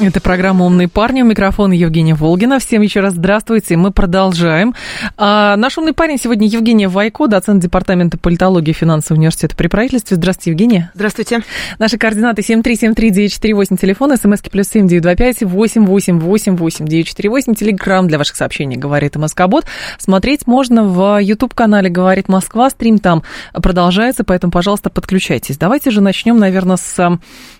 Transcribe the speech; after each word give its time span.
Это 0.00 0.20
программа 0.20 0.64
«Умные 0.64 0.86
парни». 0.86 1.22
У 1.22 1.24
микрофона 1.24 1.72
Евгения 1.72 2.14
Волгина. 2.14 2.60
Всем 2.60 2.82
еще 2.82 3.00
раз 3.00 3.14
здравствуйте. 3.14 3.76
Мы 3.76 3.90
продолжаем. 3.90 4.72
А, 5.16 5.56
наш 5.56 5.76
умный 5.76 5.92
парень 5.92 6.18
сегодня 6.18 6.46
Евгения 6.46 6.86
Вайко, 6.86 7.26
доцент 7.26 7.60
Департамента 7.60 8.16
политологии 8.16 8.70
и 8.70 8.74
финансового 8.74 9.18
университета 9.18 9.56
при 9.56 9.66
правительстве. 9.66 10.16
Здравствуйте, 10.16 10.50
Евгения. 10.52 10.92
Здравствуйте. 10.94 11.40
Наши 11.80 11.98
координаты 11.98 12.42
7373948, 12.42 13.76
телефон, 13.76 14.16
смски 14.16 14.50
плюс 14.50 14.68
7925 14.68 15.42
888 15.42 16.86
948, 16.86 17.54
телеграмм 17.56 18.06
для 18.06 18.18
ваших 18.18 18.36
сообщений, 18.36 18.76
говорит 18.76 19.16
МСК-бот. 19.16 19.64
Смотреть 19.98 20.46
можно 20.46 20.84
в 20.84 21.18
YouTube-канале 21.20 21.90
«Говорит 21.90 22.28
Москва», 22.28 22.70
стрим 22.70 22.98
там 22.98 23.24
продолжается, 23.52 24.22
поэтому, 24.22 24.52
пожалуйста, 24.52 24.90
подключайтесь. 24.90 25.58
Давайте 25.58 25.90
же 25.90 26.00
начнем, 26.00 26.38
наверное, 26.38 26.76
с... 26.76 27.18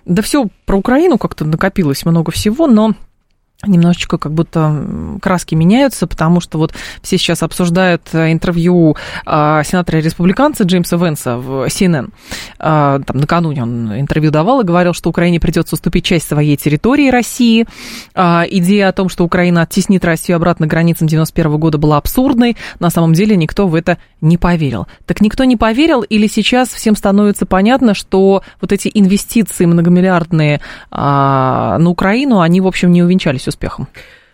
Да 0.09 0.23
все 0.23 0.49
про 0.65 0.75
Украину 0.75 1.19
как-то 1.19 1.45
накопилось 1.45 2.03
много 2.03 2.31
всего, 2.31 2.65
но 2.65 2.95
немножечко 3.65 4.17
как 4.17 4.31
будто 4.33 4.85
краски 5.21 5.53
меняются, 5.53 6.07
потому 6.07 6.39
что 6.39 6.57
вот 6.57 6.73
все 7.01 7.17
сейчас 7.17 7.43
обсуждают 7.43 8.03
э, 8.13 8.31
интервью 8.31 8.95
э, 9.25 9.61
сенатора-республиканца 9.65 10.63
Джеймса 10.63 10.95
Венса 10.95 11.35
в 11.37 11.65
CNN. 11.65 12.09
Э, 12.59 13.01
там 13.05 13.17
накануне 13.17 13.63
он 13.63 13.99
интервью 13.99 14.31
давал 14.31 14.61
и 14.61 14.63
говорил, 14.63 14.93
что 14.93 15.09
Украине 15.09 15.41
придется 15.41 15.75
уступить 15.75 16.05
часть 16.05 16.29
своей 16.29 16.55
территории 16.55 17.09
России. 17.09 17.67
Э, 18.15 18.43
идея 18.49 18.89
о 18.89 18.93
том, 18.93 19.09
что 19.09 19.25
Украина 19.25 19.63
оттеснит 19.63 20.05
Россию 20.05 20.37
обратно 20.37 20.65
к 20.65 20.69
границам 20.69 21.07
91 21.07 21.57
года 21.57 21.77
была 21.77 21.97
абсурдной. 21.97 22.55
На 22.79 22.89
самом 22.89 23.11
деле 23.11 23.35
никто 23.35 23.67
в 23.67 23.75
это 23.75 23.97
не 24.21 24.37
поверил. 24.37 24.87
Так 25.05 25.19
никто 25.19 25.43
не 25.43 25.57
поверил 25.57 26.01
или 26.01 26.27
сейчас 26.27 26.69
всем 26.69 26.95
становится 26.95 27.45
понятно, 27.45 27.93
что 27.93 28.41
вот 28.61 28.71
эти 28.71 28.89
инвестиции 28.93 29.65
многомиллиардные 29.65 30.61
на 30.91 31.89
Украину, 31.89 32.39
они, 32.39 32.61
в 32.61 32.67
общем, 32.67 32.91
не 32.91 33.03
увенчались 33.03 33.48
успехом? 33.49 33.87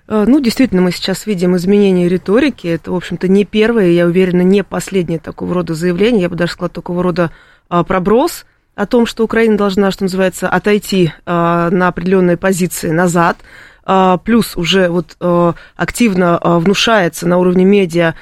Э, 0.08 0.26
Ну, 0.28 0.40
действительно, 0.40 0.82
мы 0.82 0.92
сейчас 0.92 1.26
видим 1.26 1.56
изменение 1.56 2.08
риторики. 2.08 2.68
Это, 2.68 2.92
в 2.92 2.96
общем-то, 2.96 3.28
не 3.28 3.46
первое, 3.46 3.88
я 3.90 4.06
уверена, 4.06 4.42
не 4.42 4.64
последнее 4.64 5.20
такого 5.20 5.54
рода 5.56 5.74
заявление. 5.74 6.24
Я 6.24 6.30
бы 6.30 6.36
даже 6.36 6.54
сказала, 6.54 6.70
такого 6.70 7.04
рода 7.04 7.32
а, 7.70 7.84
проброс 7.84 8.46
о 8.76 8.86
том, 8.86 9.06
что 9.06 9.24
Украина 9.24 9.58
должна, 9.58 9.90
что 9.92 10.04
называется, 10.04 10.48
отойти 10.50 11.12
а, 11.26 11.70
на 11.72 11.88
определенные 11.88 12.38
позиции 12.38 12.92
назад. 12.92 13.38
А, 13.88 14.18
Плюс 14.18 14.58
уже 14.58 14.90
вот 14.90 15.16
а, 15.20 15.54
активно 15.76 16.38
а, 16.38 16.60
внушается 16.60 17.28
на 17.28 17.38
уровне 17.38 17.66
медиа, 17.66 18.14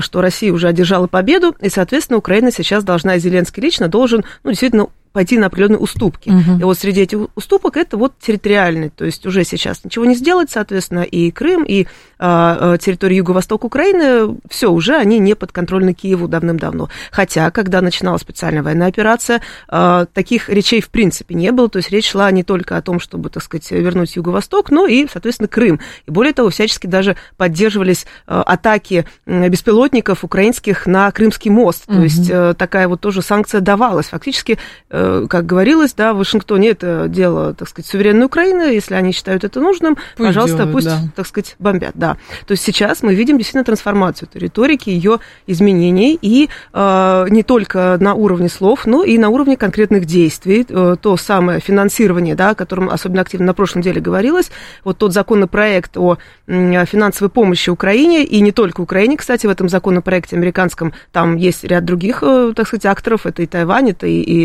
что 0.00 0.20
Россия 0.20 0.52
уже 0.52 0.68
одержала 0.68 1.06
победу, 1.06 1.56
и, 1.60 1.68
соответственно, 1.68 2.18
Украина 2.18 2.52
сейчас 2.52 2.84
должна, 2.84 3.18
Зеленский 3.18 3.62
лично 3.62 3.88
должен, 3.88 4.24
ну, 4.44 4.50
действительно, 4.50 4.88
пойти 5.12 5.38
на 5.38 5.46
определенные 5.46 5.78
уступки. 5.78 6.30
Мгм. 6.30 6.60
И 6.60 6.64
вот 6.64 6.78
среди 6.78 7.02
этих 7.02 7.28
уступок 7.34 7.76
это 7.76 7.96
вот 7.96 8.14
территориальный, 8.18 8.90
то 8.90 9.04
есть 9.04 9.26
уже 9.26 9.44
сейчас 9.44 9.84
ничего 9.84 10.04
не 10.04 10.14
сделать, 10.14 10.50
соответственно, 10.50 11.00
и 11.00 11.30
Крым, 11.30 11.64
и 11.64 11.86
а, 12.24 12.74
а, 12.74 12.78
территория 12.78 13.16
юго-восток 13.16 13.64
Украины, 13.64 14.36
все, 14.48 14.70
уже 14.70 14.94
они 14.96 15.18
не 15.18 15.34
подконтрольны 15.34 15.92
Киеву 15.92 16.28
давным-давно. 16.28 16.88
Хотя, 17.10 17.50
когда 17.50 17.80
начиналась 17.80 18.20
специальная 18.20 18.62
военная 18.62 18.86
операция, 18.86 19.42
а, 19.68 20.06
таких 20.06 20.48
речей 20.48 20.80
в 20.80 20.88
принципе 20.88 21.34
не 21.34 21.50
было, 21.50 21.68
то 21.68 21.78
есть 21.78 21.90
речь 21.90 22.08
шла 22.08 22.30
не 22.30 22.44
только 22.44 22.76
о 22.76 22.82
том, 22.82 23.00
чтобы, 23.00 23.28
так 23.28 23.42
сказать, 23.42 23.68
вернуть 23.72 24.14
юго-восток, 24.14 24.70
но 24.70 24.86
и, 24.86 25.08
соответственно, 25.12 25.48
Крым. 25.48 25.80
И 26.06 26.10
более 26.12 26.32
того, 26.32 26.50
всячески 26.50 26.86
даже 26.86 27.16
поддерживались 27.36 28.06
атаки 28.26 29.04
беспилотников 29.26 30.22
украинских 30.22 30.86
на 30.86 31.10
Крымский 31.10 31.50
мост, 31.50 31.86
то 31.86 31.92
Мгм. 31.94 32.02
есть 32.04 32.30
э, 32.30 32.54
такая 32.56 32.86
вот 32.86 33.00
тоже 33.00 33.22
санкция 33.22 33.60
давалась. 33.60 34.06
Фактически, 34.06 34.58
э, 34.90 35.26
как 35.28 35.46
говорилось, 35.46 35.92
да, 35.94 36.14
в 36.14 36.18
Вашингтоне 36.18 36.68
это 36.70 37.06
дело, 37.08 37.54
так 37.54 37.68
сказать, 37.68 37.90
суверенной 37.90 38.26
Украины, 38.26 38.62
если 38.62 38.94
они 38.94 39.12
считают 39.12 39.42
это 39.42 39.60
нужным, 39.60 39.96
Пусть 40.16 40.28
пожалуйста, 40.28 40.58
делают, 40.58 40.72
пусть, 40.72 40.86
да. 40.86 41.00
так 41.16 41.26
сказать, 41.26 41.56
бомбят, 41.58 41.92
да. 41.94 42.11
То 42.46 42.52
есть 42.52 42.62
сейчас 42.64 43.02
мы 43.02 43.14
видим 43.14 43.38
действительно 43.38 43.64
трансформацию 43.64 44.28
этой 44.28 44.38
риторики, 44.42 44.90
ее 44.90 45.18
изменений, 45.46 46.18
и 46.20 46.48
э, 46.72 47.26
не 47.30 47.42
только 47.42 47.96
на 48.00 48.14
уровне 48.14 48.48
слов, 48.48 48.86
но 48.86 49.04
и 49.04 49.18
на 49.18 49.28
уровне 49.28 49.56
конкретных 49.56 50.04
действий. 50.04 50.66
Э, 50.68 50.96
то 51.00 51.16
самое 51.16 51.60
финансирование, 51.60 52.34
да, 52.34 52.50
о 52.50 52.54
котором 52.54 52.88
особенно 52.90 53.22
активно 53.22 53.46
на 53.46 53.54
прошлом 53.54 53.82
деле 53.82 54.00
говорилось, 54.00 54.50
вот 54.84 54.98
тот 54.98 55.12
законопроект 55.12 55.96
о 55.96 56.18
м, 56.46 56.86
финансовой 56.86 57.30
помощи 57.30 57.70
Украине, 57.70 58.24
и 58.24 58.40
не 58.40 58.52
только 58.52 58.80
Украине, 58.80 59.16
кстати, 59.16 59.46
в 59.46 59.50
этом 59.50 59.68
законопроекте 59.68 60.36
американском, 60.36 60.92
там 61.12 61.36
есть 61.36 61.64
ряд 61.64 61.84
других, 61.84 62.22
э, 62.22 62.52
так 62.54 62.66
сказать, 62.66 62.86
акторов, 62.86 63.26
это 63.26 63.42
и 63.42 63.46
Тайвань, 63.46 63.90
это 63.90 64.06
и, 64.06 64.20
и, 64.20 64.44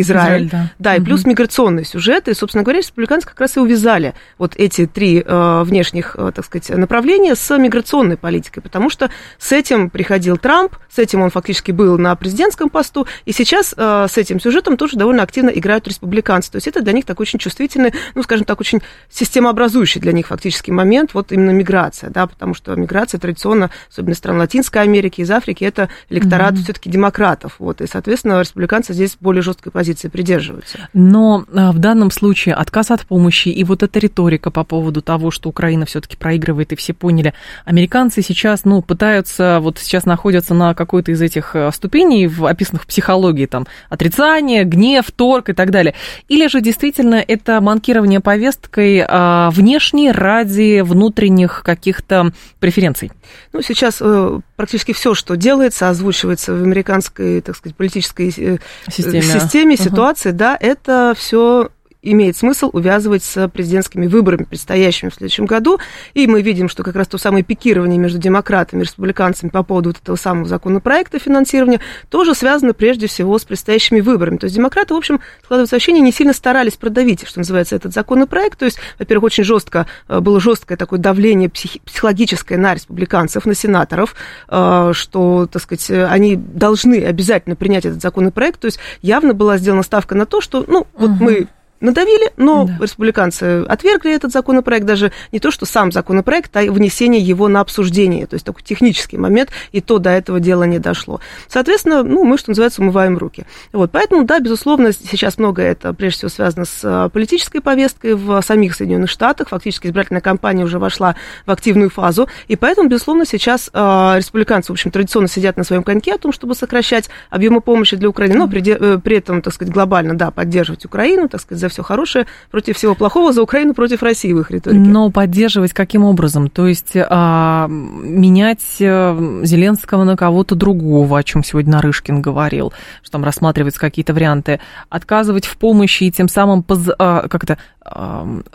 Израиль, 0.00 0.48
да. 0.50 0.70
Да, 0.78 0.94
и 0.94 0.98
Мгм. 0.98 1.06
плюс 1.06 1.24
миграционные 1.24 1.84
сюжеты. 1.84 2.30
И, 2.30 2.34
собственно 2.34 2.64
говоря, 2.64 2.78
республиканцы 2.80 3.26
как 3.26 3.38
раз 3.40 3.56
и 3.56 3.60
увязали 3.60 4.14
вот 4.38 4.52
эти 4.56 4.86
три 4.86 5.22
э, 5.24 5.62
внешних, 5.64 6.14
э, 6.18 6.32
так 6.34 6.44
сказать, 6.44 6.68
направления 6.70 7.07
с 7.34 7.56
миграционной 7.56 8.16
политикой, 8.16 8.60
потому 8.60 8.90
что 8.90 9.10
с 9.38 9.52
этим 9.52 9.90
приходил 9.90 10.36
Трамп, 10.36 10.76
с 10.90 10.98
этим 10.98 11.22
он 11.22 11.30
фактически 11.30 11.72
был 11.72 11.98
на 11.98 12.14
президентском 12.16 12.68
посту, 12.68 13.06
и 13.24 13.32
сейчас 13.32 13.74
э, 13.76 14.06
с 14.08 14.16
этим 14.16 14.40
сюжетом 14.40 14.76
тоже 14.76 14.96
довольно 14.96 15.22
активно 15.22 15.50
играют 15.50 15.86
республиканцы. 15.88 16.50
То 16.50 16.56
есть 16.56 16.68
это 16.68 16.82
для 16.82 16.92
них 16.92 17.04
такой 17.04 17.24
очень 17.24 17.38
чувствительный, 17.38 17.92
ну, 18.14 18.22
скажем 18.22 18.44
так, 18.44 18.60
очень 18.60 18.80
системообразующий 19.10 20.00
для 20.00 20.12
них 20.12 20.28
фактически 20.28 20.70
момент, 20.70 21.14
вот 21.14 21.32
именно 21.32 21.50
миграция, 21.50 22.10
да, 22.10 22.26
потому 22.26 22.54
что 22.54 22.74
миграция 22.74 23.18
традиционно, 23.18 23.70
особенно 23.90 24.12
из 24.12 24.18
стран 24.18 24.38
Латинской 24.38 24.82
Америки, 24.82 25.20
из 25.20 25.30
Африки, 25.30 25.64
это 25.64 25.88
электорат 26.10 26.54
Мгм. 26.54 26.62
все-таки 26.62 26.90
демократов, 26.90 27.56
вот, 27.58 27.80
и, 27.80 27.86
соответственно, 27.86 28.40
республиканцы 28.40 28.92
здесь 28.92 29.16
более 29.20 29.42
жесткой 29.42 29.72
позиции 29.72 30.08
придерживаются. 30.08 30.88
Но 30.92 31.44
а, 31.52 31.72
в 31.72 31.78
данном 31.78 32.10
случае 32.10 32.54
отказ 32.54 32.90
от 32.90 33.02
помощи 33.06 33.48
и 33.48 33.64
вот 33.64 33.82
эта 33.82 33.98
риторика 33.98 34.50
по 34.50 34.64
поводу 34.64 35.02
того, 35.02 35.30
что 35.30 35.48
Украина 35.48 35.86
все-таки 35.86 36.16
проигрывает, 36.16 36.72
и 36.72 36.76
все 36.76 36.92
поняли, 36.98 37.34
американцы 37.64 38.22
сейчас, 38.22 38.64
ну, 38.64 38.82
пытаются, 38.82 39.58
вот 39.60 39.78
сейчас 39.78 40.04
находятся 40.04 40.54
на 40.54 40.74
какой-то 40.74 41.12
из 41.12 41.22
этих 41.22 41.54
э, 41.54 41.70
ступеней, 41.72 42.26
в, 42.26 42.44
описанных 42.44 42.82
в 42.82 42.86
психологии, 42.86 43.46
там, 43.46 43.66
отрицание, 43.88 44.64
гнев, 44.64 45.10
торг 45.10 45.48
и 45.48 45.52
так 45.52 45.70
далее. 45.70 45.94
Или 46.28 46.48
же 46.48 46.60
действительно 46.60 47.16
это 47.16 47.60
манкирование 47.60 48.20
повесткой 48.20 49.04
а, 49.06 49.50
внешней 49.50 50.10
ради 50.12 50.80
внутренних 50.80 51.62
каких-то 51.64 52.32
преференций? 52.60 53.12
Ну, 53.52 53.62
сейчас 53.62 53.98
э, 54.00 54.40
практически 54.56 54.92
все, 54.92 55.14
что 55.14 55.36
делается, 55.36 55.88
озвучивается 55.88 56.54
в 56.54 56.62
американской, 56.62 57.40
так 57.40 57.56
сказать, 57.56 57.76
политической 57.76 58.28
э, 58.36 58.58
Системе. 58.90 59.22
системе, 59.22 59.74
Ага. 59.74 59.84
ситуации, 59.84 60.30
да, 60.30 60.56
это 60.58 61.14
все 61.16 61.70
имеет 62.02 62.36
смысл 62.36 62.70
увязывать 62.72 63.24
с 63.24 63.48
президентскими 63.48 64.06
выборами, 64.06 64.44
предстоящими 64.44 65.10
в 65.10 65.14
следующем 65.14 65.46
году. 65.46 65.78
И 66.14 66.26
мы 66.26 66.42
видим, 66.42 66.68
что 66.68 66.82
как 66.82 66.96
раз 66.96 67.08
то 67.08 67.18
самое 67.18 67.44
пикирование 67.44 67.98
между 67.98 68.18
демократами 68.18 68.80
и 68.80 68.84
республиканцами 68.84 69.50
по 69.50 69.62
поводу 69.62 69.90
вот 69.90 69.98
этого 70.00 70.16
самого 70.16 70.46
законопроекта 70.46 71.18
финансирования 71.18 71.80
тоже 72.08 72.34
связано 72.34 72.72
прежде 72.72 73.06
всего 73.06 73.38
с 73.38 73.44
предстоящими 73.44 74.00
выборами. 74.00 74.36
То 74.36 74.44
есть 74.44 74.56
демократы, 74.56 74.94
в 74.94 74.96
общем, 74.96 75.20
складывается 75.42 75.76
ощущение, 75.76 76.02
не 76.02 76.12
сильно 76.12 76.32
старались 76.32 76.76
продавить, 76.76 77.26
что 77.26 77.40
называется, 77.40 77.76
этот 77.76 77.92
законопроект. 77.92 78.58
То 78.58 78.64
есть, 78.64 78.78
во-первых, 78.98 79.24
очень 79.24 79.44
жестко 79.44 79.86
э, 80.08 80.20
было 80.20 80.40
жесткое 80.40 80.78
такое 80.78 80.98
давление 80.98 81.48
психи- 81.48 81.80
психологическое 81.84 82.56
на 82.58 82.74
республиканцев, 82.74 83.44
на 83.44 83.54
сенаторов, 83.54 84.14
э, 84.48 84.92
что, 84.94 85.48
так 85.50 85.62
сказать, 85.62 85.90
они 85.90 86.36
должны 86.36 87.04
обязательно 87.04 87.56
принять 87.56 87.84
этот 87.86 88.00
законопроект. 88.00 88.60
То 88.60 88.66
есть 88.66 88.78
явно 89.02 89.34
была 89.34 89.58
сделана 89.58 89.82
ставка 89.82 90.14
на 90.14 90.26
то, 90.26 90.40
что, 90.40 90.64
ну, 90.66 90.86
вот 90.94 91.10
Мгм. 91.10 91.24
мы 91.24 91.48
надавили, 91.80 92.32
но 92.36 92.64
да. 92.64 92.76
республиканцы 92.80 93.64
отвергли 93.68 94.14
этот 94.14 94.32
законопроект, 94.32 94.86
даже 94.86 95.12
не 95.32 95.40
то, 95.40 95.50
что 95.50 95.66
сам 95.66 95.92
законопроект, 95.92 96.56
а 96.56 96.62
внесение 96.70 97.20
его 97.20 97.48
на 97.48 97.60
обсуждение, 97.60 98.26
то 98.26 98.34
есть 98.34 98.44
такой 98.44 98.62
технический 98.62 99.16
момент, 99.16 99.50
и 99.72 99.80
то 99.80 99.98
до 99.98 100.10
этого 100.10 100.40
дела 100.40 100.64
не 100.64 100.78
дошло. 100.78 101.20
Соответственно, 101.46 102.02
ну, 102.02 102.24
мы, 102.24 102.38
что 102.38 102.50
называется, 102.50 102.82
умываем 102.82 103.16
руки. 103.16 103.44
Вот, 103.72 103.90
поэтому, 103.92 104.24
да, 104.24 104.40
безусловно, 104.40 104.92
сейчас 104.92 105.38
многое 105.38 105.72
это, 105.72 105.92
прежде 105.92 106.18
всего, 106.18 106.28
связано 106.30 106.64
с 106.64 106.80
а, 106.84 107.08
политической 107.08 107.60
повесткой 107.60 108.14
в 108.14 108.40
самих 108.42 108.74
Соединенных 108.74 109.10
Штатах, 109.10 109.48
фактически 109.48 109.86
избирательная 109.86 110.20
кампания 110.20 110.64
уже 110.64 110.78
вошла 110.78 111.16
в 111.46 111.50
активную 111.50 111.90
фазу, 111.90 112.28
и 112.48 112.56
поэтому, 112.56 112.88
безусловно, 112.88 113.24
сейчас 113.24 113.70
э, 113.72 114.14
республиканцы, 114.16 114.72
в 114.72 114.74
общем, 114.74 114.90
традиционно 114.90 115.28
сидят 115.28 115.56
на 115.56 115.64
своем 115.64 115.82
коньке 115.82 116.14
о 116.14 116.18
том, 116.18 116.32
чтобы 116.32 116.54
сокращать 116.54 117.08
объемы 117.30 117.60
помощи 117.60 117.96
для 117.96 118.08
Украины, 118.08 118.36
но 118.36 118.48
при, 118.48 118.62
э, 118.66 118.98
при 118.98 119.16
этом, 119.16 119.42
так 119.42 119.54
сказать, 119.54 119.72
глобально, 119.72 120.16
да, 120.16 120.30
поддерживать 120.30 120.84
Украину, 120.84 121.28
так 121.28 121.40
сказать, 121.40 121.60
за 121.68 121.72
все 121.72 121.82
хорошее 121.82 122.26
против 122.50 122.76
всего 122.76 122.94
плохого, 122.94 123.32
за 123.32 123.42
Украину 123.42 123.74
против 123.74 124.02
России 124.02 124.32
в 124.32 124.40
их 124.40 124.50
риторике. 124.50 124.80
Но 124.80 125.10
поддерживать 125.10 125.72
каким 125.72 126.04
образом? 126.04 126.48
То 126.48 126.66
есть 126.66 126.92
а, 126.96 127.66
менять 127.68 128.76
э, 128.80 129.40
Зеленского 129.44 130.04
на 130.04 130.16
кого-то 130.16 130.54
другого, 130.54 131.18
о 131.18 131.22
чем 131.22 131.44
сегодня 131.44 131.72
Нарышкин 131.72 132.22
говорил, 132.22 132.72
что 133.02 133.12
там 133.12 133.24
рассматриваются 133.24 133.80
какие-то 133.80 134.14
варианты, 134.14 134.60
отказывать 134.88 135.46
в 135.46 135.56
помощи 135.56 136.04
и 136.04 136.10
тем 136.10 136.28
самым 136.28 136.62
поз, 136.62 136.88
а, 136.98 137.28
как-то 137.28 137.58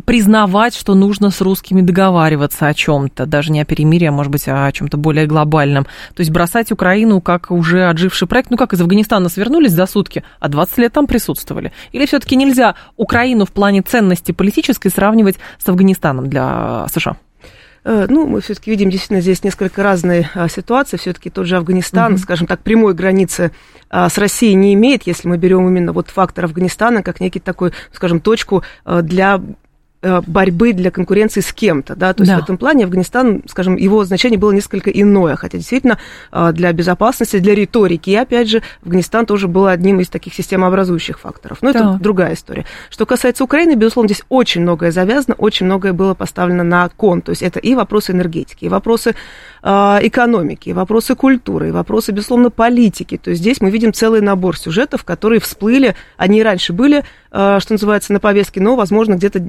признавать, 0.06 0.76
что 0.76 0.96
нужно 0.96 1.30
с 1.30 1.42
русскими 1.42 1.82
договариваться 1.82 2.68
о 2.68 2.74
чем-то, 2.74 3.26
даже 3.26 3.52
не 3.52 3.62
о 3.62 3.66
перемирии, 3.66 4.08
а 4.08 4.12
может 4.12 4.32
быть 4.32 4.48
о 4.48 4.72
чем-то 4.72 4.98
более 4.98 5.26
глобальном. 5.26 5.86
То 6.14 6.22
есть 6.22 6.32
бросать 6.32 6.72
Украину 6.72 7.22
как 7.22 7.52
уже 7.52 7.86
отживший 7.86 8.28
проект, 8.28 8.52
ну 8.52 8.58
как 8.58 8.74
из 8.74 8.82
Афганистана 8.82 9.30
свернулись 9.30 9.72
за 9.72 9.86
сутки, 9.86 10.24
а 10.40 10.50
20 10.50 10.78
лет 10.78 10.94
там 10.94 11.08
присутствовали. 11.08 11.72
Или 11.92 12.06
все-таки 12.06 12.36
нельзя 12.36 12.76
Украину 12.98 13.46
в 13.46 13.52
плане 13.52 13.82
ценности 13.82 14.32
политической 14.32 14.90
сравнивать 14.90 15.38
с 15.58 15.68
Афганистаном 15.68 16.30
для 16.30 16.88
США? 16.94 17.18
Э, 17.86 18.06
ну, 18.10 18.26
мы 18.28 18.42
все-таки 18.42 18.72
видим 18.72 18.90
действительно 18.90 19.22
здесь 19.22 19.44
несколько 19.44 19.84
разные 19.84 20.30
а, 20.34 20.48
ситуации. 20.48 20.98
Все-таки 20.98 21.30
тот 21.30 21.48
же 21.48 21.58
Афганистан, 21.58 22.14
угу. 22.14 22.20
скажем 22.20 22.48
так, 22.48 22.62
прямой 22.62 22.94
границы 22.94 23.52
а, 23.90 24.10
с 24.10 24.18
Россией 24.18 24.56
не 24.56 24.74
имеет, 24.74 25.04
если 25.04 25.28
мы 25.28 25.38
берем 25.38 25.68
именно 25.68 25.92
вот 25.92 26.10
фактор 26.10 26.46
Афганистана 26.46 27.04
как 27.04 27.20
некий 27.20 27.40
такой, 27.40 27.74
скажем, 27.92 28.20
точку 28.20 28.64
а, 28.86 29.02
для 29.02 29.42
борьбы 30.28 30.74
для 30.74 30.92
конкуренции 30.92 31.42
с 31.42 31.54
кем-то, 31.54 31.96
да, 31.96 32.14
то 32.14 32.24
есть 32.24 32.32
да. 32.32 32.40
в 32.40 32.44
этом 32.44 32.58
плане 32.58 32.86
Афганистан, 32.86 33.44
скажем, 33.48 33.76
его 33.76 34.04
значение 34.04 34.38
было 34.38 34.52
несколько 34.52 34.90
иное, 34.90 35.36
хотя 35.36 35.58
действительно 35.58 35.98
э, 36.32 36.52
для 36.54 36.74
безопасности, 36.74 37.40
для 37.40 37.56
риторики, 37.56 38.10
и 38.10 38.16
опять 38.16 38.50
же, 38.50 38.62
Афганистан 38.84 39.26
тоже 39.26 39.48
был 39.48 39.68
одним 39.68 40.00
из 40.00 40.10
таких 40.10 40.34
системообразующих 40.34 41.20
факторов, 41.20 41.60
но 41.62 41.72
да. 41.72 41.80
это 41.80 41.98
другая 42.02 42.34
история. 42.34 42.66
Что 42.90 43.06
касается 43.06 43.44
Украины, 43.44 43.76
безусловно, 43.76 44.10
здесь 44.10 44.24
очень 44.30 44.62
многое 44.62 44.92
завязано, 44.92 45.36
очень 45.36 45.66
многое 45.66 45.94
было 45.94 46.14
поставлено 46.14 46.64
на 46.64 46.90
кон, 46.90 47.22
то 47.22 47.32
есть 47.32 47.42
это 47.42 47.60
и 47.60 47.76
вопросы 47.76 48.12
энергетики, 48.12 48.66
и 48.66 48.70
вопросы 48.70 49.12
э, 49.12 49.14
экономики, 49.64 50.70
и 50.70 50.74
вопросы 50.74 51.16
культуры, 51.16 51.70
и 51.70 51.72
вопросы, 51.72 52.12
безусловно, 52.12 52.50
политики, 52.50 53.18
то 53.18 53.30
есть 53.30 53.42
здесь 53.42 53.62
мы 53.62 53.70
видим 53.70 53.94
целый 53.94 54.22
набор 54.22 54.58
сюжетов, 54.58 55.04
которые 55.06 55.40
всплыли, 55.40 55.96
они 56.18 56.40
и 56.40 56.44
раньше 56.44 56.74
были, 56.74 57.04
что 57.30 57.66
называется, 57.70 58.14
на 58.14 58.20
повестке, 58.20 58.62
но, 58.62 58.76
возможно, 58.76 59.16
где-то 59.16 59.40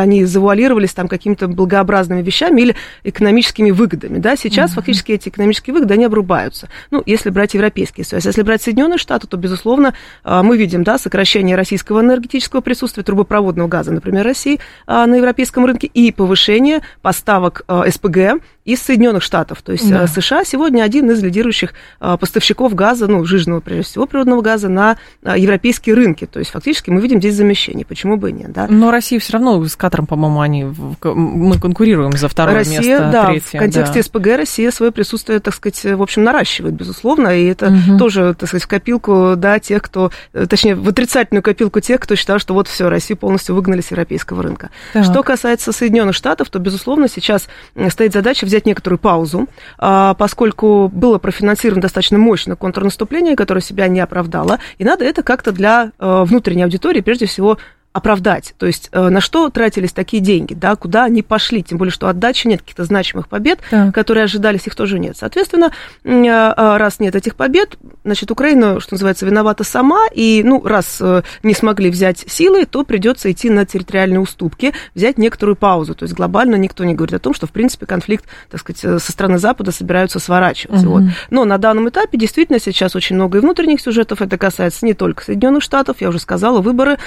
они 0.00 0.24
завуалировались 0.24 0.92
там 0.92 1.08
какими-то 1.08 1.48
благообразными 1.48 2.20
вещами 2.22 2.60
или 2.60 2.76
экономическими 3.02 3.70
выгодами. 3.70 4.18
Да? 4.18 4.36
Сейчас 4.36 4.70
mm-hmm. 4.70 4.74
фактически 4.74 5.12
эти 5.12 5.28
экономические 5.28 5.74
выгоды, 5.74 5.94
они 5.94 6.04
обрубаются. 6.04 6.68
Ну, 6.90 7.02
если 7.06 7.30
брать 7.30 7.54
Европейский 7.54 8.04
Союз. 8.04 8.26
Если 8.26 8.42
брать 8.42 8.62
Соединенные 8.62 8.98
Штаты, 8.98 9.26
то, 9.26 9.36
безусловно, 9.36 9.94
а, 10.22 10.42
мы 10.42 10.56
видим 10.56 10.84
да, 10.84 10.98
сокращение 10.98 11.56
российского 11.56 12.00
энергетического 12.00 12.60
присутствия, 12.60 13.02
трубопроводного 13.02 13.68
газа, 13.68 13.92
например, 13.92 14.24
России 14.24 14.60
а, 14.86 15.06
на 15.06 15.14
европейском 15.16 15.64
рынке, 15.64 15.86
и 15.86 16.12
повышение 16.12 16.82
поставок 17.00 17.62
а, 17.68 17.90
СПГ 17.90 18.42
из 18.64 18.80
Соединенных 18.80 19.22
Штатов. 19.22 19.62
То 19.62 19.72
есть 19.72 19.88
да. 19.88 20.06
США 20.06 20.44
сегодня 20.44 20.82
один 20.82 21.10
из 21.10 21.22
лидирующих 21.22 21.74
поставщиков 21.98 22.74
газа, 22.74 23.06
ну, 23.06 23.24
жиженного, 23.24 23.60
прежде 23.60 23.84
всего, 23.84 24.06
природного 24.06 24.40
газа 24.40 24.68
на 24.68 24.96
европейские 25.22 25.94
рынки. 25.94 26.26
То 26.26 26.38
есть 26.38 26.50
фактически 26.50 26.90
мы 26.90 27.00
видим 27.00 27.18
здесь 27.18 27.34
замещение. 27.34 27.84
Почему 27.84 28.16
бы 28.16 28.30
и 28.30 28.32
нет? 28.32 28.52
Да? 28.52 28.66
Но 28.68 28.90
Россия 28.90 29.18
все 29.18 29.34
равно 29.34 29.62
с 29.64 29.76
Катаром, 29.76 30.06
по-моему, 30.06 30.40
они, 30.40 30.64
мы 30.64 31.58
конкурируем 31.58 32.12
за 32.12 32.28
второе 32.28 32.56
Россия, 32.56 32.80
место, 32.80 33.10
да, 33.12 33.26
третье. 33.26 33.58
в 33.58 33.60
контексте 33.60 33.94
да. 33.96 34.02
СПГ 34.02 34.26
Россия 34.36 34.70
свое 34.70 34.92
присутствие, 34.92 35.40
так 35.40 35.54
сказать, 35.54 35.84
в 35.84 36.02
общем, 36.02 36.24
наращивает, 36.24 36.74
безусловно, 36.74 37.28
и 37.36 37.44
это 37.46 37.66
угу. 37.66 37.98
тоже, 37.98 38.34
так 38.38 38.48
сказать, 38.48 38.64
в 38.64 38.68
копилку, 38.68 39.34
да, 39.36 39.58
тех, 39.58 39.82
кто, 39.82 40.10
точнее, 40.32 40.74
в 40.74 40.88
отрицательную 40.88 41.42
копилку 41.42 41.80
тех, 41.80 42.00
кто 42.00 42.14
считал, 42.16 42.38
что 42.38 42.54
вот 42.54 42.68
все, 42.68 42.88
Россию 42.88 43.18
полностью 43.18 43.54
выгнали 43.54 43.80
с 43.80 43.90
европейского 43.90 44.42
рынка. 44.42 44.70
Так. 44.92 45.04
Что 45.04 45.22
касается 45.22 45.72
Соединенных 45.72 46.14
Штатов, 46.14 46.48
то, 46.48 46.58
безусловно, 46.58 47.08
сейчас 47.08 47.48
стоит 47.88 48.12
задача 48.12 48.46
взять 48.46 48.53
некоторую 48.66 48.98
паузу, 48.98 49.46
а, 49.78 50.14
поскольку 50.14 50.88
было 50.88 51.18
профинансировано 51.18 51.82
достаточно 51.82 52.18
мощное 52.18 52.56
контрнаступление, 52.56 53.36
которое 53.36 53.60
себя 53.60 53.88
не 53.88 54.00
оправдало, 54.00 54.58
и 54.78 54.84
надо 54.84 55.04
это 55.04 55.22
как-то 55.22 55.52
для 55.52 55.92
э, 55.98 56.24
внутренней 56.24 56.62
аудитории, 56.62 57.00
прежде 57.00 57.26
всего, 57.26 57.58
оправдать. 57.94 58.54
То 58.58 58.66
есть 58.66 58.88
э, 58.90 59.08
на 59.08 59.20
что 59.20 59.48
тратились 59.50 59.92
такие 59.92 60.20
деньги, 60.20 60.52
да, 60.52 60.74
куда 60.74 61.04
они 61.04 61.22
пошли, 61.22 61.62
тем 61.62 61.78
более, 61.78 61.92
что 61.92 62.08
отдачи 62.08 62.48
нет, 62.48 62.60
каких-то 62.60 62.84
значимых 62.84 63.28
побед, 63.28 63.60
так. 63.70 63.94
которые 63.94 64.24
ожидались, 64.24 64.66
их 64.66 64.74
тоже 64.74 64.98
нет. 64.98 65.16
Соответственно, 65.16 65.70
э, 66.02 66.10
э, 66.10 66.76
раз 66.76 66.98
нет 66.98 67.14
этих 67.14 67.36
побед, 67.36 67.78
значит, 68.02 68.32
Украина, 68.32 68.80
что 68.80 68.94
называется, 68.94 69.24
виновата 69.24 69.62
сама, 69.62 70.06
и, 70.12 70.42
ну, 70.44 70.60
раз 70.66 71.00
не 71.44 71.54
смогли 71.54 71.88
взять 71.88 72.24
силы, 72.26 72.66
то 72.66 72.82
придется 72.82 73.30
идти 73.30 73.48
на 73.48 73.64
территориальные 73.64 74.18
уступки, 74.18 74.74
взять 74.96 75.16
некоторую 75.16 75.54
паузу. 75.54 75.94
То 75.94 76.02
есть 76.02 76.16
глобально 76.16 76.56
никто 76.56 76.82
не 76.82 76.94
говорит 76.94 77.14
о 77.14 77.20
том, 77.20 77.32
что, 77.32 77.46
в 77.46 77.52
принципе, 77.52 77.86
конфликт, 77.86 78.24
так 78.50 78.60
сказать, 78.60 79.00
со 79.00 79.12
стороны 79.12 79.38
Запада 79.38 79.70
собираются 79.70 80.18
сворачивать. 80.18 80.82
Угу. 80.82 80.90
Вот. 80.90 81.02
Но 81.30 81.44
на 81.44 81.58
данном 81.58 81.88
этапе 81.88 82.18
действительно 82.18 82.58
сейчас 82.58 82.96
очень 82.96 83.14
много 83.14 83.38
и 83.38 83.40
внутренних 83.40 83.80
сюжетов, 83.80 84.20
это 84.20 84.36
касается 84.36 84.84
не 84.84 84.94
только 84.94 85.22
Соединенных 85.22 85.62
Штатов, 85.62 85.98
я 86.00 86.08
уже 86.08 86.18
сказала, 86.18 86.60
выборы 86.60 86.98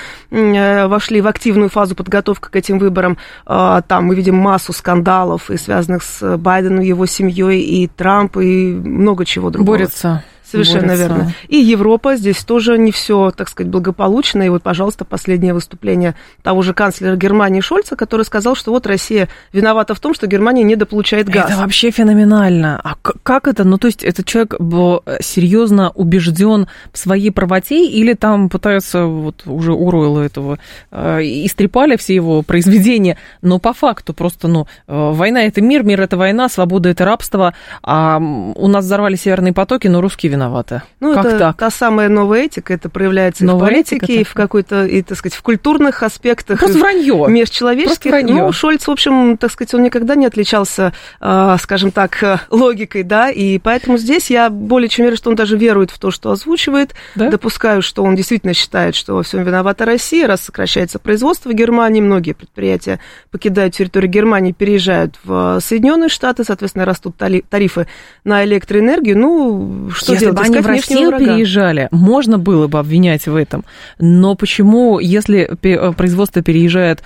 вошли 0.85 1.21
в 1.21 1.27
активную 1.27 1.69
фазу 1.69 1.95
подготовки 1.95 2.49
к 2.49 2.55
этим 2.55 2.77
выборам. 2.77 3.17
А, 3.45 3.81
там 3.81 4.05
мы 4.05 4.15
видим 4.15 4.35
массу 4.35 4.73
скандалов, 4.73 5.49
и 5.49 5.57
связанных 5.57 6.03
с 6.03 6.37
Байденом, 6.37 6.81
его 6.81 7.05
семьей, 7.05 7.61
и 7.61 7.87
Трамп, 7.87 8.37
и 8.37 8.73
много 8.73 9.25
чего 9.25 9.49
другого. 9.49 9.77
Борются. 9.77 10.23
Совершенно 10.49 10.87
борется. 10.87 11.07
верно. 11.07 11.33
И 11.47 11.57
Европа 11.57 12.15
здесь 12.15 12.43
тоже 12.43 12.77
не 12.77 12.91
все, 12.91 13.31
так 13.31 13.49
сказать, 13.49 13.71
благополучно. 13.71 14.43
И 14.43 14.49
вот, 14.49 14.63
пожалуйста, 14.63 15.05
последнее 15.05 15.53
выступление 15.53 16.15
того 16.43 16.61
же 16.61 16.73
канцлера 16.73 17.15
Германии 17.15 17.61
Шольца, 17.61 17.95
который 17.95 18.23
сказал, 18.23 18.55
что 18.55 18.71
вот 18.71 18.87
Россия 18.87 19.27
виновата 19.51 19.93
в 19.93 19.99
том, 19.99 20.13
что 20.13 20.27
Германия 20.27 20.63
недополучает 20.63 21.27
газ. 21.29 21.49
Это 21.49 21.59
вообще 21.59 21.91
феноменально. 21.91 22.79
А 22.83 22.95
как 22.95 23.47
это? 23.47 23.63
Ну, 23.63 23.77
то 23.77 23.87
есть 23.87 24.03
этот 24.03 24.25
человек 24.25 24.55
был 24.59 25.03
серьезно 25.19 25.91
убежден 25.91 26.67
в 26.93 26.97
своей 26.97 27.31
правоте 27.31 27.85
или 27.85 28.13
там 28.13 28.49
пытаются, 28.49 29.05
вот 29.05 29.43
уже 29.45 29.73
Уруэлла 29.73 30.21
этого 30.21 30.59
э, 30.91 31.19
истрепали 31.21 31.97
все 31.97 32.15
его 32.15 32.41
произведения, 32.41 33.17
но 33.41 33.59
по 33.59 33.73
факту 33.73 34.13
просто, 34.13 34.47
ну, 34.47 34.67
э, 34.87 35.11
война 35.13 35.43
это 35.43 35.61
мир, 35.61 35.83
мир 35.83 36.01
это 36.01 36.17
война, 36.17 36.49
свобода 36.49 36.89
это 36.89 37.05
рабство, 37.05 37.53
а 37.83 38.17
у 38.17 38.67
нас 38.67 38.85
взорвали 38.85 39.15
северные 39.15 39.53
потоки, 39.53 39.87
но 39.87 40.01
русские 40.01 40.31
виновата. 40.37 40.83
Ну, 40.99 41.13
как 41.13 41.25
это 41.25 41.39
так? 41.39 41.57
та 41.57 41.69
самая 41.69 42.09
новая 42.09 42.45
этика, 42.45 42.73
это 42.73 42.89
проявляется 42.89 43.43
новая 43.43 43.69
и 43.69 43.71
в 43.71 43.73
политике, 43.73 44.21
и 44.21 44.23
в 44.23 44.33
какой-то, 44.33 44.85
и, 44.85 45.01
так 45.01 45.17
сказать, 45.17 45.35
в 45.35 45.41
культурных 45.41 46.03
аспектах. 46.03 46.59
Просто 46.59 46.77
вранье. 46.77 47.25
Межчеловеческих. 47.27 47.87
Просто 47.87 48.09
вранье. 48.09 48.35
Ну, 48.35 48.51
Шольц, 48.51 48.87
в 48.87 48.91
общем, 48.91 49.37
так 49.37 49.51
сказать, 49.51 49.73
он 49.73 49.83
никогда 49.83 50.15
не 50.15 50.25
отличался, 50.25 50.93
а, 51.19 51.57
скажем 51.57 51.91
так, 51.91 52.47
логикой, 52.49 53.03
да, 53.03 53.29
и 53.29 53.57
поэтому 53.57 53.97
здесь 53.97 54.29
я 54.29 54.49
более 54.49 54.89
чем 54.89 55.05
верю, 55.05 55.17
что 55.17 55.29
он 55.29 55.35
даже 55.35 55.57
верует 55.57 55.91
в 55.91 55.99
то, 55.99 56.11
что 56.11 56.31
озвучивает. 56.31 56.93
Да? 57.15 57.29
Допускаю, 57.29 57.81
что 57.81 58.03
он 58.03 58.15
действительно 58.15 58.53
считает, 58.53 58.95
что 58.95 59.15
во 59.15 59.23
всем 59.23 59.43
виновата 59.43 59.85
Россия, 59.85 60.27
раз 60.27 60.41
сокращается 60.41 60.99
производство 60.99 61.49
в 61.49 61.53
Германии, 61.53 62.01
многие 62.01 62.33
предприятия 62.33 62.99
покидают 63.31 63.73
территорию 63.75 64.11
Германии, 64.11 64.51
переезжают 64.51 65.15
в 65.23 65.59
Соединенные 65.61 66.09
Штаты, 66.09 66.43
соответственно, 66.43 66.85
растут 66.85 67.15
тарифы 67.17 67.87
на 68.23 68.43
электроэнергию. 68.45 69.17
Ну, 69.17 69.89
что 69.91 70.15
делать? 70.15 70.26
Если 70.29 70.51
бы 70.51 70.57
они 70.57 70.59
в 70.59 70.67
Россию 70.67 71.09
врага. 71.09 71.25
переезжали, 71.25 71.87
можно 71.91 72.37
было 72.37 72.67
бы 72.67 72.79
обвинять 72.79 73.27
в 73.27 73.35
этом. 73.35 73.65
Но 73.99 74.35
почему, 74.35 74.99
если 74.99 75.49
э, 75.61 75.93
производство 75.93 76.41
переезжает 76.41 77.03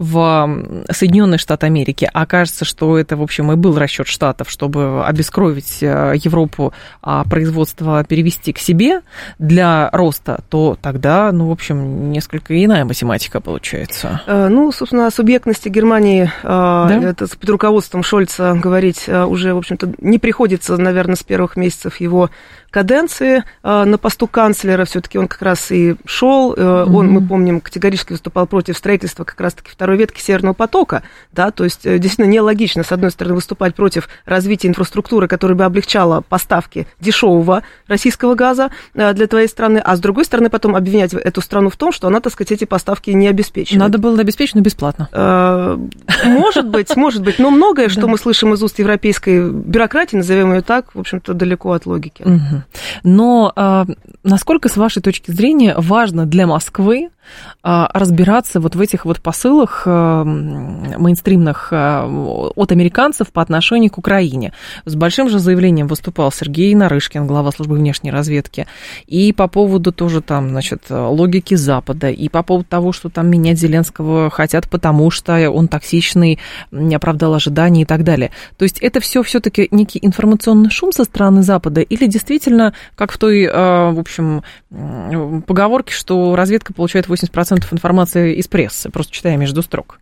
в 0.00 0.84
Соединенные 0.90 1.36
Штаты 1.36 1.66
Америки, 1.66 2.08
а 2.10 2.24
кажется, 2.24 2.64
что 2.64 2.96
это, 2.96 3.18
в 3.18 3.22
общем, 3.22 3.52
и 3.52 3.56
был 3.56 3.78
расчет 3.78 4.06
Штатов, 4.06 4.48
чтобы 4.50 5.04
обескровить 5.04 5.82
э, 5.82 6.14
Европу, 6.16 6.72
а 7.02 7.22
производство 7.24 8.02
перевести 8.04 8.54
к 8.54 8.58
себе 8.58 9.02
для 9.38 9.90
роста, 9.92 10.42
то 10.48 10.78
тогда, 10.80 11.30
ну, 11.32 11.48
в 11.48 11.52
общем, 11.52 12.10
несколько 12.10 12.64
иная 12.64 12.86
математика 12.86 13.42
получается. 13.42 14.22
Э, 14.26 14.48
ну, 14.48 14.72
собственно, 14.72 15.06
о 15.06 15.10
субъектности 15.10 15.68
Германии 15.68 16.24
э, 16.24 16.46
да? 16.46 17.00
это 17.02 17.28
под 17.28 17.50
руководством 17.50 18.02
Шольца 18.02 18.54
говорить 18.54 19.06
уже, 19.06 19.52
в 19.52 19.58
общем-то, 19.58 19.92
не 19.98 20.18
приходится, 20.18 20.78
наверное, 20.78 21.16
с 21.16 21.22
первых 21.22 21.56
месяцев 21.56 22.00
его 22.00 22.30
каденции 22.70 23.44
э, 23.62 23.84
на 23.84 23.98
посту 23.98 24.26
канцлера, 24.26 24.84
все-таки 24.84 25.18
он 25.18 25.28
как 25.28 25.42
раз 25.42 25.70
и 25.70 25.96
шел, 26.04 26.54
mm-hmm. 26.54 26.94
он, 26.94 27.10
мы 27.10 27.20
помним, 27.20 27.60
категорически 27.60 28.12
выступал 28.12 28.46
против 28.46 28.76
строительства 28.76 29.24
как 29.24 29.40
раз-таки 29.40 29.70
второй 29.70 29.96
ветки 29.96 30.20
Северного 30.20 30.54
потока, 30.54 31.02
да, 31.32 31.50
то 31.50 31.64
есть 31.64 31.84
э, 31.84 31.98
действительно 31.98 32.32
нелогично, 32.32 32.82
с 32.82 32.92
одной 32.92 33.10
стороны, 33.10 33.34
выступать 33.34 33.74
против 33.74 34.08
развития 34.24 34.68
инфраструктуры, 34.68 35.28
которая 35.28 35.56
бы 35.56 35.64
облегчала 35.64 36.20
поставки 36.20 36.86
дешевого 37.00 37.62
российского 37.88 38.34
газа 38.34 38.70
для 38.94 39.26
твоей 39.26 39.48
страны, 39.48 39.78
а 39.78 39.96
с 39.96 40.00
другой 40.00 40.24
стороны 40.24 40.50
потом 40.50 40.76
обвинять 40.76 41.12
эту 41.14 41.40
страну 41.40 41.70
в 41.70 41.76
том, 41.76 41.92
что 41.92 42.06
она, 42.06 42.20
так 42.20 42.32
сказать, 42.32 42.52
эти 42.52 42.64
поставки 42.64 43.10
не 43.10 43.28
обеспечивает. 43.28 43.80
Надо 43.80 43.98
было 43.98 44.18
обеспечить, 44.20 44.54
но 44.54 44.60
бесплатно. 44.60 45.08
Может 46.24 46.68
быть, 46.68 46.96
может 46.96 47.22
быть, 47.22 47.38
но 47.38 47.50
многое, 47.50 47.88
что 47.88 48.06
мы 48.06 48.18
слышим 48.18 48.54
из 48.54 48.62
уст 48.62 48.78
европейской 48.78 49.50
бюрократии, 49.50 50.16
назовем 50.16 50.52
ее 50.52 50.62
так, 50.62 50.94
в 50.94 51.00
общем-то, 51.00 51.34
далеко 51.34 51.72
от 51.72 51.86
логики. 51.86 52.24
Но 53.02 53.52
а, 53.56 53.86
насколько, 54.22 54.68
с 54.68 54.76
вашей 54.76 55.02
точки 55.02 55.30
зрения, 55.30 55.74
важно 55.76 56.26
для 56.26 56.46
Москвы 56.46 57.10
разбираться 57.62 58.60
вот 58.60 58.74
в 58.74 58.80
этих 58.80 59.04
вот 59.04 59.20
посылах 59.20 59.82
а, 59.86 60.24
мейнстримных 60.24 61.68
а, 61.72 62.06
от 62.56 62.72
американцев 62.72 63.32
по 63.32 63.42
отношению 63.42 63.90
к 63.90 63.98
Украине. 63.98 64.52
С 64.84 64.94
большим 64.94 65.28
же 65.28 65.38
заявлением 65.38 65.86
выступал 65.86 66.32
Сергей 66.32 66.74
Нарышкин, 66.74 67.26
глава 67.26 67.50
службы 67.50 67.76
внешней 67.76 68.10
разведки, 68.10 68.66
и 69.06 69.32
по 69.32 69.48
поводу 69.48 69.92
тоже 69.92 70.20
там, 70.22 70.50
значит, 70.50 70.84
логики 70.88 71.54
Запада, 71.54 72.10
и 72.10 72.28
по 72.28 72.42
поводу 72.42 72.66
того, 72.68 72.92
что 72.92 73.10
там 73.10 73.28
менять 73.28 73.58
Зеленского 73.58 74.30
хотят, 74.30 74.68
потому 74.68 75.10
что 75.10 75.50
он 75.50 75.68
токсичный, 75.68 76.38
не 76.70 76.94
оправдал 76.94 77.34
ожиданий 77.34 77.82
и 77.82 77.86
так 77.86 78.04
далее. 78.04 78.30
То 78.56 78.62
есть 78.62 78.78
это 78.78 79.00
все 79.00 79.22
все-таки 79.22 79.68
некий 79.70 79.98
информационный 80.02 80.70
шум 80.70 80.92
со 80.92 81.04
стороны 81.04 81.42
Запада, 81.42 81.80
или 81.80 82.06
действительно, 82.06 82.74
как 82.94 83.12
в 83.12 83.18
той, 83.18 83.46
в 83.46 83.98
общем, 83.98 84.42
поговорке, 85.46 85.92
что 85.92 86.34
разведка 86.36 86.72
получает 86.72 87.08
8 87.08 87.19
80% 87.22 87.64
информации 87.72 88.34
из 88.34 88.48
прессы, 88.48 88.90
просто 88.90 89.12
читая 89.12 89.36
между 89.36 89.62
строк. 89.62 90.00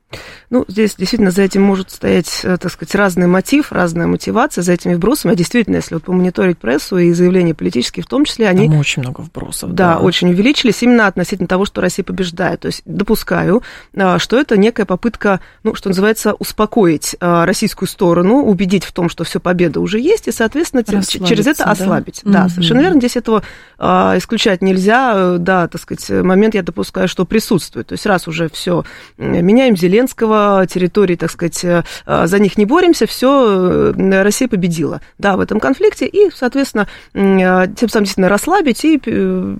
Ну, 0.50 0.64
здесь 0.68 0.94
действительно 0.96 1.30
за 1.30 1.42
этим 1.42 1.62
может 1.62 1.90
стоять, 1.90 2.40
э, 2.42 2.56
так 2.56 2.72
сказать, 2.72 2.94
разный 2.94 3.26
мотив, 3.26 3.70
разная 3.70 4.06
мотивация 4.06 4.62
за 4.62 4.72
этими 4.72 4.94
вбросами. 4.94 5.34
А 5.34 5.36
действительно, 5.36 5.76
если 5.76 5.94
вот 5.94 6.04
помониторить 6.04 6.56
прессу 6.56 6.96
и 6.96 7.12
заявления 7.12 7.54
политические 7.54 8.02
в 8.02 8.06
том 8.06 8.24
числе, 8.24 8.48
они... 8.48 8.68
Там 8.68 8.78
очень 8.78 9.02
много 9.02 9.20
вбросов. 9.20 9.74
Да, 9.74 9.96
да, 9.96 9.98
очень 9.98 10.30
увеличились 10.30 10.82
именно 10.82 11.06
относительно 11.06 11.46
того, 11.46 11.66
что 11.66 11.82
Россия 11.82 12.04
побеждает. 12.04 12.60
То 12.60 12.68
есть 12.68 12.80
допускаю, 12.86 13.62
э, 13.92 14.18
что 14.18 14.40
это 14.40 14.56
некая 14.56 14.86
попытка, 14.86 15.40
ну, 15.62 15.74
что 15.74 15.90
называется, 15.90 16.32
успокоить 16.32 17.14
э, 17.20 17.44
российскую 17.44 17.86
сторону, 17.86 18.44
убедить 18.44 18.84
в 18.84 18.92
том, 18.92 19.10
что 19.10 19.24
все 19.24 19.40
победа 19.40 19.80
уже 19.80 20.00
есть, 20.00 20.28
и, 20.28 20.32
соответственно, 20.32 20.84
через 20.84 21.46
это 21.46 21.64
ослабить. 21.64 22.22
Да, 22.24 22.44
да 22.44 22.48
совершенно 22.48 22.80
верно. 22.80 22.98
Здесь 22.98 23.16
этого 23.16 23.42
исключать 23.78 24.62
нельзя. 24.62 25.36
Да, 25.38 25.68
так 25.68 25.80
сказать, 25.80 26.08
момент 26.24 26.54
я 26.54 26.62
допускаю, 26.62 26.97
что 27.06 27.24
присутствует. 27.24 27.86
То 27.86 27.94
есть 27.94 28.06
раз 28.06 28.28
уже 28.28 28.48
все 28.48 28.84
меняем 29.16 29.76
Зеленского, 29.76 30.66
территории, 30.66 31.16
так 31.16 31.30
сказать, 31.30 31.64
э, 31.64 31.82
за 32.06 32.38
них 32.38 32.56
не 32.56 32.64
боремся, 32.64 33.06
все, 33.06 33.92
э, 33.96 34.22
Россия 34.22 34.48
победила, 34.48 35.00
да, 35.18 35.36
в 35.36 35.40
этом 35.40 35.60
конфликте, 35.60 36.06
и, 36.06 36.30
соответственно, 36.34 36.88
э, 37.14 37.66
тем 37.76 37.88
самым 37.88 38.04
действительно 38.04 38.28
расслабить 38.28 38.84
и, 38.84 38.98
что 38.98 39.56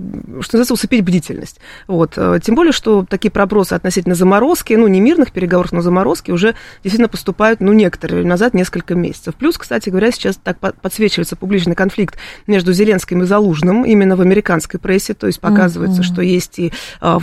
называется, 0.52 0.74
усыпить 0.74 1.04
бдительность. 1.04 1.58
Вот. 1.86 2.16
Тем 2.42 2.54
более, 2.54 2.72
что 2.72 3.04
такие 3.08 3.30
пробросы 3.30 3.74
относительно 3.74 4.14
заморозки, 4.14 4.74
ну, 4.74 4.86
не 4.86 5.00
мирных 5.00 5.32
переговоров, 5.32 5.72
но 5.72 5.80
заморозки 5.80 6.30
уже 6.30 6.54
действительно 6.82 7.08
поступают, 7.08 7.60
ну, 7.60 7.72
некоторые 7.72 8.24
назад, 8.24 8.54
несколько 8.54 8.94
месяцев. 8.94 9.34
Плюс, 9.34 9.58
кстати 9.58 9.90
говоря, 9.90 10.10
сейчас 10.10 10.36
так 10.36 10.58
подсвечивается 10.58 11.36
публичный 11.36 11.74
конфликт 11.74 12.16
между 12.46 12.72
Зеленским 12.72 13.22
и 13.22 13.26
Залужным 13.26 13.84
именно 13.84 14.16
в 14.16 14.20
американской 14.20 14.80
прессе, 14.80 15.14
то 15.14 15.26
есть 15.26 15.40
показывается, 15.40 16.02
mm-hmm. 16.02 16.04
что 16.04 16.22
есть 16.22 16.58
и 16.58 16.72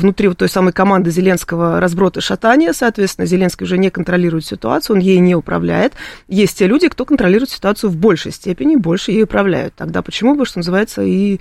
внутри 0.05 0.27
вот 0.27 0.37
той 0.37 0.49
самой 0.49 0.71
команды 0.71 1.09
Зеленского 1.09 1.79
разброты 1.79 2.21
шатания, 2.21 2.73
соответственно, 2.73 3.25
Зеленский 3.25 3.65
уже 3.65 3.77
не 3.77 3.89
контролирует 3.89 4.45
ситуацию, 4.45 4.95
он 4.95 5.01
ей 5.01 5.17
не 5.17 5.35
управляет. 5.35 5.93
Есть 6.27 6.59
те 6.59 6.67
люди, 6.67 6.87
кто 6.87 7.05
контролирует 7.05 7.49
ситуацию 7.49 7.89
в 7.89 7.97
большей 7.97 8.31
степени, 8.31 8.75
больше 8.75 9.11
ей 9.11 9.23
управляют. 9.23 9.73
Тогда 9.75 10.01
почему 10.01 10.35
бы, 10.35 10.45
что 10.45 10.59
называется, 10.59 11.01
и 11.01 11.39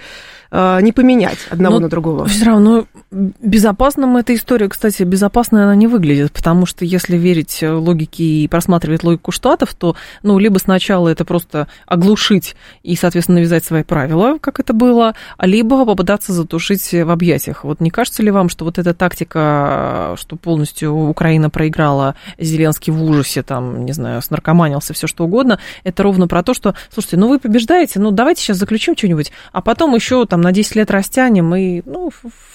не 0.55 0.93
поменять 0.93 1.39
одного 1.51 1.77
Но 1.77 1.81
на 1.81 1.89
другого. 1.89 2.27
Все 2.27 2.45
равно 2.45 2.87
безопасным 3.11 4.17
эта 4.17 4.35
история, 4.35 4.69
кстати, 4.69 5.03
безопасной 5.03 5.65
она 5.65 5.75
не 5.75 5.89
выглядит, 5.89 6.33
потому 6.33 6.65
что 6.65 6.85
если 6.85 7.17
верить 7.17 7.59
логике 7.63 8.23
и 8.23 8.49
просматривать 8.49 9.03
логику 9.03 9.33
штатов, 9.33 9.75
то, 9.75 9.97
ну, 10.23 10.39
либо 10.39 10.59
сначала 10.59 11.09
это 11.09 11.25
просто 11.25 11.67
оглушить 11.87 12.55
и, 12.85 12.95
соответственно, 12.95 13.39
навязать 13.39 13.65
свои 13.65 13.83
правила, 13.83 14.39
как 14.41 14.61
это 14.61 14.73
было, 14.73 15.15
либо 15.41 15.85
попытаться 15.85 16.33
затушить 16.33 16.93
в 16.93 17.11
объятиях. 17.11 17.65
Вот 17.65 17.81
не 17.81 17.91
кажется 17.91 18.23
ли 18.23 18.31
вам, 18.31 18.49
что 18.49 18.65
вот 18.65 18.79
эта 18.79 18.95
тактика, 18.95 20.15
что 20.17 20.37
полностью 20.37 20.95
Украина 20.95 21.51
проиграла, 21.51 22.15
Зеленский 22.39 22.93
в 22.93 23.03
ужасе, 23.03 23.43
там, 23.43 23.85
не 23.85 23.93
знаю, 23.93 24.23
снаркоманился, 24.23 24.95
все 24.95 25.09
что 25.09 25.25
угодно, 25.25 25.59
это 25.83 26.03
ровно 26.05 26.29
про 26.29 26.45
то, 26.45 26.55
что, 26.55 26.77
слушайте, 26.93 27.17
ну 27.17 27.29
вы 27.29 27.41
побеждаете, 27.41 27.99
ну 27.99 28.13
давайте 28.13 28.43
сейчас 28.43 28.59
заключим 28.59 28.97
что-нибудь, 28.97 29.33
а 29.53 29.61
потом 29.61 29.95
еще 29.95 30.25
там 30.27 30.44
на 30.45 30.53
10 30.53 30.77
лет 30.77 30.91
растянем, 30.91 31.55
и 31.55 31.83
ну, 31.87 32.11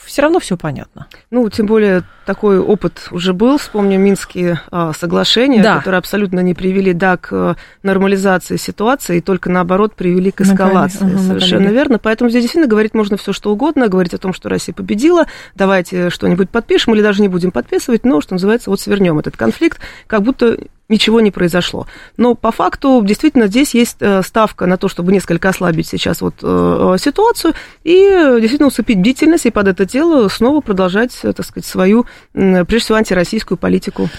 все 0.06 0.22
равно 0.22 0.40
все 0.40 0.58
понятно. 0.58 1.08
Ну, 1.32 1.50
тем 1.50 1.66
более 1.66 2.04
такой 2.26 2.60
опыт 2.60 3.08
уже 3.12 3.34
был, 3.34 3.58
вспомню 3.58 4.00
Минские 4.00 4.62
а, 4.72 4.94
соглашения, 4.94 5.62
да. 5.64 5.78
которые 5.78 5.98
абсолютно 5.98 6.40
не 6.42 6.54
привели, 6.54 6.94
да, 6.94 7.18
к 7.18 7.58
нормализации 7.84 8.58
ситуации, 8.58 9.18
и 9.18 9.22
только 9.22 9.50
наоборот 9.50 9.96
привели 9.96 10.32
к 10.32 10.42
эскалации. 10.42 11.06
Угу, 11.06 11.18
Совершенно 11.18 11.62
наконец. 11.62 11.80
верно. 11.80 12.00
Поэтому 12.00 12.30
здесь 12.30 12.44
действительно 12.44 12.70
говорить 12.70 12.94
можно 12.94 13.18
все 13.18 13.34
что 13.34 13.52
угодно, 13.52 13.88
говорить 13.88 14.14
о 14.14 14.20
том, 14.20 14.34
что 14.34 14.50
Россия 14.50 14.74
победила, 14.74 15.26
давайте 15.56 16.12
что-нибудь 16.12 16.50
подпишем 16.50 16.94
или 16.94 17.02
даже 17.02 17.22
не 17.22 17.28
будем 17.28 17.52
подписывать, 17.52 18.06
но, 18.06 18.22
что 18.22 18.36
называется, 18.36 18.70
вот 18.70 18.80
свернем 18.80 19.18
этот 19.18 19.36
конфликт, 19.36 19.80
как 20.08 20.22
будто 20.22 20.60
ничего 20.90 21.22
не 21.22 21.32
произошло. 21.32 21.88
Но 22.18 22.36
по 22.36 22.52
факту 22.52 23.02
действительно 23.06 23.48
здесь 23.48 23.74
есть 23.74 23.98
э, 24.00 24.22
ставка 24.24 24.66
на 24.66 24.78
то, 24.78 24.88
чтобы 24.88 25.14
несколько 25.14 25.50
ослабить 25.50 25.88
сейчас 25.88 26.20
вот 26.22 26.36
э, 26.42 26.98
ситуацию 27.00 27.54
и 27.84 28.38
действительно 28.40 28.68
усыпить 28.68 29.00
бдительность 29.00 29.46
и 29.46 29.52
под 29.52 29.68
это 29.68 29.86
дело 29.86 30.28
снова 30.28 30.62
продолжать, 30.62 31.18
э, 31.24 31.32
так 31.32 31.46
сказать, 31.46 31.66
свою, 31.66 32.06
прежде 32.34 32.80
всего, 32.80 32.98
антироссийскую 32.98 33.58
политику 33.58 34.10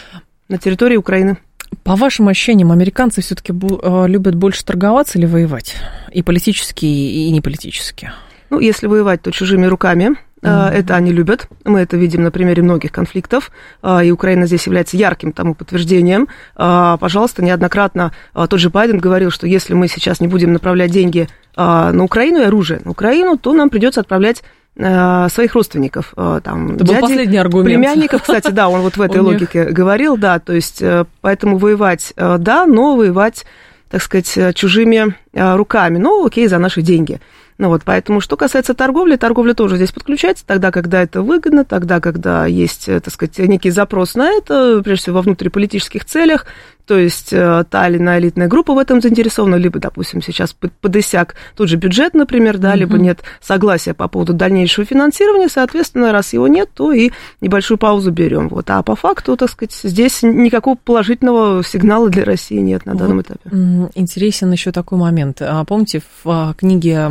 на 0.49 0.59
территории 0.59 0.97
Украины. 0.97 1.37
По 1.85 1.95
вашим 1.95 2.29
ощущениям, 2.29 2.73
американцы 2.73 3.21
все-таки 3.21 3.53
любят 3.53 4.35
больше 4.35 4.65
торговаться 4.65 5.19
или 5.19 5.27
воевать? 5.27 5.77
И 6.13 6.23
политически, 6.23 6.85
и 6.85 7.31
не 7.31 7.41
политически? 7.41 8.11
Ну, 8.51 8.59
если 8.59 8.89
воевать, 8.89 9.23
то 9.23 9.31
чужими 9.31 9.67
руками, 9.67 10.17
Mm-hmm. 10.43 10.71
Это 10.71 10.97
они 10.97 11.13
любят. 11.13 11.49
Мы 11.65 11.81
это 11.81 11.97
видим 11.97 12.23
на 12.23 12.31
примере 12.31 12.63
многих 12.63 12.93
конфликтов. 12.93 13.51
А, 13.83 14.03
и 14.03 14.11
Украина 14.11 14.47
здесь 14.47 14.67
является 14.67 14.97
ярким 14.97 15.33
тому 15.33 15.55
подтверждением. 15.55 16.29
А, 16.57 16.97
пожалуйста, 16.97 17.45
неоднократно 17.45 18.13
тот 18.33 18.59
же 18.59 18.71
Байден 18.71 18.99
говорил, 18.99 19.31
что 19.31 19.47
если 19.47 19.75
мы 19.75 19.89
сейчас 19.89 20.21
не 20.21 20.29
будем 20.29 20.53
направлять 20.53 20.91
деньги 20.91 21.29
на 21.57 22.05
Украину 22.05 22.41
и 22.41 22.45
оружие 22.45 22.81
на 22.85 22.93
Украину, 22.93 23.37
то 23.37 23.53
нам 23.53 23.71
придется 23.71 24.01
отправлять 24.01 24.43
своих 24.77 25.55
родственников, 25.55 26.15
там, 26.15 26.77
Это 26.77 26.85
дяди, 26.85 26.93
был 26.93 27.01
последний 27.01 27.39
аргумент. 27.39 27.67
племянников, 27.67 28.23
кстати, 28.23 28.51
да, 28.51 28.69
он 28.69 28.81
вот 28.81 28.97
в 28.97 29.03
этой 29.03 29.21
логике 29.21 29.65
говорил, 29.65 30.17
да, 30.17 30.39
то 30.39 30.53
есть 30.53 30.81
э, 30.81 31.05
поэтому 31.21 31.59
воевать, 31.59 32.13
э, 32.17 32.39
да, 32.39 32.67
но 32.67 32.97
воевать, 32.97 33.45
так 33.91 34.01
сказать, 34.01 34.55
чужими 34.55 35.15
э, 35.35 35.57
руками, 35.57 35.99
ну, 35.99 36.25
окей, 36.25 36.47
за 36.47 36.59
наши 36.59 36.83
деньги. 36.83 37.21
Ну 37.61 37.69
вот, 37.69 37.83
поэтому, 37.85 38.23
что 38.23 38.39
касается 38.39 38.73
торговли, 38.73 39.17
торговля 39.17 39.53
тоже 39.53 39.77
здесь 39.77 39.93
подключается. 39.93 40.47
Тогда, 40.47 40.71
когда 40.71 41.03
это 41.03 41.21
выгодно, 41.21 41.67
тогда, 41.67 42.01
когда 42.01 42.47
есть, 42.47 42.89
э, 42.89 43.01
так 43.01 43.13
сказать, 43.13 43.39
некий 43.39 43.69
запрос 43.69 44.15
на 44.15 44.31
это, 44.31 44.81
прежде 44.83 45.03
всего, 45.03 45.17
во 45.17 45.23
внутриполитических 45.23 46.07
целях, 46.07 46.47
то 46.91 46.99
есть 46.99 47.33
э, 47.33 47.63
та 47.71 47.87
или 47.87 47.99
иная 47.99 48.19
элитная 48.19 48.49
группа 48.49 48.75
в 48.75 48.79
этом 48.79 49.01
заинтересована, 49.01 49.55
либо, 49.55 49.79
допустим, 49.79 50.21
сейчас 50.21 50.57
подысяк 50.81 51.37
тот 51.55 51.69
же 51.69 51.77
бюджет, 51.77 52.15
например, 52.15 52.59
да, 52.59 52.75
либо 52.75 52.99
нет 52.99 53.21
согласия 53.41 53.95
по 53.95 54.09
поводу 54.09 54.33
дальнейшего 54.33 54.85
финансирования, 54.85 55.49
соответственно, 55.49 56.11
раз 56.11 56.33
его 56.33 56.49
нет, 56.49 56.69
то 56.75 56.91
и 56.91 57.13
небольшую 57.41 57.79
паузу 57.79 58.11
берем. 58.11 58.49
Вот. 58.49 58.69
А 58.71 58.83
по 58.83 58.97
факту, 58.97 59.37
так 59.37 59.51
сказать, 59.51 59.73
здесь 59.73 60.25
никакого 60.25 60.75
положительного 60.75 61.63
сигнала 61.63 62.11
для 62.11 62.25
России 62.25 62.59
нет 62.59 62.85
на 62.87 62.97
данном 62.97 63.21
этапе. 63.21 63.49
Интересен 63.95 64.51
еще 64.51 64.73
такой 64.73 64.99
момент. 64.99 65.41
А 65.43 65.65
помните, 65.65 66.03
в 66.25 66.29
а, 66.29 66.55
книге 66.55 67.09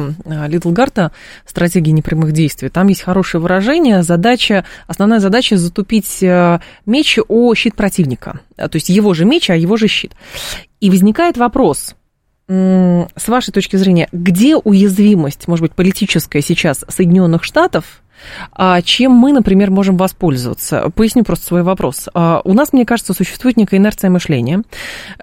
Литл 0.49 0.71
Гарта 0.71 1.13
«Стратегия 1.45 1.93
непрямых 1.93 2.33
действий» 2.33 2.67
там 2.67 2.89
есть 2.89 3.01
хорошее 3.01 3.41
выражение, 3.41 4.03
задача, 4.03 4.65
основная 4.87 5.21
задача 5.21 5.55
затупить 5.55 6.21
э, 6.21 6.59
меч 6.85 7.17
о 7.29 7.55
щит 7.55 7.75
противника. 7.75 8.41
То 8.67 8.75
есть 8.75 8.89
его 8.89 9.13
же 9.13 9.25
меч, 9.25 9.49
а 9.49 9.55
его 9.55 9.77
же 9.77 9.87
щит. 9.87 10.13
И 10.79 10.89
возникает 10.89 11.37
вопрос, 11.37 11.95
с 12.47 13.27
вашей 13.27 13.51
точки 13.51 13.75
зрения, 13.75 14.09
где 14.11 14.55
уязвимость, 14.55 15.47
может 15.47 15.61
быть, 15.61 15.75
политическая 15.75 16.41
сейчас 16.41 16.83
Соединенных 16.87 17.43
Штатов 17.43 18.01
а 18.01 18.08
чем 18.83 19.11
мы, 19.11 19.31
например, 19.31 19.71
можем 19.71 19.97
воспользоваться? 19.97 20.91
Поясню 20.95 21.23
просто 21.23 21.45
свой 21.45 21.63
вопрос. 21.63 22.09
А, 22.13 22.41
у 22.43 22.53
нас, 22.53 22.73
мне 22.73 22.85
кажется, 22.85 23.13
существует 23.13 23.57
некая 23.57 23.77
инерция 23.77 24.09
мышления, 24.09 24.63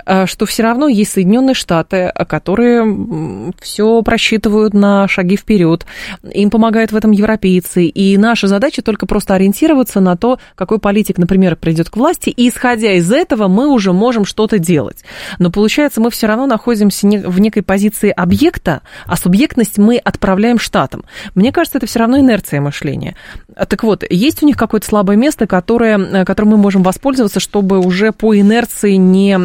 а, 0.04 0.26
что 0.26 0.46
все 0.46 0.62
равно 0.62 0.88
есть 0.88 1.12
Соединенные 1.12 1.54
Штаты, 1.54 2.12
которые 2.28 3.52
все 3.60 4.02
просчитывают 4.02 4.74
на 4.74 5.08
шаги 5.08 5.36
вперед, 5.36 5.84
им 6.32 6.50
помогают 6.50 6.92
в 6.92 6.96
этом 6.96 7.10
европейцы, 7.10 7.84
и 7.84 8.16
наша 8.16 8.46
задача 8.46 8.82
только 8.82 9.06
просто 9.06 9.34
ориентироваться 9.34 10.00
на 10.00 10.16
то, 10.16 10.38
какой 10.54 10.78
политик, 10.78 11.18
например, 11.18 11.56
придет 11.56 11.90
к 11.90 11.96
власти, 11.96 12.30
и 12.30 12.48
исходя 12.48 12.92
из 12.92 13.10
этого 13.12 13.48
мы 13.48 13.68
уже 13.68 13.92
можем 13.92 14.24
что-то 14.24 14.58
делать. 14.58 15.04
Но 15.38 15.50
получается, 15.50 16.00
мы 16.00 16.10
все 16.10 16.26
равно 16.26 16.46
находимся 16.46 17.06
в 17.06 17.40
некой 17.40 17.62
позиции 17.62 18.10
объекта, 18.10 18.82
а 19.06 19.16
субъектность 19.16 19.78
мы 19.78 19.98
отправляем 19.98 20.58
штатам. 20.58 21.04
Мне 21.34 21.52
кажется, 21.52 21.78
это 21.78 21.86
все 21.86 21.98
равно 21.98 22.18
инерция 22.18 22.60
мышления 22.60 22.85
мышления. 22.86 23.16
Так 23.56 23.82
вот, 23.84 24.04
есть 24.08 24.42
у 24.42 24.46
них 24.46 24.56
какое-то 24.56 24.86
слабое 24.86 25.16
место, 25.16 25.46
которое, 25.46 25.98
э, 25.98 26.24
которым 26.26 26.50
мы 26.50 26.56
можем 26.58 26.82
воспользоваться, 26.82 27.40
чтобы 27.40 27.78
уже 27.78 28.12
по 28.12 28.36
инерции 28.36 28.92
не 28.92 29.38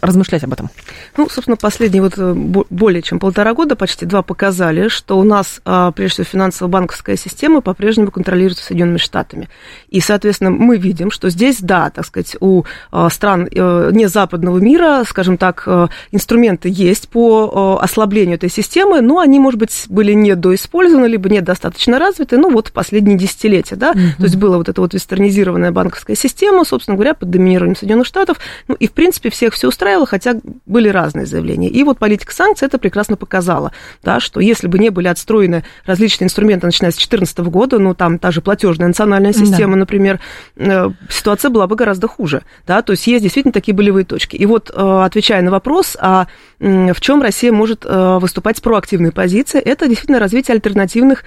размышлять 0.00 0.44
об 0.44 0.52
этом? 0.52 0.70
Ну, 1.16 1.28
собственно, 1.28 1.56
последние 1.56 2.02
вот 2.02 2.14
э, 2.16 2.34
более 2.34 3.02
чем 3.02 3.18
полтора 3.18 3.54
года, 3.54 3.76
почти 3.76 4.04
два, 4.04 4.22
показали, 4.22 4.88
что 4.88 5.18
у 5.18 5.24
нас, 5.24 5.60
а, 5.64 5.92
прежде 5.92 6.14
всего, 6.14 6.24
финансово-банковская 6.24 7.16
система 7.16 7.60
по-прежнему 7.60 8.10
контролируется 8.10 8.64
Соединенными 8.64 8.98
Штатами. 8.98 9.48
И, 9.88 10.00
соответственно, 10.00 10.50
мы 10.50 10.76
видим, 10.76 11.10
что 11.10 11.30
здесь, 11.30 11.58
да, 11.60 11.90
так 11.90 12.04
сказать, 12.04 12.36
у 12.40 12.64
а, 12.90 13.08
стран 13.10 13.48
э, 13.50 13.90
не 13.92 14.08
западного 14.08 14.58
мира, 14.58 15.04
скажем 15.06 15.38
так, 15.38 15.66
инструменты 16.10 16.68
есть 16.72 17.08
по 17.08 17.78
ослаблению 17.80 18.36
этой 18.36 18.50
системы, 18.50 19.00
но 19.00 19.20
они, 19.20 19.38
может 19.38 19.60
быть, 19.60 19.84
были 19.88 20.12
недоиспользованы, 20.12 21.06
либо 21.06 21.28
недостаточно 21.28 21.98
развиты, 21.98 22.36
ну, 22.38 22.50
вот 22.50 22.68
в 22.68 22.72
последние 22.88 23.18
десятилетия, 23.18 23.76
да, 23.76 23.90
угу. 23.90 23.98
то 24.16 24.22
есть 24.22 24.36
была 24.36 24.56
вот 24.56 24.70
эта 24.70 24.80
вот 24.80 24.94
вестернизированная 24.94 25.72
банковская 25.72 26.16
система, 26.16 26.64
собственно 26.64 26.94
говоря, 26.96 27.12
под 27.12 27.28
доминированием 27.28 27.76
Соединенных 27.76 28.06
Штатов, 28.06 28.38
ну, 28.66 28.74
и, 28.76 28.88
в 28.88 28.92
принципе, 28.92 29.28
всех 29.28 29.52
все 29.52 29.68
устраивало, 29.68 30.06
хотя 30.06 30.36
были 30.64 30.88
разные 30.88 31.26
заявления. 31.26 31.68
И 31.68 31.82
вот 31.84 31.98
политика 31.98 32.32
санкций 32.32 32.66
это 32.66 32.78
прекрасно 32.78 33.16
показала, 33.16 33.72
да, 34.02 34.20
что 34.20 34.40
если 34.40 34.68
бы 34.68 34.78
не 34.78 34.88
были 34.88 35.06
отстроены 35.08 35.64
различные 35.84 36.26
инструменты, 36.26 36.64
начиная 36.64 36.90
с 36.90 36.94
2014 36.94 37.38
года, 37.40 37.78
ну, 37.78 37.92
там 37.92 38.18
та 38.18 38.30
же 38.30 38.40
платежная 38.40 38.88
национальная 38.88 39.34
система, 39.34 39.72
да. 39.74 39.80
например, 39.80 40.18
э, 40.56 40.88
ситуация 41.10 41.50
была 41.50 41.66
бы 41.66 41.76
гораздо 41.76 42.08
хуже, 42.08 42.40
да, 42.66 42.80
то 42.80 42.92
есть 42.92 43.06
есть 43.06 43.22
действительно 43.22 43.52
такие 43.52 43.74
болевые 43.74 44.06
точки. 44.06 44.36
И 44.36 44.46
вот, 44.46 44.70
э, 44.74 45.02
отвечая 45.04 45.42
на 45.42 45.50
вопрос, 45.50 45.94
а 46.00 46.26
в 46.60 47.00
чем 47.00 47.22
Россия 47.22 47.52
может 47.52 47.84
э, 47.84 48.18
выступать 48.20 48.58
с 48.58 48.60
проактивной 48.60 49.12
позиции, 49.12 49.60
это 49.60 49.86
действительно 49.86 50.18
развитие 50.18 50.54
альтернативных 50.54 51.24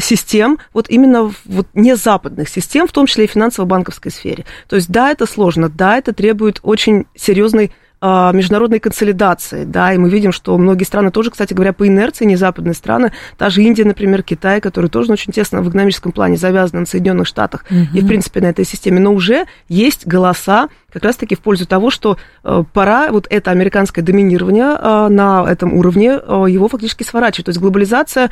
систем, 0.00 0.58
вот 0.72 0.90
именно 0.90 1.32
вот 1.44 1.68
не 1.74 1.94
западных 1.94 2.48
систем, 2.48 2.88
в 2.88 2.92
том 2.92 3.06
числе 3.06 3.24
и 3.24 3.28
финансово-банковской 3.28 4.10
сфере. 4.10 4.44
То 4.68 4.74
есть 4.74 4.90
да, 4.90 5.12
это 5.12 5.24
сложно, 5.24 5.68
да, 5.68 5.98
это 5.98 6.12
требует 6.12 6.58
очень 6.64 7.06
серьезной 7.14 7.66
а, 7.66 7.81
международной 8.02 8.80
консолидации, 8.80 9.64
да, 9.64 9.92
и 9.92 9.98
мы 9.98 10.10
видим, 10.10 10.32
что 10.32 10.58
многие 10.58 10.84
страны 10.84 11.12
тоже, 11.12 11.30
кстати 11.30 11.54
говоря, 11.54 11.72
по 11.72 11.86
инерции, 11.86 12.24
не 12.24 12.36
западные 12.36 12.74
страны, 12.74 13.12
та 13.38 13.48
же 13.48 13.62
Индия, 13.62 13.84
например, 13.84 14.22
Китай, 14.22 14.60
которые 14.60 14.90
тоже 14.90 15.12
очень 15.12 15.32
тесно 15.32 15.62
в 15.62 15.70
экономическом 15.70 16.10
плане 16.10 16.36
завязаны 16.36 16.80
на 16.80 16.86
Соединенных 16.86 17.28
Штатах 17.28 17.64
угу. 17.70 17.78
и, 17.94 18.00
в 18.00 18.06
принципе, 18.06 18.40
на 18.40 18.46
этой 18.46 18.64
системе, 18.64 18.98
но 19.00 19.12
уже 19.12 19.46
есть 19.68 20.06
голоса 20.06 20.68
как 20.92 21.04
раз-таки 21.04 21.34
в 21.34 21.40
пользу 21.40 21.66
того, 21.66 21.90
что 21.90 22.18
э, 22.44 22.64
пора 22.72 23.10
вот 23.10 23.26
это 23.30 23.50
американское 23.50 24.04
доминирование 24.04 24.76
э, 24.78 25.08
на 25.08 25.44
этом 25.48 25.72
уровне 25.72 26.10
э, 26.10 26.44
его 26.48 26.68
фактически 26.68 27.02
сворачивать. 27.02 27.46
То 27.46 27.50
есть 27.50 27.60
глобализация 27.60 28.30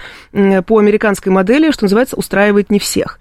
по 0.67 0.79
американской 0.79 1.33
модели, 1.33 1.71
что 1.71 1.85
называется, 1.85 2.17
устраивает 2.17 2.71
не 2.71 2.79
всех. 2.79 3.19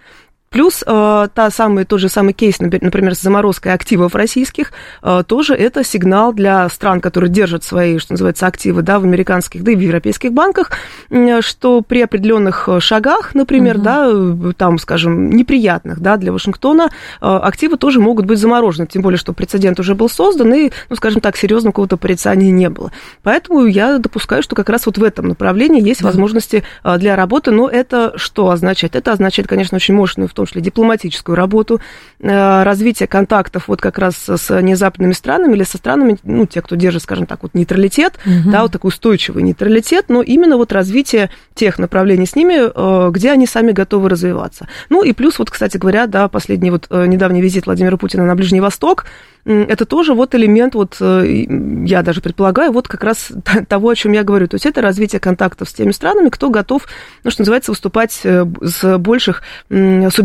Плюс 0.49 0.83
э, 0.85 1.27
та 1.33 1.49
самый, 1.51 1.85
тот 1.85 1.99
же 1.99 2.09
самый 2.09 2.33
кейс, 2.33 2.59
например, 2.59 3.15
с 3.15 3.21
заморозкой 3.21 3.73
активов 3.73 4.15
российских, 4.15 4.71
э, 5.03 5.23
тоже 5.27 5.53
это 5.53 5.83
сигнал 5.83 6.33
для 6.33 6.67
стран, 6.69 7.01
которые 7.01 7.29
держат 7.29 7.63
свои, 7.63 7.99
что 7.99 8.13
называется, 8.13 8.47
активы 8.47 8.81
да, 8.81 8.99
в 8.99 9.03
американских, 9.03 9.63
да 9.63 9.71
и 9.71 9.75
в 9.75 9.79
европейских 9.79 10.33
банках, 10.33 10.71
э, 11.11 11.41
что 11.41 11.81
при 11.81 12.01
определенных 12.01 12.67
шагах, 12.79 13.35
например, 13.35 13.75
угу. 13.75 13.83
да, 13.83 14.53
там, 14.57 14.79
скажем, 14.79 15.29
неприятных 15.29 15.99
да, 15.99 16.17
для 16.17 16.31
Вашингтона, 16.31 16.89
э, 17.21 17.25
активы 17.25 17.77
тоже 17.77 17.99
могут 17.99 18.25
быть 18.25 18.39
заморожены, 18.39 18.87
тем 18.87 19.03
более, 19.03 19.19
что 19.19 19.33
прецедент 19.33 19.79
уже 19.79 19.93
был 19.93 20.09
создан, 20.09 20.51
и, 20.53 20.71
ну, 20.89 20.95
скажем 20.95 21.21
так, 21.21 21.37
серьезного 21.37 21.73
какого-то 21.73 21.97
порицания 21.97 22.49
не 22.49 22.69
было. 22.69 22.91
Поэтому 23.21 23.65
я 23.65 23.99
допускаю, 23.99 24.41
что 24.41 24.55
как 24.55 24.69
раз 24.69 24.87
вот 24.87 24.97
в 24.97 25.03
этом 25.03 25.27
направлении 25.27 25.81
есть 25.81 26.01
да. 26.01 26.07
возможности 26.07 26.63
э, 26.83 26.97
для 26.97 27.15
работы, 27.15 27.51
но 27.51 27.69
это 27.69 28.13
что 28.15 28.49
означает? 28.49 28.95
Это 28.95 29.11
означает, 29.11 29.47
конечно, 29.47 29.75
очень 29.75 29.93
мощную 29.93 30.27
в 30.27 30.33
том 30.39 30.45
числе 30.45 30.61
дипломатическую 30.61 31.35
работу, 31.35 31.81
э, 32.19 32.63
развитие 32.63 33.07
контактов 33.07 33.65
вот 33.67 33.81
как 33.81 33.97
раз 33.97 34.15
с 34.15 34.61
незападными 34.61 35.11
странами 35.11 35.55
или 35.55 35.63
со 35.63 35.77
странами, 35.77 36.17
ну, 36.23 36.45
те, 36.45 36.61
кто 36.61 36.75
держит, 36.75 37.03
скажем 37.03 37.25
так, 37.25 37.43
вот 37.43 37.53
нейтралитет, 37.53 38.13
угу. 38.25 38.51
да, 38.51 38.61
вот 38.61 38.71
такой 38.71 38.89
устойчивый 38.89 39.43
нейтралитет, 39.43 40.05
но 40.07 40.21
именно 40.21 40.57
вот 40.57 40.71
развитие 40.71 41.29
тех 41.53 41.77
направлений 41.77 42.25
с 42.25 42.35
ними, 42.35 42.71
э, 42.73 43.11
где 43.11 43.31
они 43.31 43.45
сами 43.45 43.71
готовы 43.71 44.09
развиваться. 44.09 44.67
Ну 44.89 45.03
и 45.03 45.11
плюс 45.11 45.37
вот, 45.39 45.51
кстати 45.51 45.77
говоря, 45.77 46.07
да, 46.07 46.29
последний 46.29 46.71
вот 46.71 46.87
э, 46.89 47.05
недавний 47.05 47.41
визит 47.41 47.65
Владимира 47.65 47.97
Путина 47.97 48.25
на 48.25 48.35
Ближний 48.35 48.61
Восток, 48.61 49.05
это 49.45 49.85
тоже 49.85 50.13
вот 50.13 50.35
элемент, 50.35 50.75
вот 50.75 50.97
я 50.99 52.03
даже 52.03 52.21
предполагаю, 52.21 52.71
вот 52.71 52.87
как 52.87 53.03
раз 53.03 53.31
того, 53.69 53.89
о 53.89 53.95
чем 53.95 54.11
я 54.11 54.23
говорю. 54.23 54.47
То 54.47 54.55
есть 54.55 54.65
это 54.65 54.81
развитие 54.81 55.19
контактов 55.19 55.69
с 55.69 55.73
теми 55.73 55.91
странами, 55.91 56.29
кто 56.29 56.49
готов, 56.49 56.87
ну, 57.23 57.31
что 57.31 57.41
называется, 57.41 57.71
выступать 57.71 58.11
с 58.11 58.97
больших 58.97 59.41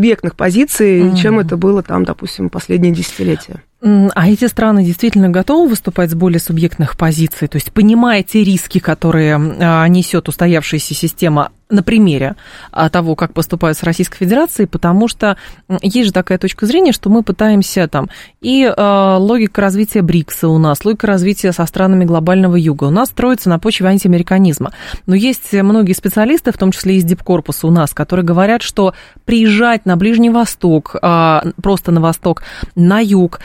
субъектных 0.05 0.35
позиций, 0.35 1.01
mm-hmm. 1.01 1.17
чем 1.17 1.39
это 1.39 1.57
было 1.57 1.81
там, 1.81 2.05
допустим, 2.05 2.51
последние 2.51 2.93
десятилетия. 2.93 3.63
А 3.85 4.27
эти 4.27 4.45
страны 4.45 4.83
действительно 4.83 5.29
готовы 5.29 5.69
выступать 5.69 6.09
с 6.09 6.15
более 6.15 6.39
субъектных 6.39 6.97
позиций, 6.97 7.47
то 7.47 7.57
есть 7.57 7.71
понимая 7.71 8.23
те 8.23 8.43
риски, 8.43 8.79
которые 8.79 9.35
а, 9.35 9.87
несет 9.87 10.27
устоявшаяся 10.27 10.95
система 10.95 11.51
на 11.69 11.81
примере 11.81 12.35
а, 12.71 12.89
того, 12.89 13.15
как 13.15 13.33
поступают 13.33 13.77
с 13.77 13.83
Российской 13.83 14.17
Федерацией, 14.19 14.67
потому 14.67 15.07
что 15.07 15.37
есть 15.81 16.07
же 16.07 16.13
такая 16.13 16.37
точка 16.37 16.65
зрения, 16.65 16.91
что 16.91 17.09
мы 17.09 17.23
пытаемся 17.23 17.87
там 17.87 18.09
и 18.41 18.63
э, 18.63 19.15
логика 19.17 19.61
развития 19.61 20.03
БРИКСа 20.03 20.47
у 20.47 20.59
нас, 20.59 20.85
логика 20.85 21.07
развития 21.07 21.51
со 21.51 21.65
странами 21.65 22.05
глобального 22.05 22.55
юга 22.55 22.85
у 22.85 22.89
нас 22.91 23.09
строится 23.09 23.49
на 23.49 23.57
почве 23.57 23.87
антиамериканизма. 23.87 24.73
Но 25.07 25.15
есть 25.15 25.53
многие 25.53 25.93
специалисты, 25.93 26.51
в 26.51 26.57
том 26.57 26.71
числе 26.71 26.97
из 26.97 27.03
Дипкорпуса 27.03 27.65
у 27.65 27.71
нас, 27.71 27.93
которые 27.93 28.25
говорят, 28.25 28.61
что 28.61 28.93
приезжать 29.25 29.85
на 29.85 29.97
Ближний 29.97 30.29
Восток, 30.29 30.95
э, 31.01 31.41
просто 31.61 31.91
на 31.91 32.01
Восток, 32.01 32.43
на 32.75 32.99
юг, 32.99 33.39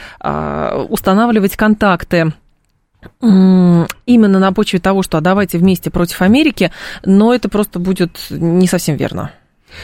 устанавливать 0.89 1.55
контакты 1.55 2.33
именно 3.21 4.39
на 4.39 4.51
почве 4.51 4.79
того, 4.79 5.01
что 5.01 5.17
а 5.17 5.21
давайте 5.21 5.57
вместе 5.57 5.89
против 5.89 6.21
Америки, 6.21 6.71
но 7.03 7.33
это 7.33 7.49
просто 7.49 7.79
будет 7.79 8.27
не 8.29 8.67
совсем 8.67 8.95
верно. 8.95 9.31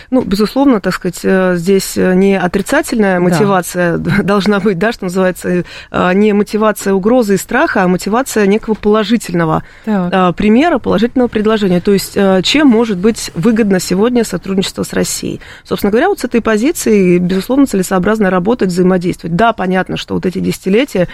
Ну, 0.10 0.22
безусловно, 0.22 0.80
так 0.82 0.94
сказать, 0.94 1.20
э, 1.24 1.56
здесь 1.56 1.96
не 1.96 2.38
отрицательная 2.38 3.20
мотивация 3.20 3.98
да. 3.98 4.12
должна 4.24 4.60
быть, 4.60 4.78
да, 4.78 4.92
что 4.92 5.06
называется, 5.06 5.64
э, 5.92 6.14
не 6.14 6.34
мотивация 6.34 6.94
угрозы 6.94 7.36
и 7.36 7.38
страха, 7.38 7.84
а 7.84 7.88
мотивация 7.88 8.46
некого 8.48 8.74
положительного 8.74 9.64
так. 9.86 10.14
Э, 10.14 10.34
примера, 10.34 10.80
положительного 10.80 11.28
предложения. 11.28 11.82
То 11.82 11.94
есть, 11.94 12.18
чем 12.44 12.68
может 12.68 12.98
быть 12.98 13.32
выгодно 13.36 13.80
сегодня 13.80 14.24
сотрудничество 14.24 14.84
с 14.84 14.94
Россией? 14.94 15.42
Собственно 15.64 15.92
говоря, 15.92 16.10
вот 16.10 16.20
с 16.20 16.24
этой 16.24 16.42
позиции, 16.42 17.18
безусловно, 17.18 17.66
целесообразно 17.66 18.30
работать, 18.30 18.70
взаимодействовать. 18.70 19.36
Да, 19.36 19.54
понятно, 19.54 19.98
что 19.98 20.16
вот 20.16 20.26
эти 20.26 20.40
десятилетия 20.40 21.08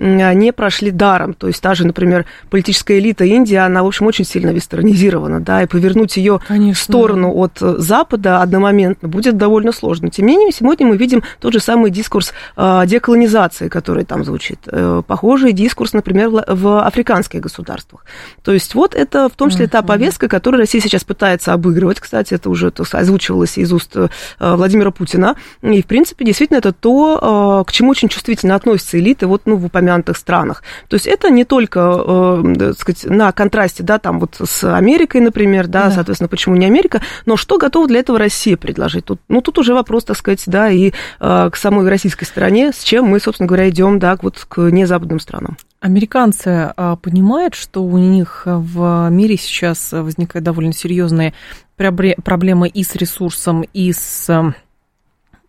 не 0.00 0.52
прошли 0.52 0.90
даром. 0.90 1.34
То 1.34 1.46
есть 1.46 1.60
та 1.62 1.74
же, 1.74 1.86
например, 1.86 2.24
политическая 2.48 2.98
элита 2.98 3.24
Индии, 3.24 3.54
она, 3.54 3.82
в 3.82 3.86
общем, 3.86 4.06
очень 4.06 4.24
сильно 4.24 4.50
вестернизирована, 4.50 5.40
да, 5.40 5.62
и 5.62 5.66
повернуть 5.66 6.16
ее 6.16 6.40
в 6.48 6.74
сторону 6.74 7.32
от 7.34 7.58
Запада 7.58 8.40
одномоментно 8.40 9.08
будет 9.08 9.36
довольно 9.36 9.72
сложно. 9.72 10.10
Тем 10.10 10.26
не 10.26 10.36
менее, 10.36 10.52
сегодня 10.52 10.86
мы 10.86 10.96
видим 10.96 11.22
тот 11.38 11.52
же 11.52 11.60
самый 11.60 11.90
дискурс 11.90 12.32
э, 12.56 12.82
деколонизации, 12.86 13.68
который 13.68 14.04
там 14.04 14.24
звучит. 14.24 14.60
Э, 14.66 15.02
похожий 15.06 15.52
дискурс, 15.52 15.92
например, 15.92 16.30
в 16.30 16.86
африканских 16.86 17.40
государствах. 17.40 18.04
То 18.42 18.52
есть 18.52 18.74
вот 18.74 18.94
это 18.94 19.28
в 19.28 19.32
том 19.32 19.50
числе 19.50 19.66
та 19.66 19.82
повестка, 19.82 20.28
которую 20.28 20.60
Россия 20.60 20.80
сейчас 20.80 21.04
пытается 21.04 21.52
обыгрывать. 21.52 22.00
Кстати, 22.00 22.34
это 22.34 22.48
уже 22.48 22.72
озвучивалось 22.92 23.58
из 23.58 23.72
уст 23.72 23.96
э, 23.96 24.08
Владимира 24.38 24.90
Путина. 24.90 25.36
И, 25.62 25.82
в 25.82 25.86
принципе, 25.86 26.24
действительно, 26.24 26.58
это 26.58 26.72
то, 26.72 27.64
к 27.66 27.72
чему 27.72 27.90
очень 27.90 28.08
чувствительно 28.08 28.54
относятся 28.54 28.98
элиты 28.98 29.26
вот, 29.26 29.42
ну, 29.44 29.56
в 29.56 29.66
упомянутых 29.90 30.16
странах. 30.16 30.62
То 30.88 30.94
есть 30.94 31.06
это 31.06 31.30
не 31.30 31.44
только, 31.44 32.42
так 32.58 32.78
сказать, 32.78 33.04
на 33.04 33.32
контрасте, 33.32 33.82
да, 33.82 33.98
там 33.98 34.20
вот 34.20 34.40
с 34.42 34.64
Америкой, 34.64 35.20
например, 35.20 35.66
да, 35.66 35.84
да, 35.84 35.90
соответственно, 35.90 36.28
почему 36.28 36.56
не 36.56 36.66
Америка, 36.66 37.00
но 37.26 37.36
что 37.36 37.58
готова 37.58 37.86
для 37.88 38.00
этого 38.00 38.18
Россия 38.18 38.56
предложить? 38.56 39.04
Тут, 39.06 39.20
ну, 39.28 39.40
тут 39.40 39.58
уже 39.58 39.74
вопрос, 39.74 40.04
так 40.04 40.16
сказать, 40.16 40.42
да, 40.46 40.70
и 40.70 40.92
э, 41.20 41.50
к 41.50 41.56
самой 41.56 41.88
российской 41.88 42.24
стороне, 42.24 42.72
с 42.72 42.82
чем 42.82 43.06
мы, 43.06 43.20
собственно 43.20 43.46
говоря, 43.46 43.68
идем, 43.68 43.98
да, 43.98 44.16
вот 44.20 44.44
к 44.48 44.60
незападным 44.60 45.20
странам. 45.20 45.56
Американцы 45.80 46.72
а, 46.76 46.96
понимают, 46.96 47.54
что 47.54 47.82
у 47.82 47.96
них 47.96 48.42
в 48.44 49.08
мире 49.10 49.38
сейчас 49.38 49.92
возникают 49.92 50.44
довольно 50.44 50.74
серьезные 50.74 51.32
проблемы 51.76 52.68
и 52.68 52.84
с 52.84 52.94
ресурсом, 52.94 53.64
и 53.72 53.90
с 53.90 54.52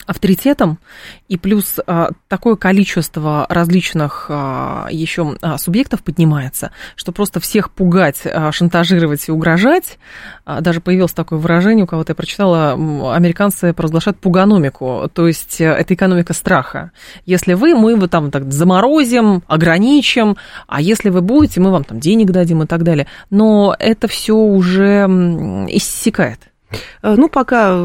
авторитетом, 0.05 0.79
и 1.27 1.37
плюс 1.37 1.79
а, 1.85 2.09
такое 2.27 2.55
количество 2.55 3.45
различных 3.49 4.27
а, 4.29 4.87
еще 4.91 5.35
а, 5.41 5.57
субъектов 5.57 6.03
поднимается, 6.03 6.71
что 6.95 7.11
просто 7.11 7.39
всех 7.39 7.71
пугать, 7.71 8.23
шантажировать 8.51 9.27
и 9.27 9.31
угрожать, 9.31 9.97
даже 10.61 10.81
появилось 10.81 11.13
такое 11.13 11.39
выражение, 11.39 11.85
у 11.85 11.87
кого-то 11.87 12.11
я 12.11 12.15
прочитала, 12.15 12.73
американцы 13.15 13.73
провозглашают 13.73 14.19
пуганомику, 14.19 15.09
то 15.13 15.27
есть 15.27 15.61
э, 15.61 15.65
это 15.65 15.93
экономика 15.93 16.33
страха. 16.33 16.91
Если 17.25 17.53
вы, 17.53 17.75
мы 17.75 17.91
его 17.91 18.07
там 18.07 18.31
так 18.31 18.51
заморозим, 18.51 19.43
ограничим, 19.47 20.37
а 20.67 20.81
если 20.81 21.09
вы 21.09 21.21
будете, 21.21 21.61
мы 21.61 21.71
вам 21.71 21.83
там 21.83 21.99
денег 21.99 22.31
дадим 22.31 22.63
и 22.63 22.67
так 22.67 22.83
далее. 22.83 23.07
Но 23.29 23.75
это 23.77 24.07
все 24.07 24.35
уже 24.35 25.05
иссякает. 25.69 26.50
Э, 27.01 27.15
ну, 27.17 27.27
пока, 27.29 27.77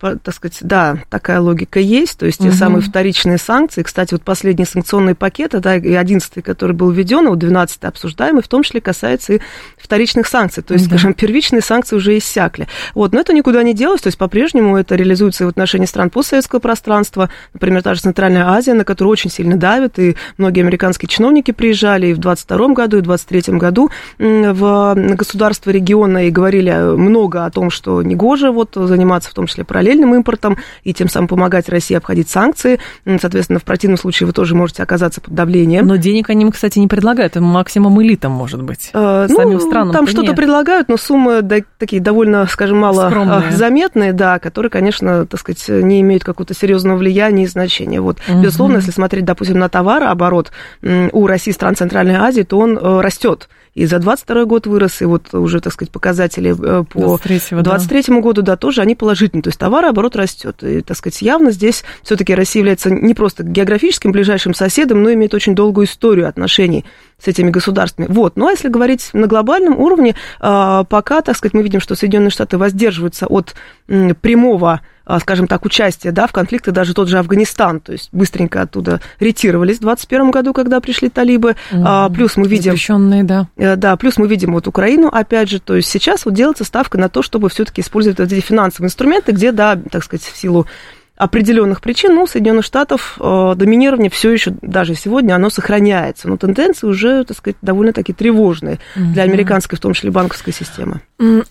так 0.00 0.34
сказать, 0.34 0.58
да, 0.62 0.98
такая 1.08 1.40
логика 1.40 1.80
есть, 1.80 2.18
то 2.18 2.26
есть 2.26 2.38
те 2.38 2.48
угу. 2.48 2.56
самые 2.56 2.82
вторичные 2.82 3.38
санкции. 3.38 3.82
Кстати, 3.82 4.14
вот 4.14 4.22
последний 4.22 4.64
санкционный 4.64 5.14
пакет, 5.14 5.52
да, 5.60 5.76
и 5.76 5.92
одиннадцатый, 5.94 6.42
который 6.42 6.72
был 6.72 6.90
введен, 6.90 7.26
а 7.26 7.30
вот 7.30 7.38
двенадцатый 7.38 7.88
обсуждаемый, 7.88 8.42
в 8.42 8.48
том 8.48 8.62
числе 8.62 8.80
касается 8.80 9.34
и 9.34 9.40
вторичных 9.78 10.26
санкций. 10.26 10.62
То 10.62 10.74
есть, 10.74 10.88
да. 10.88 10.96
скажем, 10.96 11.14
первичные 11.14 11.62
санкции 11.62 11.96
уже 11.96 12.16
иссякли. 12.18 12.68
Вот, 12.94 13.12
но 13.12 13.20
это 13.20 13.32
никуда 13.32 13.62
не 13.62 13.74
делось, 13.74 14.02
то 14.02 14.08
есть 14.08 14.18
по-прежнему 14.18 14.76
это 14.76 14.94
реализуется 14.94 15.44
и 15.44 15.46
в 15.46 15.50
отношении 15.50 15.86
стран 15.86 16.10
постсоветского 16.10 16.60
пространства, 16.60 17.30
например, 17.52 17.82
та 17.82 17.94
же 17.94 18.00
Центральная 18.00 18.48
Азия, 18.48 18.74
на 18.74 18.84
которую 18.84 19.12
очень 19.12 19.30
сильно 19.30 19.56
давят, 19.56 19.98
и 19.98 20.16
многие 20.38 20.60
американские 20.60 21.08
чиновники 21.08 21.50
приезжали 21.50 22.08
и 22.08 22.12
в 22.12 22.18
22 22.18 22.68
году, 22.68 22.98
и 22.98 23.00
в 23.00 23.04
23 23.04 23.56
году 23.56 23.90
в 24.18 24.94
государство 24.96 25.70
региона 25.70 26.26
и 26.26 26.30
говорили 26.30 26.96
много 26.96 27.44
о 27.44 27.50
том, 27.50 27.70
что 27.70 28.02
не 28.02 28.14
год 28.14 28.33
тоже 28.34 28.50
вот 28.50 28.70
заниматься 28.74 29.30
в 29.30 29.34
том 29.34 29.46
числе 29.46 29.62
параллельным 29.62 30.12
импортом 30.12 30.58
и 30.82 30.92
тем 30.92 31.08
самым 31.08 31.28
помогать 31.28 31.68
России 31.68 31.94
обходить 31.94 32.28
санкции. 32.28 32.80
Соответственно, 33.04 33.60
в 33.60 33.62
противном 33.62 33.96
случае 33.96 34.26
вы 34.26 34.32
тоже 34.32 34.56
можете 34.56 34.82
оказаться 34.82 35.20
под 35.20 35.34
давлением. 35.34 35.86
Но 35.86 35.94
денег 35.94 36.30
они, 36.30 36.50
кстати, 36.50 36.80
не 36.80 36.88
предлагают. 36.88 37.36
Максимум 37.36 38.02
элитам, 38.02 38.32
может 38.32 38.60
быть. 38.60 38.90
Э, 38.92 39.28
Самим 39.28 39.58
ну, 39.58 39.60
странам. 39.60 39.92
Там 39.92 40.08
что-то 40.08 40.32
предлагают, 40.34 40.88
но 40.88 40.96
суммы 40.96 41.42
да, 41.42 41.58
такие 41.78 42.02
довольно, 42.02 42.44
скажем, 42.48 42.78
мало 42.78 43.08
Скромные. 43.08 43.52
заметные, 43.52 44.12
да, 44.12 44.40
которые, 44.40 44.68
конечно, 44.68 45.26
так 45.26 45.38
сказать, 45.38 45.68
не 45.68 46.00
имеют 46.00 46.24
какого-то 46.24 46.54
серьезного 46.54 46.96
влияния 46.96 47.44
и 47.44 47.46
значения. 47.46 48.00
Вот, 48.00 48.18
угу. 48.28 48.42
безусловно, 48.42 48.78
если 48.78 48.90
смотреть, 48.90 49.24
допустим, 49.24 49.60
на 49.60 49.68
товарооборот 49.68 50.50
у 50.82 51.26
России 51.28 51.52
стран 51.52 51.76
Центральной 51.76 52.16
Азии, 52.16 52.42
то 52.42 52.58
он 52.58 52.76
э, 52.76 53.00
растет 53.00 53.48
и 53.74 53.86
за 53.86 53.98
22 53.98 54.44
год 54.44 54.66
вырос, 54.66 55.02
и 55.02 55.04
вот 55.04 55.34
уже, 55.34 55.60
так 55.60 55.72
сказать, 55.72 55.90
показатели 55.90 56.50
э, 56.52 56.84
по 56.84 57.00
23, 57.00 57.62
23 57.62 58.02
да. 58.06 58.20
году, 58.20 58.42
да, 58.42 58.56
тоже 58.56 58.80
они 58.80 58.94
положительные. 58.94 59.42
То 59.42 59.48
есть 59.48 59.58
товарооборот 59.58 60.14
растет. 60.14 60.62
И, 60.62 60.80
так 60.80 60.96
сказать, 60.96 61.20
явно 61.22 61.50
здесь 61.50 61.82
все-таки 62.02 62.34
Россия 62.34 62.60
является 62.60 62.90
не 62.90 63.14
просто 63.14 63.42
географическим 63.42 64.12
ближайшим 64.12 64.54
соседом, 64.54 65.02
но 65.02 65.12
имеет 65.12 65.34
очень 65.34 65.56
долгую 65.56 65.86
историю 65.86 66.28
отношений 66.28 66.84
с 67.18 67.26
этими 67.26 67.50
государствами. 67.50 68.06
Вот. 68.08 68.36
Ну, 68.36 68.46
а 68.46 68.52
если 68.52 68.68
говорить 68.68 69.10
на 69.12 69.26
глобальном 69.26 69.80
уровне, 69.80 70.14
а, 70.38 70.84
пока, 70.84 71.20
так 71.20 71.36
сказать, 71.36 71.54
мы 71.54 71.62
видим, 71.62 71.80
что 71.80 71.96
Соединенные 71.96 72.30
Штаты 72.30 72.58
воздерживаются 72.58 73.26
от 73.26 73.54
прямого 73.86 74.82
скажем 75.18 75.46
так, 75.46 75.64
участия 75.64 76.12
да, 76.12 76.26
в 76.26 76.32
конфликты, 76.32 76.72
даже 76.72 76.94
тот 76.94 77.08
же 77.08 77.18
Афганистан, 77.18 77.80
то 77.80 77.92
есть 77.92 78.08
быстренько 78.12 78.62
оттуда 78.62 79.00
ретировались 79.20 79.76
в 79.76 79.80
2021 79.80 80.30
году, 80.30 80.52
когда 80.52 80.80
пришли 80.80 81.08
талибы, 81.08 81.56
mm 81.70 82.12
плюс 82.14 82.36
мы 82.36 82.46
видим... 82.46 82.72
Запрещенные, 82.72 83.24
да. 83.24 83.48
Э, 83.56 83.76
да, 83.76 83.96
плюс 83.96 84.16
мы 84.16 84.26
видим 84.26 84.52
вот 84.52 84.66
Украину, 84.66 85.08
опять 85.08 85.48
же, 85.48 85.60
то 85.60 85.74
есть 85.76 85.88
сейчас 85.88 86.24
вот 86.24 86.34
делается 86.34 86.64
ставка 86.64 86.98
на 86.98 87.08
то, 87.08 87.22
чтобы 87.22 87.48
все-таки 87.48 87.80
использовать 87.80 88.18
вот 88.18 88.30
эти 88.32 88.40
финансовые 88.40 88.86
инструменты, 88.86 89.32
где, 89.32 89.52
да, 89.52 89.78
так 89.90 90.04
сказать, 90.04 90.24
в 90.24 90.36
силу 90.36 90.66
определенных 91.16 91.80
причин, 91.80 92.14
ну, 92.14 92.26
Соединенных 92.26 92.64
Штатов 92.64 93.16
э, 93.20 93.54
доминирование 93.56 94.10
все 94.10 94.32
еще, 94.32 94.52
даже 94.62 94.96
сегодня, 94.96 95.34
оно 95.34 95.48
сохраняется. 95.48 96.28
Но 96.28 96.36
тенденции 96.36 96.86
уже, 96.86 97.24
так 97.24 97.36
сказать, 97.36 97.56
довольно-таки 97.62 98.12
тревожные 98.12 98.80
угу. 98.96 99.12
для 99.12 99.22
американской, 99.22 99.78
в 99.78 99.80
том 99.80 99.92
числе 99.92 100.10
банковской 100.10 100.52
системы. 100.52 101.00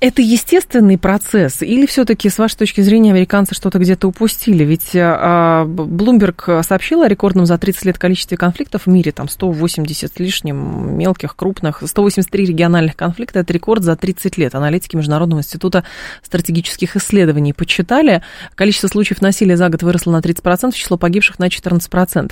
Это 0.01 0.21
естественный 0.21 0.97
процесс? 0.97 1.61
Или 1.61 1.85
все-таки, 1.85 2.29
с 2.29 2.37
вашей 2.37 2.57
точки 2.57 2.81
зрения, 2.81 3.11
американцы 3.11 3.55
что-то 3.55 3.79
где-то 3.79 4.09
упустили? 4.09 4.65
Ведь 4.65 4.91
Блумберг 4.93 6.43
э, 6.47 6.63
сообщил 6.63 7.01
о 7.01 7.07
рекордном 7.07 7.45
за 7.45 7.57
30 7.57 7.85
лет 7.85 7.97
количестве 7.97 8.35
конфликтов 8.37 8.85
в 8.85 8.89
мире, 8.89 9.13
там 9.13 9.29
180 9.29 10.13
с 10.13 10.19
лишним 10.19 10.97
мелких, 10.97 11.37
крупных, 11.37 11.81
183 11.85 12.45
региональных 12.45 12.97
конфликта, 12.97 13.39
это 13.39 13.53
рекорд 13.53 13.83
за 13.83 13.95
30 13.95 14.37
лет. 14.37 14.55
Аналитики 14.55 14.97
Международного 14.97 15.39
института 15.39 15.85
стратегических 16.21 16.97
исследований 16.97 17.53
подсчитали. 17.53 18.21
Количество 18.55 18.89
случаев 18.89 19.21
насилия 19.21 19.52
за 19.55 19.69
год 19.69 19.83
выросло 19.83 20.11
на 20.11 20.19
30%, 20.19 20.73
число 20.73 20.97
погибших 20.97 21.39
на 21.39 21.47
14%. 21.47 22.31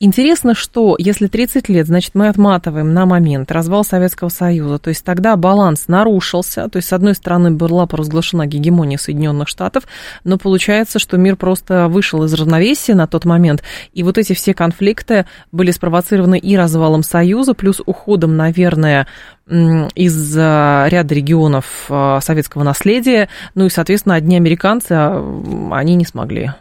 Интересно, 0.00 0.54
что 0.54 0.96
если 0.98 1.26
30 1.26 1.68
лет, 1.68 1.86
значит, 1.86 2.14
мы 2.14 2.28
отматываем 2.28 2.92
на 2.92 3.06
момент 3.06 3.52
развал 3.52 3.84
Советского 3.84 4.28
Союза, 4.28 4.78
то 4.78 4.88
есть 4.88 5.04
тогда 5.04 5.36
баланс 5.36 5.88
нарушился, 5.88 6.68
то 6.68 6.76
есть, 6.76 6.88
с 6.88 6.92
одной 6.92 7.14
стороны, 7.14 7.50
была 7.50 7.86
провозглашена 7.86 8.46
гегемония 8.46 8.98
Соединенных 8.98 9.48
Штатов, 9.48 9.84
но 10.24 10.38
получается, 10.38 10.98
что 10.98 11.16
мир 11.16 11.36
просто 11.36 11.88
вышел 11.88 12.24
из 12.24 12.34
равновесия 12.34 12.94
на 12.94 13.06
тот 13.06 13.24
момент, 13.24 13.62
и 13.92 14.02
вот 14.02 14.18
эти 14.18 14.32
все 14.32 14.54
конфликты 14.54 15.26
были 15.52 15.70
спровоцированы 15.70 16.38
и 16.38 16.56
развалом 16.56 17.02
Союза, 17.02 17.54
плюс 17.54 17.80
уходом, 17.84 18.36
наверное, 18.36 19.06
из 19.48 20.36
ряда 20.36 21.14
регионов 21.14 21.86
а, 21.88 22.20
советского 22.20 22.62
наследия, 22.62 23.28
ну 23.54 23.66
и, 23.66 23.70
соответственно, 23.70 24.14
одни 24.14 24.36
американцы, 24.36 24.92
а, 24.92 25.70
они 25.72 25.96
не 25.96 26.04
смогли. 26.04 26.52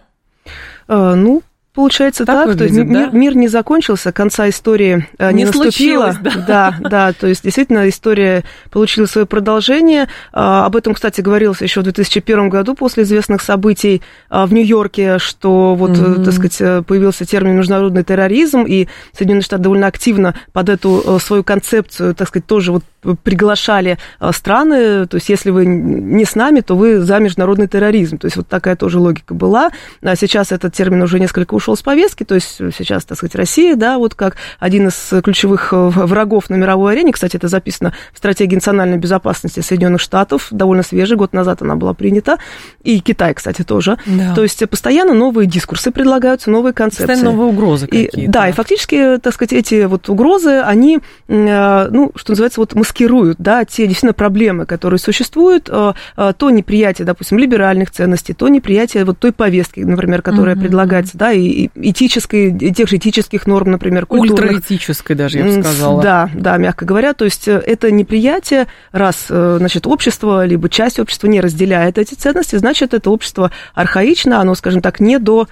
А, 0.88 1.16
ну, 1.16 1.44
Получается 1.74 2.26
так, 2.26 2.36
так 2.36 2.48
выглядит, 2.48 2.76
то 2.76 2.82
есть 2.82 2.92
да? 2.92 3.00
мир, 3.00 3.14
мир 3.14 3.36
не 3.38 3.48
закончился, 3.48 4.12
конца 4.12 4.50
истории 4.50 5.08
э, 5.18 5.32
не, 5.32 5.38
не 5.38 5.46
наступило. 5.46 6.18
Да. 6.22 6.32
да, 6.46 6.76
да, 6.82 7.14
то 7.14 7.28
есть 7.28 7.44
действительно 7.44 7.88
история 7.88 8.44
получила 8.72 9.06
свое 9.06 9.26
продолжение. 9.26 10.10
А, 10.34 10.66
об 10.66 10.76
этом, 10.76 10.94
кстати, 10.94 11.22
говорилось 11.22 11.62
еще 11.62 11.80
в 11.80 11.84
2001 11.84 12.50
году 12.50 12.76
после 12.76 13.04
известных 13.04 13.42
событий 13.42 14.02
а, 14.30 14.48
в 14.48 14.54
Нью-Йорке, 14.54 15.18
что 15.18 15.76
вот, 15.76 15.92
mm-hmm. 15.92 16.26
так 16.26 16.34
сказать, 16.34 16.58
э, 16.60 16.82
появился 16.82 17.26
термин 17.26 17.56
международный 17.56 18.04
терроризм, 18.04 18.64
и 18.64 18.90
Соединенные 19.14 19.44
Штаты 19.44 19.64
довольно 19.64 19.88
активно 19.88 20.36
под 20.52 20.68
эту 20.68 21.20
свою 21.24 21.46
концепцию, 21.46 22.16
так 22.16 22.28
сказать, 22.28 22.46
тоже 22.48 22.74
вот 22.74 22.84
приглашали 23.24 23.98
страны, 24.32 25.08
то 25.08 25.16
есть 25.16 25.30
если 25.30 25.50
вы 25.50 25.66
не 25.66 26.24
с 26.24 26.36
нами, 26.36 26.60
то 26.60 26.76
вы 26.76 27.00
за 27.00 27.18
международный 27.18 27.68
терроризм. 27.68 28.20
То 28.20 28.26
есть 28.26 28.38
вот 28.38 28.48
такая 28.48 28.76
тоже 28.76 29.00
логика 29.00 29.34
была. 29.34 29.72
А 30.04 30.16
сейчас 30.16 30.52
этот 30.52 30.76
термин 30.76 31.02
уже 31.02 31.20
несколько 31.20 31.56
ушел 31.62 31.78
с 31.78 31.82
повестки, 31.82 32.24
то 32.24 32.36
есть 32.36 32.58
сейчас, 32.58 33.06
так 33.06 33.18
сказать, 33.18 33.36
Россия, 33.36 33.76
да, 33.76 33.98
вот 33.98 34.16
как 34.16 34.36
один 34.60 34.88
из 34.88 35.14
ключевых 35.24 35.72
э, 35.72 35.76
врагов 35.78 36.50
на 36.50 36.56
мировой 36.56 36.94
арене, 36.94 37.14
кстати, 37.14 37.38
это 37.38 37.48
записано 37.48 37.94
в 38.14 38.18
стратегии 38.18 38.56
национальной 38.56 38.98
безопасности 38.98 39.60
Соединенных 39.60 40.02
Штатов, 40.02 40.48
довольно 40.52 40.84
свежий, 40.84 41.18
год 41.18 41.34
назад 41.34 41.62
она 41.62 41.76
была 41.76 41.94
принята, 41.94 42.38
и 42.84 43.00
Китай, 43.00 43.34
кстати, 43.34 43.64
тоже. 43.64 43.98
Да. 44.06 44.34
То 44.34 44.44
есть 44.44 44.68
постоянно 44.70 45.14
новые 45.14 45.48
дискурсы 45.48 45.92
предлагаются, 45.92 46.50
новые 46.50 46.74
концепции. 46.74 47.06
Постоянно 47.06 47.32
новые 47.32 47.54
угрозы 47.54 47.86
какие-то. 47.86 48.20
И, 48.20 48.28
да, 48.28 48.50
и 48.50 48.52
фактически, 48.52 49.18
так 49.22 49.34
сказать, 49.34 49.54
эти 49.54 49.86
вот 49.86 50.10
угрозы, 50.10 50.62
они, 50.62 51.00
э, 51.28 51.88
ну, 51.92 52.12
что 52.16 52.32
называется, 52.32 52.60
вот 52.60 52.74
маскируют, 52.74 53.38
да, 53.40 53.64
те 53.66 53.84
действительно 53.84 54.14
проблемы, 54.14 54.66
которые 54.66 55.00
существуют, 55.00 55.70
э, 55.72 55.94
то 56.16 56.50
неприятие, 56.50 57.06
допустим, 57.06 57.38
либеральных 57.38 57.92
ценностей, 57.92 58.34
то 58.34 58.48
неприятие 58.48 59.06
вот 59.06 59.20
той 59.20 59.32
повестки, 59.32 59.82
например, 59.82 60.22
которая 60.22 60.56
угу. 60.56 60.64
предлагается, 60.64 61.18
да, 61.18 61.32
и 61.32 61.51
этической, 61.76 62.72
тех 62.72 62.88
же 62.88 62.98
этических 62.98 63.46
норм, 63.48 63.72
например, 63.72 64.06
культурных. 64.06 64.58
Ультраэтической 64.58 65.16
даже, 65.16 65.40
я 65.40 65.46
бы 65.46 65.62
сказала. 65.62 66.02
Да, 66.02 66.30
да, 66.34 66.58
мягко 66.58 66.86
говоря. 66.86 67.14
То 67.14 67.26
есть 67.26 67.48
это 67.48 67.92
неприятие, 67.92 68.68
раз, 68.92 69.26
значит, 69.28 69.88
общество, 69.88 70.46
либо 70.46 70.70
часть 70.70 71.00
общества 71.00 71.28
не 71.28 71.42
разделяет 71.42 71.98
эти 71.98 72.14
ценности, 72.14 72.56
значит, 72.56 72.94
это 72.94 73.10
общество 73.10 73.52
архаично, 73.74 74.40
оно, 74.40 74.56
скажем 74.56 74.82
так, 74.82 75.00
не 75.00 75.20
до 75.20 75.48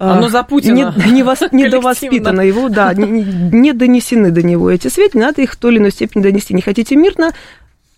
оно 0.00 0.30
за 0.30 0.42
Путина. 0.42 0.94
Не, 0.96 1.12
не, 1.12 1.22
вос, 1.22 1.40
не 1.52 1.68
довоспитано 1.68 2.40
его, 2.40 2.70
да, 2.70 2.94
не, 2.94 3.22
не 3.22 3.72
донесены 3.74 4.30
до 4.30 4.42
него 4.42 4.70
эти 4.70 4.88
сведения, 4.88 5.26
надо 5.26 5.42
их 5.42 5.52
в 5.52 5.56
той 5.56 5.72
или 5.72 5.78
иной 5.78 5.90
степени 5.90 6.22
донести. 6.22 6.54
Не 6.54 6.62
хотите 6.62 6.96
мирно, 6.96 7.32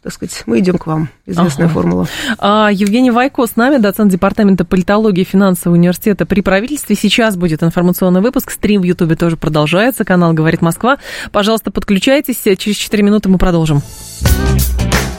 так 0.02 0.12
сказать, 0.12 0.42
мы 0.46 0.58
идем 0.58 0.78
к 0.78 0.86
вам. 0.86 1.08
Известная 1.26 1.66
ага. 1.66 1.74
формула. 1.74 2.08
А, 2.38 2.70
Евгений 2.72 3.12
Вайко 3.12 3.46
с 3.46 3.54
нами, 3.54 3.76
доцент 3.76 4.10
Департамента 4.10 4.64
политологии 4.64 5.20
и 5.20 5.24
финансового 5.24 5.76
университета 5.76 6.26
при 6.26 6.40
правительстве. 6.40 6.96
Сейчас 6.96 7.36
будет 7.36 7.62
информационный 7.62 8.20
выпуск. 8.20 8.50
Стрим 8.50 8.80
в 8.80 8.84
Ютубе 8.84 9.14
тоже 9.14 9.36
продолжается. 9.36 10.04
Канал 10.04 10.32
«Говорит 10.32 10.60
Москва». 10.60 10.98
Пожалуйста, 11.30 11.70
подключайтесь. 11.70 12.42
Через 12.58 12.76
4 12.76 13.02
минуты 13.02 13.28
мы 13.28 13.38
продолжим. 13.38 13.80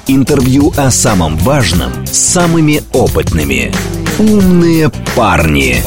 Интервью 0.08 0.74
о 0.76 0.92
самом 0.92 1.38
важном 1.38 2.06
с 2.06 2.18
самыми 2.18 2.82
опытными. 2.92 3.72
«Умные 4.20 4.92
парни». 5.16 5.78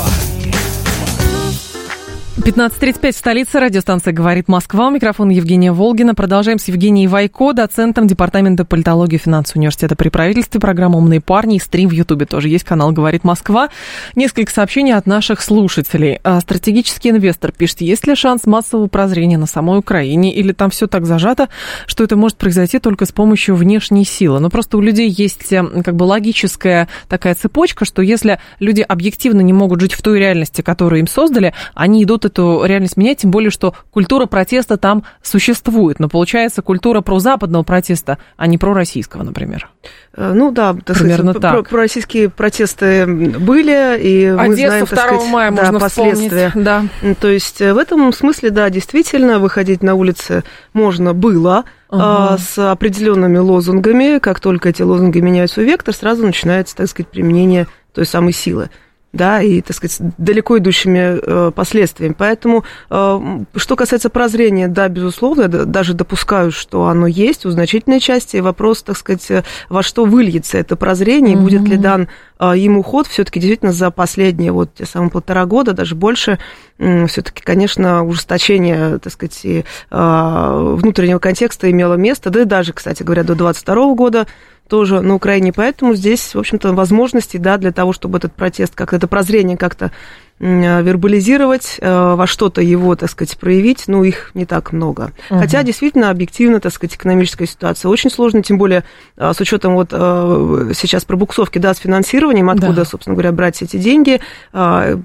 15.35 2.37 3.12
в 3.12 3.16
столице. 3.16 3.59
Радиостанция 3.59 4.12
«Говорит 4.12 4.46
Москва». 4.46 4.88
У 4.88 4.90
микрофона 4.90 5.31
Евгения 5.31 5.72
Волгина. 5.72 6.14
Продолжаем 6.14 6.59
с 6.59 6.68
Евгенией 6.68 7.07
Вайко, 7.07 7.55
доцентом 7.55 8.07
Департамента 8.07 8.66
политологии 8.66 9.14
и 9.14 9.18
финансового 9.18 9.61
университета 9.61 9.96
при 9.96 10.11
правительстве. 10.11 10.61
Программа 10.61 10.99
«Умные 10.99 11.22
парни» 11.22 11.57
и 11.57 11.59
стрим 11.59 11.88
в 11.88 11.92
Ютубе 11.92 12.27
тоже 12.27 12.51
есть. 12.51 12.64
Канал 12.64 12.92
«Говорит 12.92 13.25
Москва». 13.25 13.70
Несколько 14.14 14.53
сообщений 14.53 14.92
от 14.92 15.07
наших 15.07 15.40
слушателей. 15.40 16.20
А, 16.25 16.38
стратегический 16.42 17.09
инвестор 17.09 17.53
пишет, 17.53 17.81
есть 17.81 18.07
ли 18.07 18.14
шанс 18.14 18.44
массового 18.44 18.88
прозрения 18.88 19.38
на 19.38 19.46
самой 19.46 19.79
Украине 19.79 20.35
или 20.35 20.53
там 20.53 20.68
все 20.68 20.87
так 20.87 21.07
зажато, 21.07 21.49
что 21.87 22.05
это 22.05 22.16
может 22.16 22.37
произойти 22.37 22.79
только 22.79 23.07
с 23.07 23.12
помощью 23.12 23.57
внешней 23.57 24.05
силы. 24.05 24.40
Но 24.40 24.51
просто 24.51 24.77
у 24.77 24.83
людей 24.83 25.09
есть 25.09 25.51
э, 25.55 25.64
как 25.83 25.96
бы 25.96 26.05
логическая 26.05 26.88
такая 27.09 27.35
цепочка, 27.35 27.87
что 27.87 28.03
если 28.03 28.40
люди 28.61 28.83
объективно 28.83 29.40
не 29.40 29.55
могут 29.55 29.81
жить 29.81 29.94
в 29.94 30.03
той 30.03 30.18
реальности, 30.18 30.61
которую 30.61 31.01
им 31.01 31.07
создали, 31.07 31.55
они 31.75 32.05
идут 32.05 32.26
эту 32.27 32.65
реальность 32.65 32.97
менять, 32.97 33.19
тем 33.19 33.31
более, 33.31 33.51
что 33.51 33.75
культура 33.91 34.27
протеста 34.27 34.77
там 34.77 35.05
существует. 35.23 35.99
Но 35.99 36.09
получается 36.09 36.62
культура 36.62 37.01
про 37.01 37.19
западного 37.19 37.62
протеста, 37.62 38.19
а 38.37 38.47
не 38.47 38.59
про 38.59 38.75
российского, 38.75 39.23
например. 39.23 39.69
Э, 40.15 40.33
ну 40.35 40.51
да, 40.51 40.75
так 40.75 40.99
Примерно 40.99 41.33
сказать, 41.33 41.43
так. 41.43 41.69
Про, 41.69 41.79
российские 41.79 42.29
протесты 42.29 43.07
были, 43.07 43.99
и 44.01 44.25
Одессу 44.27 44.49
мы 44.49 44.57
знаем, 44.57 44.87
2 44.87 44.97
сказать, 44.97 45.31
мая 45.31 45.51
да, 45.51 45.62
можно 45.62 45.81
последствия. 45.81 46.53
Да. 46.55 46.85
То 47.21 47.29
есть 47.29 47.61
э, 47.61 47.73
в 47.73 47.79
этом 47.79 48.12
смысле, 48.12 48.51
да, 48.51 48.69
действительно, 48.71 49.39
выходить 49.39 49.83
на 49.83 49.95
улицы 49.95 50.45
можно 50.73 51.15
было, 51.15 51.65
Uh-huh. 51.89 52.37
с 52.37 52.59
определенными 52.73 53.39
лозунгами. 53.39 54.19
Как 54.19 54.41
только 54.41 54.71
эти 54.71 54.83
лозунги 54.83 55.21
меняют 55.21 55.53
свой 55.53 55.67
вектор, 55.67 55.95
сразу 55.95 56.27
начинается, 56.27 56.75
так 56.75 56.89
сказать, 56.89 57.09
применение 57.09 57.69
той 57.95 58.05
самой 58.05 58.33
силы 58.33 58.71
да, 59.17 59.43
и, 59.43 59.61
так 59.61 59.77
сказать, 59.77 59.99
далеко 60.19 60.59
идущими 60.59 61.19
э, 61.21 61.51
последствиями. 61.51 62.15
Поэтому, 62.17 62.65
э, 62.91 63.21
что 63.57 63.77
касается 63.77 64.11
прозрения, 64.11 64.69
да, 64.69 64.89
безусловно, 64.89 65.43
я 65.43 65.49
даже 65.49 65.95
допускаю, 65.95 66.53
что 66.53 66.87
оно 66.87 67.07
есть 67.07 67.47
у 67.47 67.51
значительной 67.51 68.01
части. 68.01 68.37
Вопрос, 68.37 68.83
так 68.83 68.97
сказать, 68.97 69.31
э, 69.31 69.45
во 69.69 69.83
что 69.83 70.05
выльется 70.05 70.59
это 70.59 70.77
прозрение, 70.77 71.37
mm-hmm. 71.37 71.41
будет 71.41 71.63
ли 71.63 71.77
дан 71.77 72.09
ему 72.39 72.83
ход 72.83 73.07
все-таки 73.07 73.41
действительно 73.41 73.73
за 73.73 73.91
последние 73.91 74.53
вот 74.53 74.75
те 74.75 74.85
самые 74.85 75.11
полтора 75.11 75.47
года, 75.47 75.73
даже 75.73 75.95
больше, 75.95 76.39
все-таки, 76.77 77.43
конечно, 77.43 78.05
ужесточение, 78.05 78.99
так 78.99 79.11
сказать, 79.11 79.41
и, 79.43 79.65
внутреннего 79.91 81.19
контекста 81.19 81.71
имело 81.71 81.95
место, 81.95 82.29
да 82.29 82.43
и 82.43 82.45
даже, 82.45 82.75
кстати 82.75 83.03
говоря, 83.03 83.23
до 83.23 83.35
2022 83.37 83.95
года 83.95 84.27
тоже 84.69 85.01
на 85.01 85.15
Украине. 85.15 85.53
Поэтому 85.53 85.95
здесь, 85.95 86.35
в 86.35 86.39
общем-то, 86.39 86.73
возможности, 86.73 87.37
да, 87.37 87.57
для 87.57 87.73
того, 87.73 87.93
чтобы 87.93 88.19
этот 88.19 88.33
протест, 88.33 88.75
как 88.75 88.93
это 88.93 89.07
прозрение 89.07 89.57
как-то 89.57 89.93
вербализировать, 90.38 91.79
э, 91.81 92.14
во 92.14 92.27
что-то 92.27 92.61
его, 92.61 92.94
так 92.94 93.11
сказать, 93.11 93.38
проявить, 93.38 93.85
ну, 93.87 94.05
их 94.05 94.33
не 94.35 94.44
так 94.44 94.72
много. 94.72 95.12
Угу. 95.31 95.40
Хотя, 95.40 95.62
действительно, 95.62 96.11
объективно, 96.11 96.61
так 96.61 96.75
сказать, 96.75 96.94
экономическая 96.94 97.46
ситуация 97.46 97.88
очень 97.88 98.11
сложная, 98.11 98.42
тем 98.42 98.59
более 98.59 98.85
э, 99.16 99.33
с 99.35 99.40
учетом 99.40 99.75
вот 99.75 99.90
сейчас 99.90 101.05
пробуксовки, 101.05 101.59
да, 101.59 101.72
с 101.72 101.79
финансированием, 101.79 102.51
откуда, 102.51 102.75
да. 102.75 102.85
собственно 102.85 103.14
говоря, 103.14 103.33
брать 103.33 103.62
эти 103.62 103.77
деньги, 103.77 104.20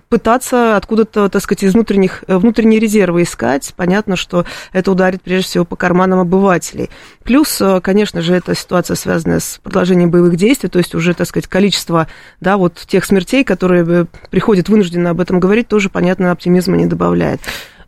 пытаться 0.10 0.76
откуда-то, 0.76 1.30
так 1.30 1.42
сказать, 1.42 1.64
из 1.64 1.74
внутренних, 1.74 2.24
внутренние 2.28 2.80
резервы 2.80 3.24
искать, 3.24 3.74
понятно, 3.76 4.16
что 4.16 4.46
это 4.74 4.92
ударит 4.92 5.22
прежде 5.22 5.46
всего 5.48 5.66
по 5.66 5.76
карманам 5.76 6.20
обывателей. 6.20 6.90
Плюс, 7.24 7.62
конечно 7.84 8.22
же, 8.22 8.34
эта 8.34 8.56
ситуация 8.56 8.96
связана 8.96 9.40
с 9.40 9.60
продолжением 9.64 10.10
боевых 10.12 10.36
действий, 10.36 10.70
то 10.70 10.80
есть 10.80 10.96
уже, 10.96 11.14
так 11.14 11.28
сказать, 11.28 11.48
количество, 11.48 12.08
да, 12.40 12.58
вот 12.58 12.76
тех 12.88 13.06
смертей, 13.06 13.44
которые 13.44 14.08
приходят 14.30 14.70
вынужденно 14.70 15.12
об 15.12 15.21
этом 15.22 15.40
говорить, 15.40 15.68
тоже, 15.68 15.90
понятно, 15.90 16.32
оптимизма 16.32 16.78
не 16.78 16.86
добавляет. 16.86 17.42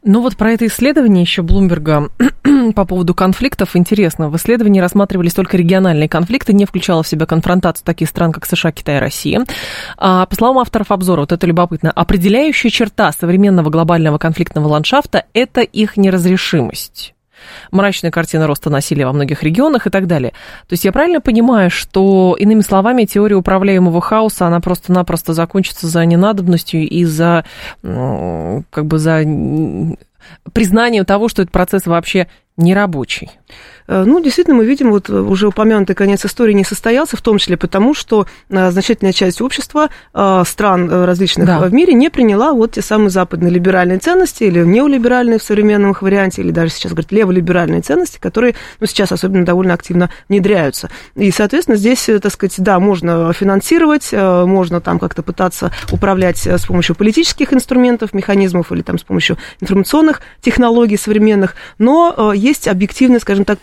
Ну 0.06 0.22
вот 0.22 0.36
про 0.36 0.52
это 0.52 0.68
исследование 0.68 1.22
еще 1.22 1.44
Блумберга 1.44 2.10
по 2.76 2.86
поводу 2.86 3.16
конфликтов 3.16 3.78
интересно. 3.78 4.30
В 4.30 4.36
исследовании 4.36 4.82
рассматривались 4.82 5.34
только 5.34 5.56
региональные 5.56 6.10
конфликты, 6.10 6.52
не 6.52 6.66
включало 6.66 7.04
в 7.04 7.08
себя 7.08 7.26
конфронтацию 7.26 7.86
таких 7.86 8.10
стран, 8.10 8.34
как 8.34 8.46
США, 8.46 8.74
Китай 8.74 9.00
Россия. 9.00 9.46
А, 9.98 10.26
по 10.26 10.36
словам 10.36 10.60
авторов 10.60 10.92
обзора, 10.92 11.22
вот 11.22 11.32
это 11.32 11.48
любопытно, 11.48 11.90
определяющая 11.92 12.70
черта 12.70 13.14
современного 13.14 13.70
глобального 13.70 14.18
конфликтного 14.18 14.68
ландшафта– 14.68 15.24
это 15.34 15.62
их 15.62 15.96
неразрешимость 15.96 17.13
мрачная 17.72 18.12
картина 18.12 18.48
роста 18.48 18.70
насилия 18.70 19.06
во 19.06 19.14
многих 19.14 19.44
регионах 19.44 19.88
и 19.88 19.90
так 19.90 20.08
далее. 20.08 20.32
То 20.68 20.74
есть 20.74 20.86
я 20.86 20.92
правильно 20.92 21.22
понимаю, 21.22 21.70
что, 21.70 22.36
иными 22.40 22.62
словами, 22.62 23.06
теория 23.06 23.36
управляемого 23.36 24.02
хаоса, 24.02 24.48
она 24.48 24.60
просто-напросто 24.60 25.34
закончится 25.34 25.88
за 25.88 26.06
ненадобностью 26.06 26.88
и 26.88 27.06
за, 27.06 27.46
как 27.82 28.86
бы 28.86 28.98
за 28.98 29.24
признанием 30.54 31.06
того, 31.06 31.28
что 31.28 31.42
этот 31.42 31.52
процесс 31.52 31.86
вообще 31.86 32.28
нерабочий? 32.58 33.30
Э, 33.88 34.04
ну, 34.06 34.22
действительно, 34.22 34.58
мы 34.58 34.66
видим, 34.66 34.92
вот 34.92 35.10
уже 35.10 35.48
упомянутый 35.48 35.96
конец 35.96 36.26
истории 36.26 36.54
не 36.54 36.64
состоялся, 36.64 37.18
в 37.18 37.22
том 37.22 37.38
числе 37.38 37.58
потому, 37.58 37.94
что 37.94 38.28
э, 38.50 38.72
значительная 38.72 39.14
часть 39.14 39.42
общества 39.42 39.90
э, 40.14 40.44
стран 40.46 40.90
различных 40.90 41.48
да. 41.48 41.60
в 41.60 41.74
мире 41.74 41.94
не 41.94 42.10
приняла 42.10 42.54
вот 42.54 42.74
те 42.74 42.82
самые 42.82 43.10
западные 43.10 43.52
либеральные 43.52 44.00
ценности 44.00 44.44
или 44.44 44.64
неолиберальные 44.64 45.40
в 45.40 45.44
современном 45.44 45.92
их 45.92 46.02
варианте, 46.02 46.42
или 46.42 46.52
даже 46.52 46.72
сейчас, 46.72 46.94
говорят, 46.94 47.12
леволиберальные 47.12 47.82
ценности, 47.82 48.20
которые, 48.20 48.56
ну, 48.80 48.88
сейчас 48.88 49.12
особенно 49.12 49.46
довольно 49.46 49.74
активно 49.74 50.10
внедряются. 50.30 50.90
И, 51.16 51.32
соответственно, 51.32 51.78
здесь, 51.78 52.10
так 52.22 52.32
сказать, 52.32 52.56
да, 52.58 52.80
можно 52.80 53.32
финансировать, 53.34 54.12
можно 54.12 54.82
там 54.82 55.00
как-то 55.00 55.24
пытаться 55.24 55.72
управлять 55.92 56.46
с 56.46 56.66
помощью 56.66 56.96
политических 56.96 57.54
инструментов, 57.54 58.14
механизмов 58.14 58.72
или 58.72 58.82
там 58.82 58.98
с 58.98 59.04
помощью 59.04 59.38
информационных 59.60 60.22
технологий 60.42 60.98
современных, 60.98 61.56
но 61.78 62.34
есть 62.34 62.68
объективная, 62.68 63.20
скажем 63.20 63.46
так, 63.46 63.60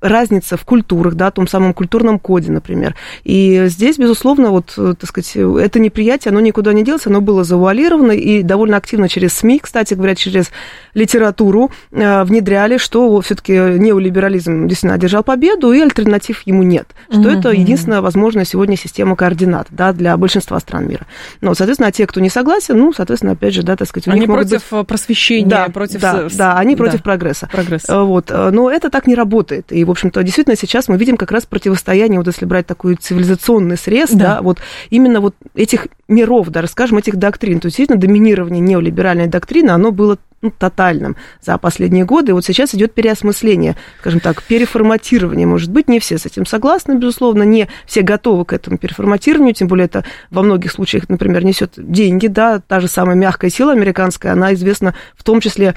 разница 0.00 0.56
в 0.56 0.64
культурах, 0.64 1.14
да, 1.14 1.30
в 1.30 1.34
том 1.34 1.48
самом 1.48 1.74
культурном 1.74 2.18
коде, 2.18 2.52
например. 2.52 2.94
И 3.24 3.64
здесь, 3.66 3.98
безусловно, 3.98 4.50
вот, 4.50 4.74
э, 4.76 4.94
так 4.98 5.08
сказать, 5.08 5.36
это 5.36 5.78
неприятие, 5.78 6.30
оно 6.30 6.40
никуда 6.40 6.72
не 6.72 6.84
делось, 6.84 7.06
оно 7.06 7.20
было 7.20 7.44
завуалировано 7.44 8.12
и 8.12 8.42
довольно 8.42 8.76
активно 8.76 9.08
через 9.08 9.34
СМИ, 9.34 9.60
кстати 9.60 9.94
говоря, 9.94 10.14
через 10.14 10.50
литературу 10.94 11.70
э, 11.92 12.24
внедряли, 12.24 12.78
что 12.78 13.20
все-таки 13.20 13.52
неолиберализм 13.52 14.66
действительно 14.66 14.94
одержал 14.94 15.22
победу, 15.22 15.72
и 15.72 15.80
альтернатив 15.80 16.42
ему 16.46 16.62
нет. 16.62 16.88
Что 17.08 17.20
mm-hmm. 17.20 17.38
это 17.38 17.50
единственная 17.50 18.00
возможная 18.00 18.44
сегодня 18.44 18.76
система 18.76 19.16
координат 19.16 19.68
да, 19.70 19.92
для 19.92 20.16
большинства 20.16 20.58
стран 20.60 20.88
мира. 20.88 21.06
Но, 21.40 21.54
соответственно, 21.54 21.92
те, 21.92 22.06
кто 22.06 22.20
не 22.20 22.30
согласен, 22.30 22.78
ну, 22.78 22.92
соответственно, 22.92 23.32
опять 23.32 23.54
же, 23.54 23.62
да, 23.62 23.76
так 23.76 23.88
сказать, 23.88 24.08
у 24.08 24.10
они 24.10 24.20
них 24.20 24.28
против 24.28 24.62
быть... 24.70 24.86
просвещения, 24.86 25.48
да, 25.48 25.68
против... 25.68 26.00
Да, 26.00 26.28
да, 26.34 26.58
они 26.58 26.76
против 26.76 26.98
да. 26.98 27.02
прогресса. 27.02 27.48
Прогресс. 27.50 27.84
Вот. 27.88 28.30
Но 28.30 28.70
это 28.70 28.90
так 28.90 29.06
не 29.06 29.14
работает 29.14 29.53
работает. 29.54 29.72
И, 29.72 29.84
в 29.84 29.90
общем-то, 29.90 30.22
действительно 30.22 30.56
сейчас 30.56 30.88
мы 30.88 30.96
видим 30.96 31.16
как 31.16 31.32
раз 31.32 31.46
противостояние, 31.46 32.18
вот 32.18 32.26
если 32.26 32.44
брать 32.44 32.66
такой 32.66 32.96
цивилизационный 32.96 33.76
срез, 33.76 34.10
да, 34.10 34.36
да 34.36 34.42
вот 34.42 34.58
именно 34.90 35.20
вот 35.20 35.34
этих 35.54 35.88
миров, 36.08 36.48
да, 36.48 36.60
расскажем, 36.60 36.98
этих 36.98 37.16
доктрин. 37.16 37.60
То 37.60 37.66
есть, 37.66 37.76
действительно, 37.76 38.00
доминирование 38.00 38.60
неолиберальной 38.60 39.26
доктрины, 39.26 39.70
оно 39.70 39.90
было 39.90 40.18
ну, 40.42 40.50
тотальным 40.50 41.16
за 41.40 41.56
последние 41.56 42.04
годы. 42.04 42.30
И 42.30 42.34
вот 42.34 42.44
сейчас 42.44 42.74
идет 42.74 42.92
переосмысление, 42.92 43.76
скажем 44.00 44.20
так, 44.20 44.42
переформатирование. 44.42 45.46
Может 45.46 45.70
быть, 45.70 45.88
не 45.88 46.00
все 46.00 46.18
с 46.18 46.26
этим 46.26 46.44
согласны, 46.44 46.94
безусловно, 46.98 47.44
не 47.44 47.68
все 47.86 48.02
готовы 48.02 48.44
к 48.44 48.52
этому 48.52 48.76
переформатированию, 48.76 49.54
тем 49.54 49.68
более 49.68 49.86
это 49.86 50.04
во 50.30 50.42
многих 50.42 50.72
случаях, 50.72 51.08
например, 51.08 51.44
несет 51.44 51.72
деньги, 51.76 52.26
да, 52.26 52.60
та 52.60 52.80
же 52.80 52.88
самая 52.88 53.16
мягкая 53.16 53.50
сила 53.50 53.72
американская, 53.72 54.32
она 54.32 54.52
известна 54.52 54.94
в 55.16 55.24
том 55.24 55.40
числе 55.40 55.74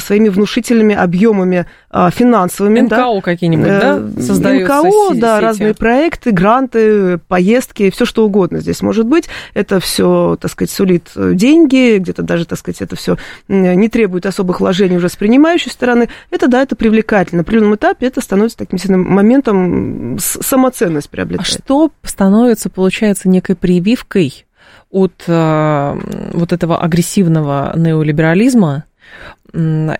своими 0.00 0.28
внушительными 0.28 0.94
объемами 0.94 1.66
а, 1.90 2.10
финансовыми. 2.10 2.80
НКО 2.80 2.90
да? 2.90 3.20
какие-нибудь, 3.22 3.66
да, 3.66 3.98
э, 3.98 4.20
создаются 4.20 4.78
НКО, 4.78 5.14
да, 5.14 5.36
сети. 5.36 5.44
разные 5.44 5.74
проекты, 5.74 6.32
гранты, 6.32 7.18
поездки, 7.28 7.90
все 7.90 8.04
что 8.04 8.26
угодно 8.26 8.60
здесь 8.60 8.82
может 8.82 9.06
быть. 9.06 9.28
Это 9.54 9.80
все, 9.80 10.36
так 10.40 10.50
сказать, 10.50 10.70
сулит 10.70 11.10
деньги, 11.14 11.98
где-то 11.98 12.22
даже, 12.22 12.44
так 12.44 12.58
сказать, 12.58 12.82
это 12.82 12.96
все 12.96 13.16
не 13.46 13.88
требует 13.88 14.26
особых 14.26 14.60
вложений 14.60 14.96
уже 14.96 15.08
с 15.08 15.16
принимающей 15.16 15.70
стороны. 15.70 16.08
Это, 16.30 16.48
да, 16.48 16.62
это 16.62 16.76
привлекательно. 16.76 17.38
На 17.38 17.42
определенном 17.42 17.76
этапе 17.76 18.06
это 18.06 18.20
становится 18.20 18.58
таким 18.58 18.78
моментом 19.08 20.18
самоценность 20.18 21.08
приобретает. 21.08 21.48
А 21.48 21.52
что 21.52 21.90
становится, 22.02 22.68
получается, 22.68 23.28
некой 23.28 23.54
прививкой 23.54 24.44
от 24.90 25.24
э, 25.26 26.00
вот 26.32 26.52
этого 26.52 26.80
агрессивного 26.80 27.72
неолиберализма, 27.76 28.84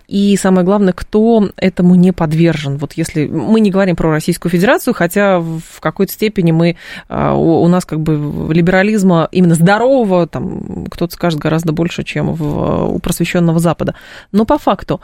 и 0.07 0.37
самое 0.37 0.63
главное, 0.63 0.93
кто 0.93 1.49
этому 1.57 1.95
не 1.95 2.11
подвержен. 2.11 2.77
Вот 2.77 2.93
если 2.93 3.25
мы 3.25 3.59
не 3.59 3.71
говорим 3.71 3.95
про 3.95 4.11
Российскую 4.11 4.51
Федерацию, 4.51 4.93
хотя 4.93 5.39
в 5.39 5.79
какой-то 5.79 6.13
степени 6.13 6.51
мы 6.51 6.77
э, 7.09 7.31
у 7.31 7.67
нас 7.67 7.85
как 7.85 7.99
бы 7.99 8.53
либерализма 8.53 9.27
именно 9.31 9.55
здорового, 9.55 10.27
там 10.27 10.85
кто-то 10.85 11.13
скажет 11.13 11.39
гораздо 11.39 11.73
больше, 11.73 12.03
чем 12.03 12.35
в, 12.35 12.93
у 12.93 12.99
просвещенного 12.99 13.57
Запада. 13.57 13.95
Но 14.31 14.45
по 14.45 14.59
факту 14.59 15.01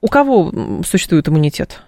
у 0.00 0.06
кого 0.06 0.52
существует 0.86 1.28
иммунитет? 1.28 1.82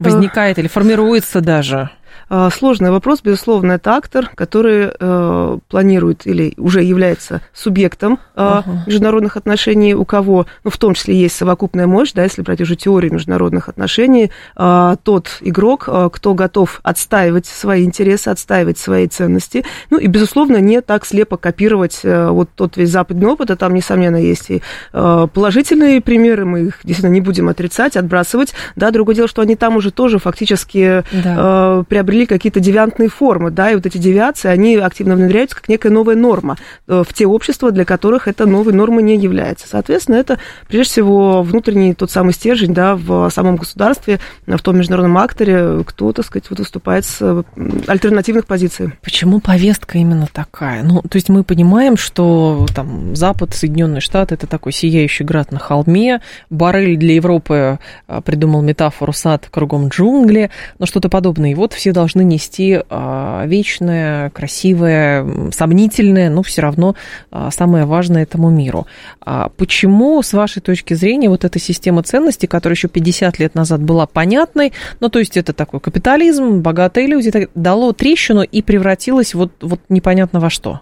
Возникает 0.00 0.58
или 0.58 0.66
формируется 0.66 1.40
даже? 1.40 1.90
А, 2.34 2.48
сложный 2.48 2.90
вопрос, 2.90 3.20
безусловно, 3.22 3.72
это 3.72 3.94
актор, 3.94 4.30
который 4.34 4.88
э, 4.98 5.58
планирует 5.68 6.26
или 6.26 6.54
уже 6.56 6.82
является 6.82 7.42
субъектом 7.52 8.20
э, 8.34 8.40
uh-huh. 8.40 8.64
международных 8.86 9.36
отношений, 9.36 9.94
у 9.94 10.06
кого, 10.06 10.46
ну, 10.64 10.70
в 10.70 10.78
том 10.78 10.94
числе, 10.94 11.14
есть 11.14 11.36
совокупная 11.36 11.86
мощь, 11.86 12.12
да, 12.14 12.22
если 12.22 12.40
брать 12.40 12.62
уже 12.62 12.74
теорию 12.74 13.12
международных 13.12 13.68
отношений, 13.68 14.30
э, 14.56 14.96
тот 15.02 15.28
игрок, 15.42 15.84
э, 15.86 16.08
кто 16.10 16.32
готов 16.32 16.80
отстаивать 16.82 17.44
свои 17.44 17.84
интересы, 17.84 18.28
отстаивать 18.28 18.78
свои 18.78 19.08
ценности, 19.08 19.66
ну, 19.90 19.98
и, 19.98 20.06
безусловно, 20.06 20.56
не 20.56 20.80
так 20.80 21.04
слепо 21.04 21.36
копировать 21.36 22.00
э, 22.02 22.28
вот 22.30 22.48
тот 22.54 22.78
весь 22.78 22.88
западный 22.88 23.26
опыт, 23.26 23.50
а 23.50 23.56
там, 23.56 23.74
несомненно, 23.74 24.16
есть 24.16 24.48
и 24.48 24.62
э, 24.94 25.28
положительные 25.34 26.00
примеры, 26.00 26.46
мы 26.46 26.60
их 26.60 26.80
действительно 26.82 27.12
не 27.12 27.20
будем 27.20 27.50
отрицать, 27.50 27.98
отбрасывать, 27.98 28.54
да, 28.74 28.90
другое 28.90 29.16
дело, 29.16 29.28
что 29.28 29.42
они 29.42 29.54
там 29.54 29.76
уже 29.76 29.90
тоже 29.90 30.18
фактически 30.18 31.04
да. 31.12 31.80
э, 31.80 31.84
приобрели 31.86 32.21
приобрели 32.22 32.26
какие-то 32.26 32.60
девиантные 32.60 33.08
формы, 33.08 33.50
да, 33.50 33.70
и 33.70 33.74
вот 33.74 33.86
эти 33.86 33.98
девиации, 33.98 34.48
они 34.48 34.76
активно 34.76 35.16
внедряются 35.16 35.56
как 35.56 35.68
некая 35.68 35.90
новая 35.90 36.16
норма 36.16 36.56
э, 36.88 37.02
в 37.06 37.12
те 37.12 37.26
общества, 37.26 37.70
для 37.70 37.84
которых 37.84 38.28
это 38.28 38.46
новой 38.46 38.72
нормой 38.72 39.02
не 39.02 39.16
является. 39.16 39.66
Соответственно, 39.68 40.16
это, 40.16 40.38
прежде 40.68 40.92
всего, 40.92 41.42
внутренний 41.42 41.94
тот 41.94 42.10
самый 42.10 42.32
стержень, 42.32 42.74
да, 42.74 42.94
в 42.96 43.30
самом 43.30 43.56
государстве, 43.56 44.18
в 44.46 44.58
том 44.60 44.78
международном 44.78 45.18
акторе, 45.18 45.84
кто, 45.86 46.12
так 46.12 46.24
сказать, 46.24 46.46
вот 46.50 46.58
выступает 46.58 47.04
с 47.04 47.44
альтернативных 47.86 48.46
позиций. 48.46 48.92
Почему 49.02 49.40
повестка 49.40 49.98
именно 49.98 50.26
такая? 50.32 50.82
Ну, 50.82 51.02
то 51.02 51.16
есть 51.16 51.28
мы 51.28 51.44
понимаем, 51.44 51.96
что 51.96 52.66
там 52.74 53.14
Запад, 53.14 53.54
Соединенные 53.54 54.00
Штаты, 54.00 54.34
это 54.34 54.46
такой 54.46 54.72
сияющий 54.72 55.24
град 55.24 55.52
на 55.52 55.58
холме, 55.58 56.20
Барель 56.50 56.96
для 56.96 57.14
Европы 57.14 57.78
э, 58.08 58.20
придумал 58.24 58.62
метафору 58.62 59.12
сад 59.12 59.48
кругом 59.50 59.88
джунгли, 59.88 60.50
но 60.78 60.86
что-то 60.86 61.08
подобное. 61.08 61.50
И 61.50 61.54
вот 61.54 61.72
все 61.72 61.92
должны 61.92 62.11
должны 62.12 62.24
нести 62.24 62.80
а, 62.90 63.44
вечное, 63.46 64.30
красивое, 64.30 65.50
сомнительное, 65.52 66.30
но 66.30 66.42
все 66.42 66.62
равно 66.62 66.94
а, 67.30 67.50
самое 67.50 67.84
важное 67.84 68.22
этому 68.24 68.50
миру. 68.50 68.86
А 69.20 69.48
почему, 69.56 70.22
с 70.22 70.32
вашей 70.32 70.60
точки 70.60 70.94
зрения, 70.94 71.28
вот 71.28 71.44
эта 71.44 71.58
система 71.58 72.02
ценностей, 72.02 72.46
которая 72.46 72.76
еще 72.76 72.88
50 72.88 73.38
лет 73.38 73.54
назад 73.54 73.82
была 73.82 74.06
понятной, 74.06 74.72
ну, 75.00 75.08
то 75.08 75.18
есть 75.18 75.36
это 75.36 75.52
такой 75.52 75.80
капитализм, 75.80 76.60
богатые 76.60 77.06
люди, 77.06 77.48
дало 77.54 77.92
трещину 77.92 78.42
и 78.42 78.62
превратилось 78.62 79.34
вот, 79.34 79.52
вот 79.60 79.80
непонятно 79.88 80.40
во 80.40 80.50
что? 80.50 80.80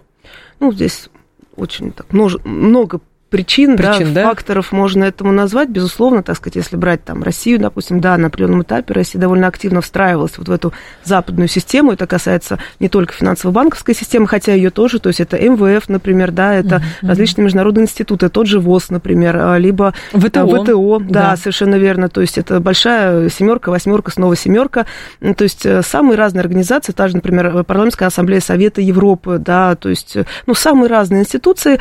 Ну, 0.59 0.73
здесь 0.73 1.09
очень 1.55 1.91
так, 1.91 2.11
много 2.11 2.99
причин, 3.31 3.77
причин 3.77 4.13
да, 4.13 4.23
да, 4.23 4.29
факторов 4.29 4.73
можно 4.73 5.05
этому 5.05 5.31
назвать. 5.31 5.69
Безусловно, 5.69 6.21
так 6.21 6.35
сказать, 6.35 6.57
если 6.57 6.75
брать 6.75 7.03
там 7.03 7.23
Россию, 7.23 7.59
допустим, 7.59 8.01
да, 8.01 8.17
на 8.17 8.27
определенном 8.27 8.63
этапе 8.63 8.93
Россия 8.93 9.19
довольно 9.21 9.47
активно 9.47 9.79
встраивалась 9.81 10.37
вот 10.37 10.49
в 10.49 10.51
эту 10.51 10.73
западную 11.05 11.47
систему. 11.47 11.93
Это 11.93 12.07
касается 12.07 12.59
не 12.79 12.89
только 12.89 13.13
финансово-банковской 13.13 13.95
системы, 13.95 14.27
хотя 14.27 14.53
ее 14.53 14.69
тоже, 14.69 14.99
то 14.99 15.07
есть 15.07 15.21
это 15.21 15.37
МВФ, 15.37 15.87
например, 15.87 16.31
да, 16.31 16.53
это 16.53 16.75
mm-hmm. 16.75 17.07
различные 17.07 17.45
международные 17.45 17.85
институты, 17.85 18.27
тот 18.27 18.47
же 18.47 18.59
ВОЗ, 18.59 18.89
например, 18.89 19.37
а, 19.37 19.57
либо 19.57 19.93
ВТО, 20.11 20.63
ВТО 20.63 20.99
да, 20.99 21.31
да, 21.31 21.35
совершенно 21.37 21.75
верно. 21.75 22.09
То 22.09 22.19
есть 22.19 22.37
это 22.37 22.59
большая 22.59 23.29
семерка, 23.29 23.71
восьмерка, 23.71 24.11
снова 24.11 24.35
семерка. 24.35 24.85
То 25.21 25.43
есть 25.45 25.65
э, 25.65 25.81
самые 25.83 26.17
разные 26.17 26.41
организации, 26.41 26.91
та 26.91 27.07
же, 27.07 27.15
например, 27.15 27.63
парламентская 27.63 28.09
ассамблея 28.09 28.41
Совета 28.41 28.81
Европы, 28.81 29.37
да, 29.39 29.75
то 29.75 29.87
есть, 29.87 30.17
э, 30.17 30.25
ну, 30.47 30.53
самые 30.53 30.89
разные 30.89 31.21
институции, 31.21 31.79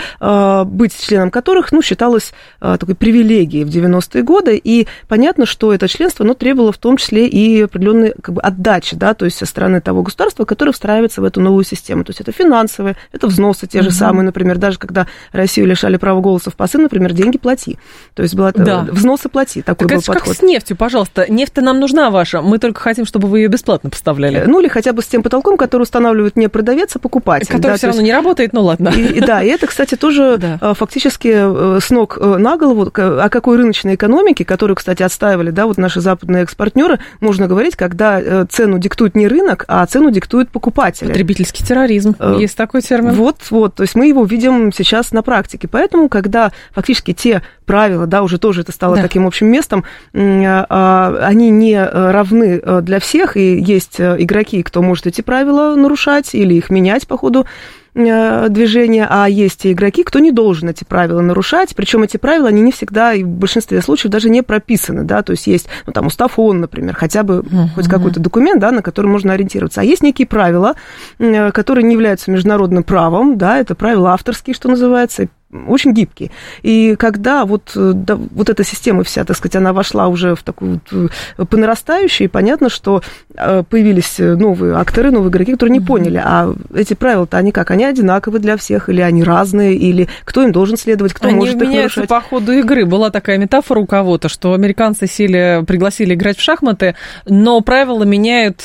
быть 0.64 0.96
членом 1.00 1.32
которых, 1.40 1.72
ну, 1.72 1.80
считалось 1.80 2.34
а, 2.60 2.76
такой 2.76 2.94
привилегией 2.94 3.64
в 3.64 3.68
90-е 3.68 4.22
годы, 4.22 4.60
и 4.62 4.86
понятно, 5.08 5.46
что 5.46 5.72
это 5.72 5.88
членство, 5.88 6.22
оно 6.22 6.34
требовало 6.34 6.70
в 6.70 6.76
том 6.76 6.98
числе 6.98 7.26
и 7.26 7.62
определенной 7.62 8.12
как 8.20 8.34
бы, 8.34 8.42
отдачи, 8.42 8.94
да, 8.94 9.14
то 9.14 9.24
есть 9.24 9.38
со 9.38 9.46
стороны 9.46 9.80
того 9.80 10.02
государства, 10.02 10.44
которое 10.44 10.72
встраивается 10.72 11.22
в 11.22 11.24
эту 11.24 11.40
новую 11.40 11.64
систему. 11.64 12.04
То 12.04 12.10
есть 12.10 12.20
это 12.20 12.30
финансовые, 12.30 12.96
это 13.10 13.26
взносы 13.26 13.66
те 13.66 13.80
же 13.80 13.88
угу. 13.88 13.96
самые, 13.96 14.26
например, 14.26 14.58
даже 14.58 14.78
когда 14.78 15.06
Россию 15.32 15.66
лишали 15.68 15.96
права 15.96 16.20
голоса 16.20 16.50
в 16.50 16.56
ПАСы, 16.56 16.76
например, 16.76 17.14
деньги 17.14 17.38
плати. 17.38 17.78
То 18.14 18.22
есть 18.22 18.34
была 18.34 18.52
да. 18.52 18.86
взносы 18.90 19.30
плати, 19.30 19.62
такой 19.62 19.88
так 19.88 19.96
был 19.96 20.02
это 20.02 20.12
подход. 20.12 20.28
как 20.28 20.36
с 20.36 20.42
нефтью, 20.42 20.76
пожалуйста. 20.76 21.24
Нефть-то 21.26 21.62
нам 21.62 21.80
нужна 21.80 22.10
ваша, 22.10 22.42
мы 22.42 22.58
только 22.58 22.82
хотим, 22.82 23.06
чтобы 23.06 23.28
вы 23.28 23.40
ее 23.40 23.48
бесплатно 23.48 23.88
поставляли. 23.88 24.44
Ну, 24.46 24.60
или 24.60 24.68
хотя 24.68 24.92
бы 24.92 25.00
с 25.00 25.06
тем 25.06 25.22
потолком, 25.22 25.56
который 25.56 25.82
устанавливает 25.82 26.36
не 26.36 26.48
продавец, 26.48 26.96
а 26.96 26.98
покупатель. 26.98 27.46
Который 27.46 27.72
да, 27.72 27.76
все 27.76 27.86
равно 27.86 28.02
есть... 28.02 28.06
не 28.06 28.12
работает, 28.12 28.52
ну 28.52 28.62
ладно. 28.62 28.88
И, 28.88 29.18
и, 29.18 29.20
да, 29.20 29.42
и 29.42 29.48
это, 29.48 29.66
кстати, 29.66 29.94
тоже 29.94 30.36
да. 30.40 30.58
А, 30.60 30.74
фактически 30.74 31.28
Э, 31.32 31.78
с 31.80 31.90
ног 31.90 32.18
э, 32.20 32.36
на 32.36 32.56
голову, 32.56 32.90
о 32.94 33.28
какой 33.28 33.56
рыночной 33.56 33.94
экономике, 33.94 34.44
которую, 34.44 34.76
кстати, 34.76 35.02
отстаивали, 35.02 35.50
да, 35.50 35.66
вот 35.66 35.78
наши 35.78 36.00
западные 36.00 36.42
экспортнеры, 36.42 36.98
можно 37.20 37.46
говорить, 37.46 37.76
когда 37.76 38.20
э, 38.20 38.46
цену 38.48 38.78
диктует 38.78 39.14
не 39.14 39.28
рынок, 39.28 39.64
а 39.68 39.84
цену 39.86 40.10
диктует 40.10 40.50
покупатель. 40.50 41.06
Потребительский 41.06 41.64
терроризм, 41.64 42.14
есть 42.38 42.56
такой 42.56 42.82
термин. 42.82 43.12
Вот, 43.12 43.36
вот, 43.50 43.74
то 43.74 43.82
есть 43.82 43.94
мы 43.94 44.06
его 44.06 44.24
видим 44.24 44.72
сейчас 44.72 45.12
на 45.12 45.22
практике. 45.22 45.68
Поэтому, 45.68 46.08
когда 46.08 46.52
фактически 46.72 47.12
те 47.12 47.42
правила, 47.66 48.06
да, 48.06 48.22
уже 48.22 48.38
тоже 48.38 48.62
это 48.62 48.72
стало 48.72 48.96
да. 48.96 49.02
таким 49.02 49.26
общим 49.26 49.46
местом, 49.46 49.84
а, 50.14 50.66
а, 50.68 51.18
они 51.22 51.50
не 51.50 51.82
равны 51.82 52.60
для 52.82 53.00
всех, 53.00 53.36
и 53.36 53.58
есть 53.58 54.00
игроки, 54.00 54.62
кто 54.62 54.82
может 54.82 55.06
эти 55.06 55.20
правила 55.20 55.74
нарушать 55.76 56.34
или 56.34 56.54
их 56.54 56.70
менять 56.70 57.06
по 57.06 57.16
ходу 57.16 57.46
Э, 57.89 57.89
движения, 57.94 59.06
а 59.08 59.28
есть 59.28 59.66
и 59.66 59.72
игроки, 59.72 60.04
кто 60.04 60.18
не 60.18 60.30
должен 60.30 60.68
эти 60.68 60.84
правила 60.84 61.20
нарушать, 61.20 61.74
причем 61.74 62.02
эти 62.02 62.16
правила, 62.16 62.48
они 62.48 62.62
не 62.62 62.72
всегда, 62.72 63.14
и 63.14 63.24
в 63.24 63.28
большинстве 63.28 63.82
случаев 63.82 64.12
даже 64.12 64.30
не 64.30 64.42
прописаны, 64.42 65.02
да, 65.02 65.22
то 65.22 65.32
есть 65.32 65.46
есть, 65.46 65.68
ну, 65.86 65.92
там, 65.92 66.06
устав 66.06 66.38
ООН, 66.38 66.60
например, 66.60 66.94
хотя 66.94 67.22
бы 67.22 67.40
uh-huh. 67.40 67.68
хоть 67.74 67.88
какой-то 67.88 68.20
документ, 68.20 68.60
да, 68.60 68.70
на 68.70 68.82
который 68.82 69.06
можно 69.06 69.32
ориентироваться, 69.32 69.80
а 69.80 69.84
есть 69.84 70.02
некие 70.02 70.26
правила, 70.26 70.76
э, 71.18 71.50
которые 71.52 71.84
не 71.84 71.94
являются 71.94 72.30
международным 72.30 72.84
правом, 72.84 73.36
да, 73.38 73.58
это 73.58 73.74
правила 73.74 74.12
авторские, 74.12 74.54
что 74.54 74.68
называется, 74.68 75.28
очень 75.52 75.92
гибкий. 75.92 76.30
И 76.62 76.94
когда 76.96 77.44
вот, 77.44 77.72
э, 77.74 77.92
да, 77.94 78.14
вот 78.16 78.48
эта 78.48 78.62
система 78.64 79.02
вся, 79.02 79.24
так 79.24 79.36
сказать, 79.36 79.56
она 79.56 79.72
вошла 79.72 80.08
уже 80.08 80.34
в 80.36 80.42
такую 80.42 80.80
вот 80.92 81.10
э, 81.38 81.44
по 81.44 81.56
нарастающей, 81.56 82.28
понятно, 82.28 82.68
что 82.68 83.02
э, 83.34 83.64
появились 83.68 84.16
новые 84.18 84.76
акторы, 84.76 85.10
новые 85.10 85.30
игроки, 85.30 85.52
которые 85.52 85.78
не 85.78 85.84
mm-hmm. 85.84 85.86
поняли, 85.86 86.22
а 86.24 86.54
эти 86.74 86.94
правила-то 86.94 87.36
они 87.36 87.50
как? 87.50 87.70
Они 87.70 87.84
одинаковы 87.84 88.38
для 88.38 88.56
всех, 88.56 88.88
или 88.88 89.00
они 89.00 89.24
разные, 89.24 89.74
или 89.74 90.08
кто 90.24 90.42
им 90.42 90.52
должен 90.52 90.76
следовать, 90.76 91.12
кто 91.12 91.28
они 91.28 91.36
может 91.36 91.60
их 91.60 91.68
нарушать? 91.68 92.08
по 92.08 92.20
ходу 92.20 92.52
игры. 92.52 92.86
Была 92.86 93.10
такая 93.10 93.38
метафора 93.38 93.80
у 93.80 93.86
кого-то, 93.86 94.28
что 94.28 94.54
американцы 94.54 95.06
сели, 95.06 95.64
пригласили 95.66 96.14
играть 96.14 96.38
в 96.38 96.42
шахматы, 96.42 96.94
но 97.26 97.60
правила 97.60 98.04
меняют 98.04 98.62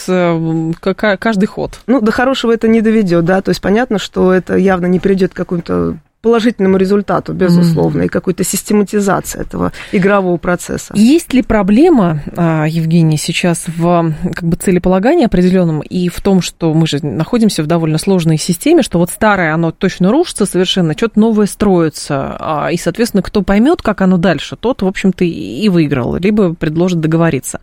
каждый 0.79 1.45
ход. 1.45 1.79
Ну, 1.87 2.01
до 2.01 2.11
хорошего 2.11 2.51
это 2.51 2.67
не 2.67 2.81
доведет, 2.81 3.25
да, 3.25 3.41
то 3.41 3.49
есть 3.49 3.61
понятно, 3.61 3.97
что 3.97 4.31
это 4.31 4.55
явно 4.55 4.85
не 4.85 4.99
придет 4.99 5.33
к 5.33 5.37
какому-то 5.37 5.97
положительному 6.25 6.77
результату, 6.77 7.33
безусловно, 7.33 8.01
mm. 8.01 8.05
и 8.05 8.09
какой-то 8.09 8.43
систематизации 8.43 9.39
этого 9.39 9.71
игрового 9.91 10.37
процесса. 10.37 10.91
Есть 10.95 11.35
ли 11.35 11.43
проблема, 11.43 12.23
а, 12.35 12.65
Евгений, 12.67 13.17
сейчас 13.17 13.65
в 13.67 14.11
как 14.33 14.43
бы 14.43 14.55
целеполагании 14.55 15.25
определенном 15.25 15.81
и 15.81 16.09
в 16.09 16.19
том, 16.21 16.41
что 16.41 16.73
мы 16.73 16.87
же 16.87 16.97
находимся 17.05 17.61
в 17.61 17.67
довольно 17.67 17.99
сложной 17.99 18.39
системе, 18.39 18.81
что 18.81 18.97
вот 18.97 19.11
старое, 19.11 19.53
оно 19.53 19.69
точно 19.69 20.09
рушится 20.09 20.47
совершенно, 20.47 20.93
что-то 20.97 21.19
новое 21.19 21.45
строится, 21.45 22.35
а, 22.39 22.69
и, 22.71 22.77
соответственно, 22.77 23.21
кто 23.21 23.43
поймет, 23.43 23.83
как 23.83 24.01
оно 24.01 24.17
дальше, 24.17 24.55
тот, 24.55 24.81
в 24.81 24.87
общем-то, 24.87 25.23
и 25.23 25.69
выиграл, 25.69 26.15
либо 26.15 26.55
предложит 26.55 27.01
договориться 27.01 27.59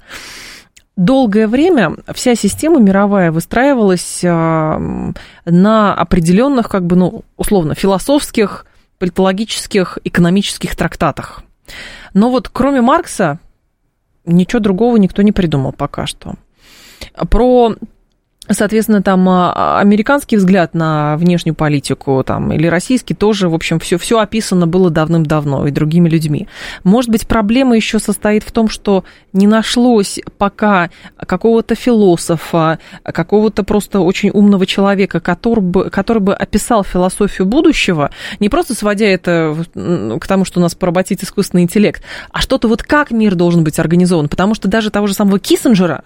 долгое 0.97 1.47
время 1.47 1.97
вся 2.15 2.35
система 2.35 2.81
мировая 2.81 3.33
выстраивалась 3.33 4.23
а, 4.25 4.79
на 5.45 5.95
определенных, 5.95 6.69
как 6.69 6.87
бы, 6.87 6.97
ну, 6.97 7.25
условно, 7.37 7.75
философских, 7.75 8.67
политологических, 8.99 9.99
экономических 10.05 10.77
трактатах. 10.77 11.43
Но 12.15 12.31
вот 12.31 12.49
кроме 12.49 12.81
Маркса 12.81 13.39
ничего 14.25 14.61
другого 14.61 14.97
никто 14.97 15.23
не 15.23 15.33
придумал 15.33 15.73
пока 15.73 16.07
что. 16.07 16.35
Про 17.31 17.75
Соответственно, 18.49 19.03
там 19.03 19.29
а, 19.29 19.79
американский 19.79 20.37
взгляд 20.37 20.75
на 20.75 21.17
внешнюю 21.17 21.55
политику 21.55 22.25
там, 22.27 22.53
или 22.53 22.67
российский 22.67 23.15
тоже, 23.15 23.49
в 23.49 23.55
общем, 23.55 23.79
все, 23.79 23.99
все 23.99 24.19
описано 24.19 24.67
было 24.67 24.91
давным-давно 24.91 25.69
и 25.69 25.71
другими 25.71 26.09
людьми. 26.09 26.49
Может 26.83 27.09
быть, 27.09 27.29
проблема 27.29 27.77
еще 27.77 28.01
состоит 28.01 28.43
в 28.43 28.51
том, 28.51 28.69
что 28.69 29.05
не 29.33 29.47
нашлось 29.47 30.19
пока 30.39 30.91
какого-то 31.17 31.77
философа, 31.77 32.81
какого-то 33.05 33.63
просто 33.63 34.01
очень 34.01 34.31
умного 34.31 34.67
человека, 34.67 35.21
который 35.21 35.61
бы, 35.61 35.89
который 35.91 36.19
бы 36.19 36.35
описал 36.35 36.83
философию 36.83 37.47
будущего, 37.47 38.11
не 38.41 38.49
просто 38.49 38.75
сводя 38.75 39.07
это 39.07 39.57
к 39.73 40.27
тому, 40.27 40.45
что 40.45 40.59
у 40.59 40.63
нас 40.63 40.75
поработит 40.75 41.23
искусственный 41.23 41.63
интеллект, 41.63 42.03
а 42.33 42.41
что-то 42.41 42.67
вот 42.67 42.83
как 42.83 43.13
мир 43.13 43.37
должен 43.37 43.63
быть 43.63 43.79
организован. 43.79 44.29
Потому 44.29 44.55
что 44.57 44.67
даже 44.67 44.91
того 44.91 45.07
же 45.07 45.15
самого 45.15 45.39
Киссинджера, 45.39 46.03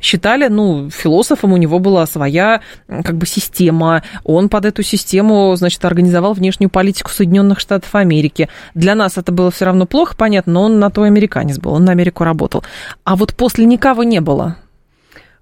считали, 0.00 0.48
ну, 0.48 0.90
философом 0.90 1.52
у 1.52 1.56
него 1.56 1.78
была 1.78 2.06
своя 2.06 2.60
как 2.88 3.16
бы 3.16 3.26
система, 3.26 4.02
он 4.24 4.48
под 4.48 4.64
эту 4.66 4.82
систему, 4.82 5.54
значит, 5.56 5.84
организовал 5.84 6.34
внешнюю 6.34 6.70
политику 6.70 7.10
Соединенных 7.10 7.60
Штатов 7.60 7.94
Америки. 7.94 8.48
Для 8.74 8.94
нас 8.94 9.18
это 9.18 9.32
было 9.32 9.50
все 9.50 9.66
равно 9.66 9.86
плохо, 9.86 10.14
понятно, 10.16 10.54
но 10.54 10.62
он 10.64 10.78
на 10.78 10.90
то 10.90 11.02
американец 11.02 11.58
был, 11.58 11.72
он 11.72 11.84
на 11.84 11.92
Америку 11.92 12.24
работал. 12.24 12.64
А 13.04 13.16
вот 13.16 13.34
после 13.34 13.64
никого 13.64 14.02
не 14.02 14.20
было. 14.20 14.56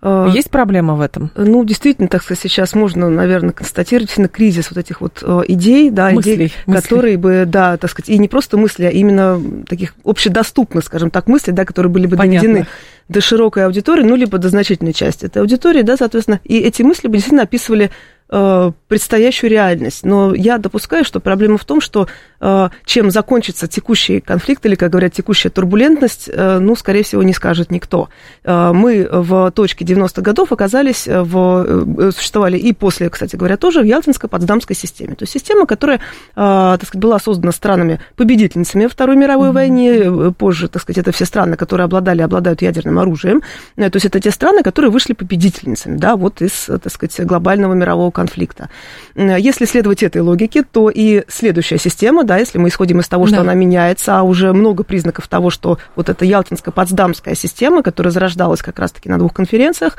А, 0.02 0.28
Есть 0.28 0.50
проблема 0.50 0.94
в 0.96 1.00
этом? 1.00 1.30
Ну, 1.36 1.64
действительно, 1.64 2.08
так 2.08 2.24
сказать, 2.24 2.40
сейчас 2.42 2.74
можно, 2.74 3.08
наверное, 3.08 3.52
констатировать 3.52 4.16
на 4.18 4.26
кризис 4.28 4.68
вот 4.70 4.78
этих 4.78 5.00
вот 5.00 5.22
э, 5.22 5.42
идей, 5.46 5.90
да, 5.90 6.10
мыслей, 6.10 6.34
идей, 6.34 6.52
мыслей. 6.66 6.82
которые 6.82 7.16
бы, 7.16 7.44
да, 7.46 7.76
так 7.76 7.88
сказать, 7.88 8.08
и 8.08 8.18
не 8.18 8.26
просто 8.26 8.56
мысли, 8.56 8.84
а 8.84 8.90
именно 8.90 9.40
таких 9.68 9.94
общедоступных, 10.04 10.84
скажем 10.84 11.10
так, 11.10 11.28
мыслей, 11.28 11.52
да, 11.52 11.64
которые 11.64 11.90
были 11.92 12.06
бы 12.06 12.16
Понятно. 12.16 12.48
доведены 12.48 12.66
до 13.08 13.20
широкой 13.20 13.64
аудитории, 13.64 14.02
ну, 14.02 14.16
либо 14.16 14.38
до 14.38 14.48
значительной 14.48 14.92
части 14.92 15.26
этой 15.26 15.38
аудитории, 15.38 15.82
да, 15.82 15.96
соответственно, 15.96 16.40
и 16.44 16.58
эти 16.58 16.82
мысли 16.82 17.06
бы 17.06 17.14
действительно 17.14 17.42
описывали 17.42 17.84
Э, 17.86 18.21
предстоящую 18.32 19.50
реальность. 19.50 20.04
Но 20.04 20.34
я 20.34 20.56
допускаю, 20.56 21.04
что 21.04 21.20
проблема 21.20 21.58
в 21.58 21.66
том, 21.66 21.82
что 21.82 22.08
э, 22.40 22.68
чем 22.86 23.10
закончится 23.10 23.68
текущий 23.68 24.20
конфликт 24.20 24.64
или, 24.64 24.74
как 24.74 24.90
говорят, 24.90 25.12
текущая 25.12 25.50
турбулентность, 25.50 26.30
э, 26.32 26.58
ну, 26.58 26.74
скорее 26.74 27.02
всего, 27.02 27.22
не 27.22 27.34
скажет 27.34 27.70
никто. 27.70 28.08
Мы 28.44 29.06
в 29.10 29.50
точке 29.50 29.84
90-х 29.84 30.22
годов 30.22 30.50
оказались, 30.50 31.06
в, 31.06 32.12
существовали 32.12 32.56
и 32.56 32.72
после, 32.72 33.10
кстати 33.10 33.36
говоря, 33.36 33.56
тоже 33.56 33.82
в 33.82 33.84
Ялтинско-Потсдамской 33.84 34.74
системе. 34.74 35.14
То 35.14 35.24
есть 35.24 35.32
система, 35.32 35.66
которая, 35.66 36.00
так 36.34 36.82
сказать, 36.84 37.02
была 37.02 37.18
создана 37.18 37.52
странами-победительницами 37.52 38.86
Второй 38.86 39.16
мировой 39.16 39.50
mm-hmm. 39.50 39.52
войне. 39.52 40.32
Позже, 40.32 40.68
так 40.68 40.82
сказать, 40.82 40.98
это 40.98 41.12
все 41.12 41.24
страны, 41.26 41.56
которые 41.56 41.84
обладали, 41.84 42.22
обладают 42.22 42.62
ядерным 42.62 42.98
оружием. 42.98 43.42
То 43.76 43.90
есть 43.92 44.06
это 44.06 44.20
те 44.20 44.30
страны, 44.30 44.62
которые 44.62 44.90
вышли 44.90 45.12
победительницами, 45.12 45.96
да, 45.98 46.16
вот 46.16 46.40
из, 46.42 46.66
так 46.66 46.90
сказать, 46.90 47.26
глобального 47.26 47.74
мирового 47.74 48.10
конфликта 48.10 48.21
конфликта. 48.22 48.68
Если 49.16 49.64
следовать 49.64 50.04
этой 50.04 50.22
логике, 50.22 50.62
то 50.62 50.90
и 50.90 51.24
следующая 51.26 51.78
система, 51.78 52.22
да, 52.22 52.38
если 52.38 52.58
мы 52.58 52.68
исходим 52.68 53.00
из 53.00 53.08
того, 53.08 53.26
что 53.26 53.36
да. 53.36 53.42
она 53.42 53.54
меняется, 53.54 54.18
а 54.18 54.22
уже 54.22 54.52
много 54.52 54.84
признаков 54.84 55.26
того, 55.26 55.50
что 55.50 55.78
вот 55.96 56.08
эта 56.08 56.24
Ялтинско-Потсдамская 56.24 57.34
система, 57.34 57.82
которая 57.82 58.12
зарождалась 58.12 58.62
как 58.62 58.78
раз-таки 58.78 59.08
на 59.08 59.18
двух 59.18 59.34
конференциях, 59.34 59.96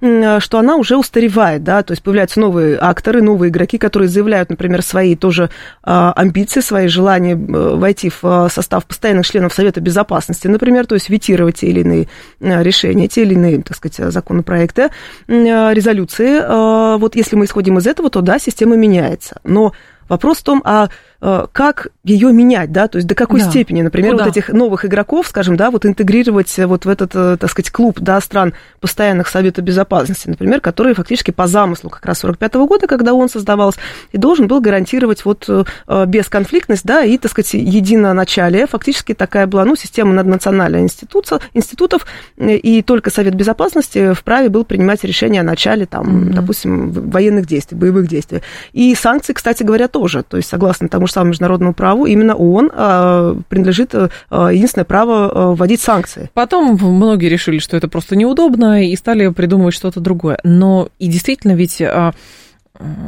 что 0.00 0.58
она 0.58 0.76
уже 0.76 0.96
устаревает, 0.96 1.62
да, 1.62 1.82
то 1.82 1.92
есть 1.92 2.02
появляются 2.02 2.40
новые 2.40 2.78
акторы, 2.80 3.22
новые 3.22 3.50
игроки, 3.50 3.78
которые 3.78 4.08
заявляют, 4.08 4.50
например, 4.50 4.82
свои 4.82 5.16
тоже 5.16 5.50
а, 5.82 6.12
амбиции, 6.12 6.60
свои 6.60 6.88
желания 6.88 7.32
э, 7.32 7.76
войти 7.76 8.10
в 8.10 8.20
а, 8.22 8.48
состав 8.48 8.86
постоянных 8.86 9.26
членов 9.26 9.52
Совета 9.52 9.80
Безопасности, 9.80 10.46
например, 10.48 10.86
то 10.86 10.94
есть 10.94 11.08
ветировать 11.08 11.56
те 11.56 11.68
или 11.68 11.80
иные 11.80 12.08
э, 12.40 12.62
решения, 12.62 13.08
те 13.08 13.22
или 13.22 13.34
иные, 13.34 13.62
так 13.62 13.76
сказать, 13.76 14.12
законопроекты, 14.12 14.90
резолюции. 15.28 16.98
Вот 16.98 17.16
если 17.16 17.36
мы 17.36 17.44
исходим 17.44 17.78
из 17.78 17.86
этого, 17.86 18.10
то 18.10 18.20
да, 18.20 18.38
система 18.38 18.76
меняется. 18.76 19.40
Но 19.44 19.72
вопрос 20.08 20.38
в 20.38 20.42
том, 20.42 20.62
а 20.64 20.88
Э, 20.88 21.13
как 21.20 21.88
ее 22.04 22.32
менять, 22.32 22.70
да, 22.70 22.86
то 22.86 22.96
есть 22.96 23.08
до 23.08 23.14
какой 23.14 23.40
да. 23.40 23.48
степени, 23.48 23.80
например, 23.80 24.12
Куда? 24.12 24.24
вот 24.24 24.30
этих 24.30 24.50
новых 24.50 24.84
игроков, 24.84 25.26
скажем, 25.26 25.56
да, 25.56 25.70
вот 25.70 25.86
интегрировать 25.86 26.54
вот 26.58 26.84
в 26.84 26.88
этот, 26.88 27.12
э, 27.14 27.36
так 27.38 27.50
сказать, 27.50 27.70
клуб, 27.70 27.98
да, 28.00 28.20
стран 28.20 28.52
постоянных 28.80 29.28
Совета 29.28 29.62
Безопасности, 29.62 30.28
например, 30.28 30.60
которые 30.60 30.94
фактически 30.94 31.30
по 31.30 31.46
замыслу 31.46 31.88
как 31.88 32.04
раз 32.04 32.18
45 32.18 32.54
-го 32.56 32.66
года, 32.66 32.86
когда 32.86 33.14
он 33.14 33.28
создавался, 33.30 33.80
и 34.12 34.18
должен 34.18 34.48
был 34.48 34.60
гарантировать 34.60 35.24
вот 35.24 35.46
э, 35.48 35.64
бесконфликтность, 36.06 36.84
да, 36.84 37.02
и, 37.04 37.16
так 37.16 37.30
сказать, 37.30 37.54
единоначалие, 37.54 38.66
фактически 38.66 39.14
такая 39.14 39.46
была, 39.46 39.64
ну, 39.64 39.76
система 39.76 40.12
наднациональная 40.12 40.80
институция, 40.80 41.40
институтов, 41.54 42.06
и 42.36 42.82
только 42.82 43.10
Совет 43.10 43.34
Безопасности 43.34 44.12
вправе 44.12 44.50
был 44.50 44.64
принимать 44.64 45.04
решения 45.04 45.40
о 45.40 45.44
начале, 45.44 45.86
там, 45.86 46.06
mm-hmm. 46.06 46.32
допустим, 46.34 46.90
военных 46.90 47.46
действий, 47.46 47.78
боевых 47.78 48.08
действий. 48.08 48.42
И 48.72 48.94
санкции, 48.94 49.32
кстати 49.32 49.62
говоря, 49.62 49.88
тоже, 49.88 50.22
то 50.22 50.36
есть 50.36 50.48
согласно 50.50 50.88
тому, 50.88 51.06
самому 51.14 51.30
международному 51.30 51.74
праву, 51.74 52.06
именно 52.06 52.34
ООН 52.34 52.70
а, 52.74 53.36
принадлежит 53.48 53.94
а, 53.94 54.48
единственное 54.48 54.84
право 54.84 55.30
а, 55.30 55.54
вводить 55.54 55.80
санкции. 55.80 56.30
Потом 56.34 56.76
многие 56.80 57.28
решили, 57.28 57.58
что 57.58 57.76
это 57.76 57.88
просто 57.88 58.16
неудобно, 58.16 58.84
и 58.84 58.94
стали 58.96 59.28
придумывать 59.28 59.74
что-то 59.74 60.00
другое. 60.00 60.38
Но 60.44 60.88
и 60.98 61.08
действительно 61.08 61.52
ведь 61.52 61.82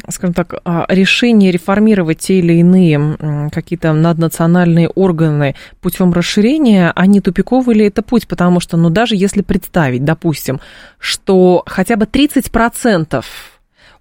скажем 0.08 0.32
так, 0.32 0.62
решение 0.88 1.50
реформировать 1.50 2.18
те 2.18 2.38
или 2.38 2.52
иные 2.52 3.50
какие-то 3.50 3.92
наднациональные 3.92 4.88
органы 4.88 5.56
путем 5.80 6.12
расширения, 6.12 6.92
они 6.94 7.20
тупиковый 7.20 7.74
ли 7.74 7.86
это 7.86 8.02
путь? 8.02 8.28
Потому 8.28 8.60
что, 8.60 8.76
ну, 8.76 8.90
даже 8.90 9.16
если 9.16 9.42
представить, 9.42 10.04
допустим, 10.04 10.60
что 11.00 11.64
хотя 11.66 11.96
бы 11.96 12.04
30% 12.04 13.24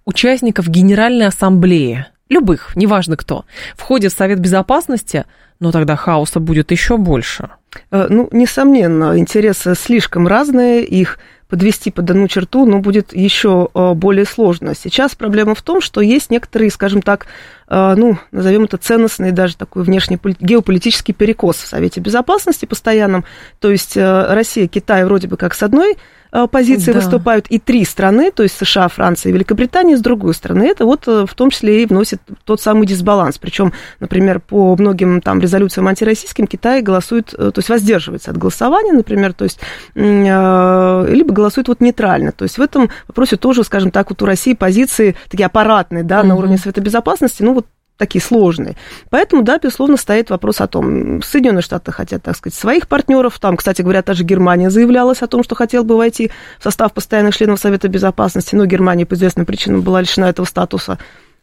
участников 0.05 0.69
Генеральной 0.69 1.25
Ассамблеи 1.25 2.05
любых, 2.29 2.75
неважно 2.75 3.17
кто, 3.17 3.45
входит 3.75 4.13
в 4.13 4.17
Совет 4.17 4.39
Безопасности, 4.39 5.25
но 5.59 5.71
тогда 5.71 5.95
хаоса 5.95 6.39
будет 6.39 6.71
еще 6.71 6.97
больше. 6.97 7.49
Э, 7.91 8.07
ну, 8.09 8.29
несомненно, 8.31 9.17
интересы 9.17 9.75
слишком 9.75 10.27
разные, 10.27 10.83
их 10.83 11.19
подвести 11.47 11.91
под 11.91 12.09
одну 12.09 12.27
черту, 12.27 12.65
но 12.65 12.79
будет 12.79 13.15
еще 13.15 13.69
э, 13.73 13.93
более 13.93 14.25
сложно. 14.25 14.73
Сейчас 14.75 15.15
проблема 15.15 15.55
в 15.55 15.61
том, 15.61 15.81
что 15.81 16.01
есть 16.01 16.29
некоторые, 16.31 16.71
скажем 16.71 17.01
так, 17.01 17.27
ну, 17.67 18.17
назовем 18.31 18.65
это 18.65 18.77
ценностный 18.77 19.31
даже 19.31 19.57
такой 19.57 19.83
внешний 19.83 20.19
геополитический 20.39 21.13
перекос 21.13 21.57
в 21.57 21.67
Совете 21.67 21.99
Безопасности 21.99 22.65
постоянном. 22.65 23.25
То 23.59 23.71
есть 23.71 23.97
Россия, 23.97 24.67
Китай 24.67 25.03
вроде 25.05 25.27
бы 25.27 25.37
как 25.37 25.53
с 25.53 25.63
одной 25.63 25.95
Э, 26.35 26.47
позиции 26.47 26.91
да. 26.91 26.99
выступают 26.99 27.47
и 27.47 27.59
три 27.59 27.85
страны, 27.85 28.29
то 28.29 28.43
есть 28.43 28.57
США, 28.57 28.89
Франция 28.89 29.29
и 29.29 29.33
Великобритания 29.33 29.95
с 29.95 30.01
другой 30.01 30.33
стороны. 30.33 30.63
Это 30.63 30.85
вот 30.85 31.07
э, 31.07 31.25
в 31.25 31.33
том 31.33 31.49
числе 31.49 31.83
и 31.83 31.85
вносит 31.85 32.21
тот 32.43 32.59
самый 32.59 32.85
дисбаланс. 32.85 33.37
Причем, 33.37 33.71
например, 34.01 34.41
по 34.41 34.75
многим 34.75 35.21
там 35.21 35.39
резолюциям 35.39 35.87
антироссийским 35.87 36.45
Китай 36.45 36.81
голосует, 36.81 37.33
э, 37.33 37.51
то 37.51 37.59
есть 37.59 37.69
воздерживается 37.69 38.31
от 38.31 38.37
голосования, 38.37 38.91
например, 38.91 39.31
то 39.33 39.45
есть 39.45 39.59
либо 39.95 41.33
голосует 41.33 41.69
вот 41.69 41.79
нейтрально. 41.79 42.33
То 42.33 42.43
есть 42.43 42.57
в 42.57 42.61
этом 42.61 42.89
вопросе 43.07 43.37
тоже, 43.37 43.63
скажем 43.63 43.91
так, 43.91 44.09
вот 44.09 44.21
у 44.21 44.25
России 44.25 44.53
позиции 44.53 45.15
такие 45.29 45.45
аппаратные, 45.45 46.03
да, 46.03 46.19
угу. 46.19 46.27
на 46.27 46.35
уровне 46.35 46.57
Совета 46.57 46.81
Безопасности, 46.81 47.43
ну 47.43 47.53
такие 47.97 48.21
сложные. 48.21 48.75
Поэтому, 49.09 49.43
да, 49.43 49.57
безусловно, 49.57 49.97
стоит 49.97 50.29
вопрос 50.29 50.61
о 50.61 50.67
том, 50.67 51.21
Соединенные 51.21 51.61
Штаты 51.61 51.91
хотят, 51.91 52.23
так 52.23 52.35
сказать, 52.35 52.57
своих 52.57 52.87
партнеров. 52.87 53.39
Там, 53.39 53.57
кстати 53.57 53.81
говоря, 53.81 54.01
та 54.01 54.13
же 54.13 54.23
Германия 54.23 54.69
заявлялась 54.69 55.21
о 55.21 55.27
том, 55.27 55.43
что 55.43 55.55
хотела 55.55 55.83
бы 55.83 55.97
войти 55.97 56.31
в 56.59 56.63
состав 56.63 56.93
постоянных 56.93 57.35
членов 57.35 57.59
Совета 57.59 57.87
Безопасности, 57.87 58.55
но 58.55 58.65
Германия 58.65 59.05
по 59.05 59.15
известным 59.15 59.45
причинам 59.45 59.81
была 59.81 60.01
лишена 60.01 60.29
этого 60.29 60.45
статуса 60.45 60.97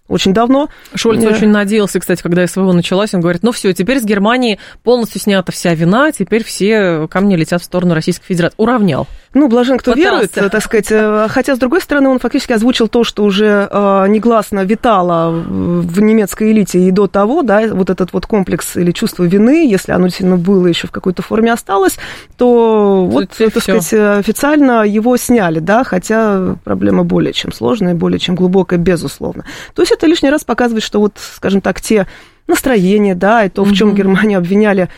очень 0.09 0.35
давно. 0.35 0.69
Шольц 0.95 1.25
очень 1.25 1.49
надеялся, 1.49 1.99
кстати, 1.99 2.23
когда 2.23 2.47
СВО 2.47 2.73
началась, 2.73 3.15
он 3.15 3.21
говорит, 3.21 3.43
ну 3.43 3.53
все, 3.53 3.73
теперь 3.73 4.01
с 4.01 4.05
Германии 4.05 4.59
полностью 4.83 5.21
снята 5.21 5.53
вся 5.53 5.75
вина, 5.75 6.13
теперь 6.13 6.45
все 6.45 7.09
камни 7.09 7.37
летят 7.37 7.63
в 7.63 7.65
сторону 7.65 7.95
Российской 7.95 8.27
Федерации. 8.27 8.57
Уравнял. 8.59 9.07
Ну, 9.35 9.49
блажен, 9.49 9.79
кто 9.79 9.93
Пытался. 9.95 10.29
верует, 10.35 10.53
так 10.53 10.63
сказать. 10.63 10.89
Э, 10.91 11.27
хотя, 11.31 11.57
с 11.57 11.59
другой 11.59 11.81
стороны, 11.81 12.11
он 12.11 12.19
фактически 12.19 12.53
озвучил 12.53 12.89
то, 12.89 13.03
что 13.03 13.25
уже 13.25 13.69
э, 13.71 14.07
негласно 14.09 14.65
витало 14.65 15.31
в 15.31 16.01
немецкой 16.01 16.53
элите 16.53 16.81
и 16.81 16.91
до 16.91 17.07
того, 17.07 17.43
да, 17.43 17.69
вот 17.69 17.89
этот 17.89 18.13
вот 18.13 18.27
комплекс 18.27 18.77
или 18.77 18.91
чувство 18.91 19.25
вины, 19.25 19.67
если 19.67 19.93
оно 19.93 20.07
действительно 20.07 20.37
было 20.37 20.67
еще 20.67 20.87
в 20.87 20.91
какой-то 20.91 21.23
форме 21.23 21.53
осталось, 21.53 21.97
то 22.37 23.09
Тут 23.11 23.13
вот, 23.13 23.29
так 23.31 23.63
всё. 23.63 23.81
сказать, 23.81 23.93
официально 24.19 24.85
его 24.87 25.17
сняли, 25.17 25.61
да, 25.61 25.85
хотя 25.85 26.57
проблема 26.65 27.05
более 27.05 27.33
чем 27.33 27.53
сложная, 27.53 27.95
более 27.95 28.19
чем 28.19 28.35
глубокая, 28.35 28.79
безусловно. 28.79 29.45
То 29.75 29.83
есть 29.83 29.93
это 29.93 30.07
лишний 30.07 30.31
раз 30.31 30.45
показывает, 30.45 30.85
что 30.85 31.01
вот, 31.01 31.15
скажем 31.19 31.61
так, 31.61 31.81
те 31.81 32.07
настроения, 32.49 33.15
да, 33.15 33.45
и 33.45 33.49
то, 33.49 33.65
в 33.65 33.73
чем 33.73 33.95
Германию 33.95 34.39
обвиняли 34.39 34.89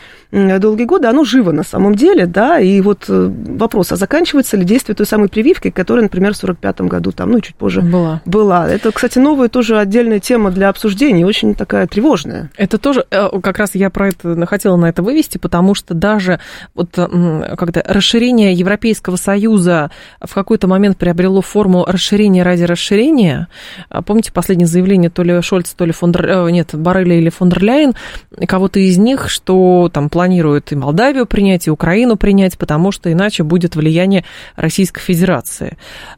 долгие 0.59 0.85
годы, 0.85 1.07
оно 1.07 1.23
живо 1.23 1.51
на 1.51 1.63
самом 1.63 1.95
деле, 1.95 2.25
да, 2.25 2.59
и 2.59 2.81
вот 2.81 3.05
э, 3.07 3.31
вопрос, 3.57 3.91
а 3.91 3.95
заканчивается 3.95 4.57
ли 4.57 4.65
действие 4.65 4.95
той 4.95 5.05
самой 5.05 5.29
прививки, 5.29 5.69
которая, 5.69 6.03
например, 6.03 6.33
в 6.33 6.37
45 6.37 6.81
году 6.81 7.11
там, 7.11 7.31
ну, 7.31 7.39
чуть 7.39 7.55
позже 7.55 7.81
была. 7.81 8.21
была. 8.25 8.69
Это, 8.69 8.91
кстати, 8.91 9.17
новая 9.19 9.47
тоже 9.47 9.77
отдельная 9.77 10.19
тема 10.19 10.51
для 10.51 10.69
обсуждения, 10.69 11.25
очень 11.25 11.55
такая 11.55 11.87
тревожная. 11.87 12.51
Это 12.57 12.77
тоже, 12.77 13.05
э, 13.09 13.29
как 13.41 13.57
раз 13.57 13.75
я 13.75 13.89
про 13.89 14.09
это 14.09 14.45
хотела 14.45 14.75
на 14.75 14.87
это 14.87 15.01
вывести, 15.01 15.37
потому 15.37 15.73
что 15.73 15.93
даже 15.93 16.39
вот 16.73 16.89
когда 16.95 17.81
расширение 17.85 18.53
Европейского 18.53 19.15
Союза 19.15 19.91
в 20.21 20.33
какой-то 20.33 20.67
момент 20.67 20.97
приобрело 20.97 21.41
форму 21.41 21.85
расширения 21.85 22.43
ради 22.43 22.63
расширения, 22.63 23.47
а 23.89 24.01
помните 24.01 24.31
последнее 24.31 24.67
заявление 24.67 25.09
то 25.09 25.23
ли 25.23 25.41
Шольца, 25.41 25.75
то 25.75 25.85
ли 25.85 25.91
фон 25.91 26.11
дер... 26.11 26.49
нет, 26.49 26.69
Барреля 26.73 27.17
или 27.17 27.29
фон 27.29 27.49
дер 27.49 27.63
Ляйен, 27.63 27.93
кого-то 28.47 28.79
из 28.79 28.97
них, 28.97 29.29
что 29.29 29.89
там 29.93 30.09
планируют 30.25 30.71
и 30.71 30.75
Молдавию 30.75 31.27
принять, 31.27 31.67
и 31.67 31.71
Украину 31.71 32.15
принять, 32.15 32.57
потому 32.57 32.91
что 32.91 33.11
иначе 33.11 33.43
будет 33.43 33.75
влияние 33.75 34.25
Российской 34.55 35.01
Федерации. 35.01 35.77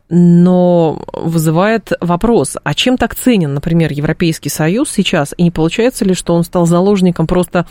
Но 0.10 1.04
вызывает 1.12 1.92
вопрос, 2.00 2.56
а 2.64 2.74
чем 2.74 2.98
так 2.98 3.16
ценен, 3.16 3.54
например, 3.54 3.92
Европейский 3.92 4.48
Союз 4.48 4.90
сейчас, 4.92 5.34
и 5.36 5.44
не 5.44 5.52
получается 5.52 6.06
ли, 6.06 6.14
что 6.14 6.36
он 6.36 6.46
стал 6.46 6.66
заложником 6.66 7.28
просто 7.28 7.66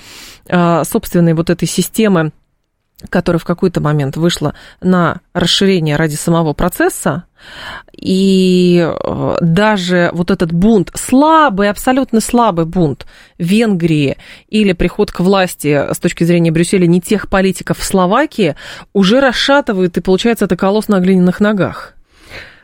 а, 0.47 0.85
собственной 0.85 1.33
вот 1.33 1.49
этой 1.49 1.67
системы 1.67 2.33
которая 3.11 3.39
в 3.39 3.45
какой-то 3.45 3.81
момент 3.81 4.17
вышла 4.17 4.55
на 4.81 5.21
расширение 5.33 5.97
ради 5.97 6.15
самого 6.15 6.53
процесса, 6.53 7.25
и 7.93 8.87
э, 8.87 9.37
даже 9.41 10.11
вот 10.13 10.31
этот 10.31 10.53
бунт, 10.53 10.91
слабый, 10.95 11.71
абсолютно 11.71 12.21
слабый 12.21 12.65
бунт 12.65 13.07
Венгрии 13.39 14.17
или 14.49 14.73
приход 14.73 15.13
к 15.13 15.21
власти 15.21 15.87
с 15.93 15.99
точки 15.99 16.25
зрения 16.25 16.51
Брюсселя 16.51 16.87
не 16.87 17.01
тех 17.01 17.29
политиков 17.29 17.79
в 17.79 17.85
Словакии 17.85 18.57
уже 18.93 19.21
расшатывает, 19.21 19.97
и 19.97 20.01
получается 20.01 20.47
это 20.47 20.57
колосс 20.57 20.89
на 20.89 21.01
глиняных 21.01 21.41
ногах. 21.41 21.95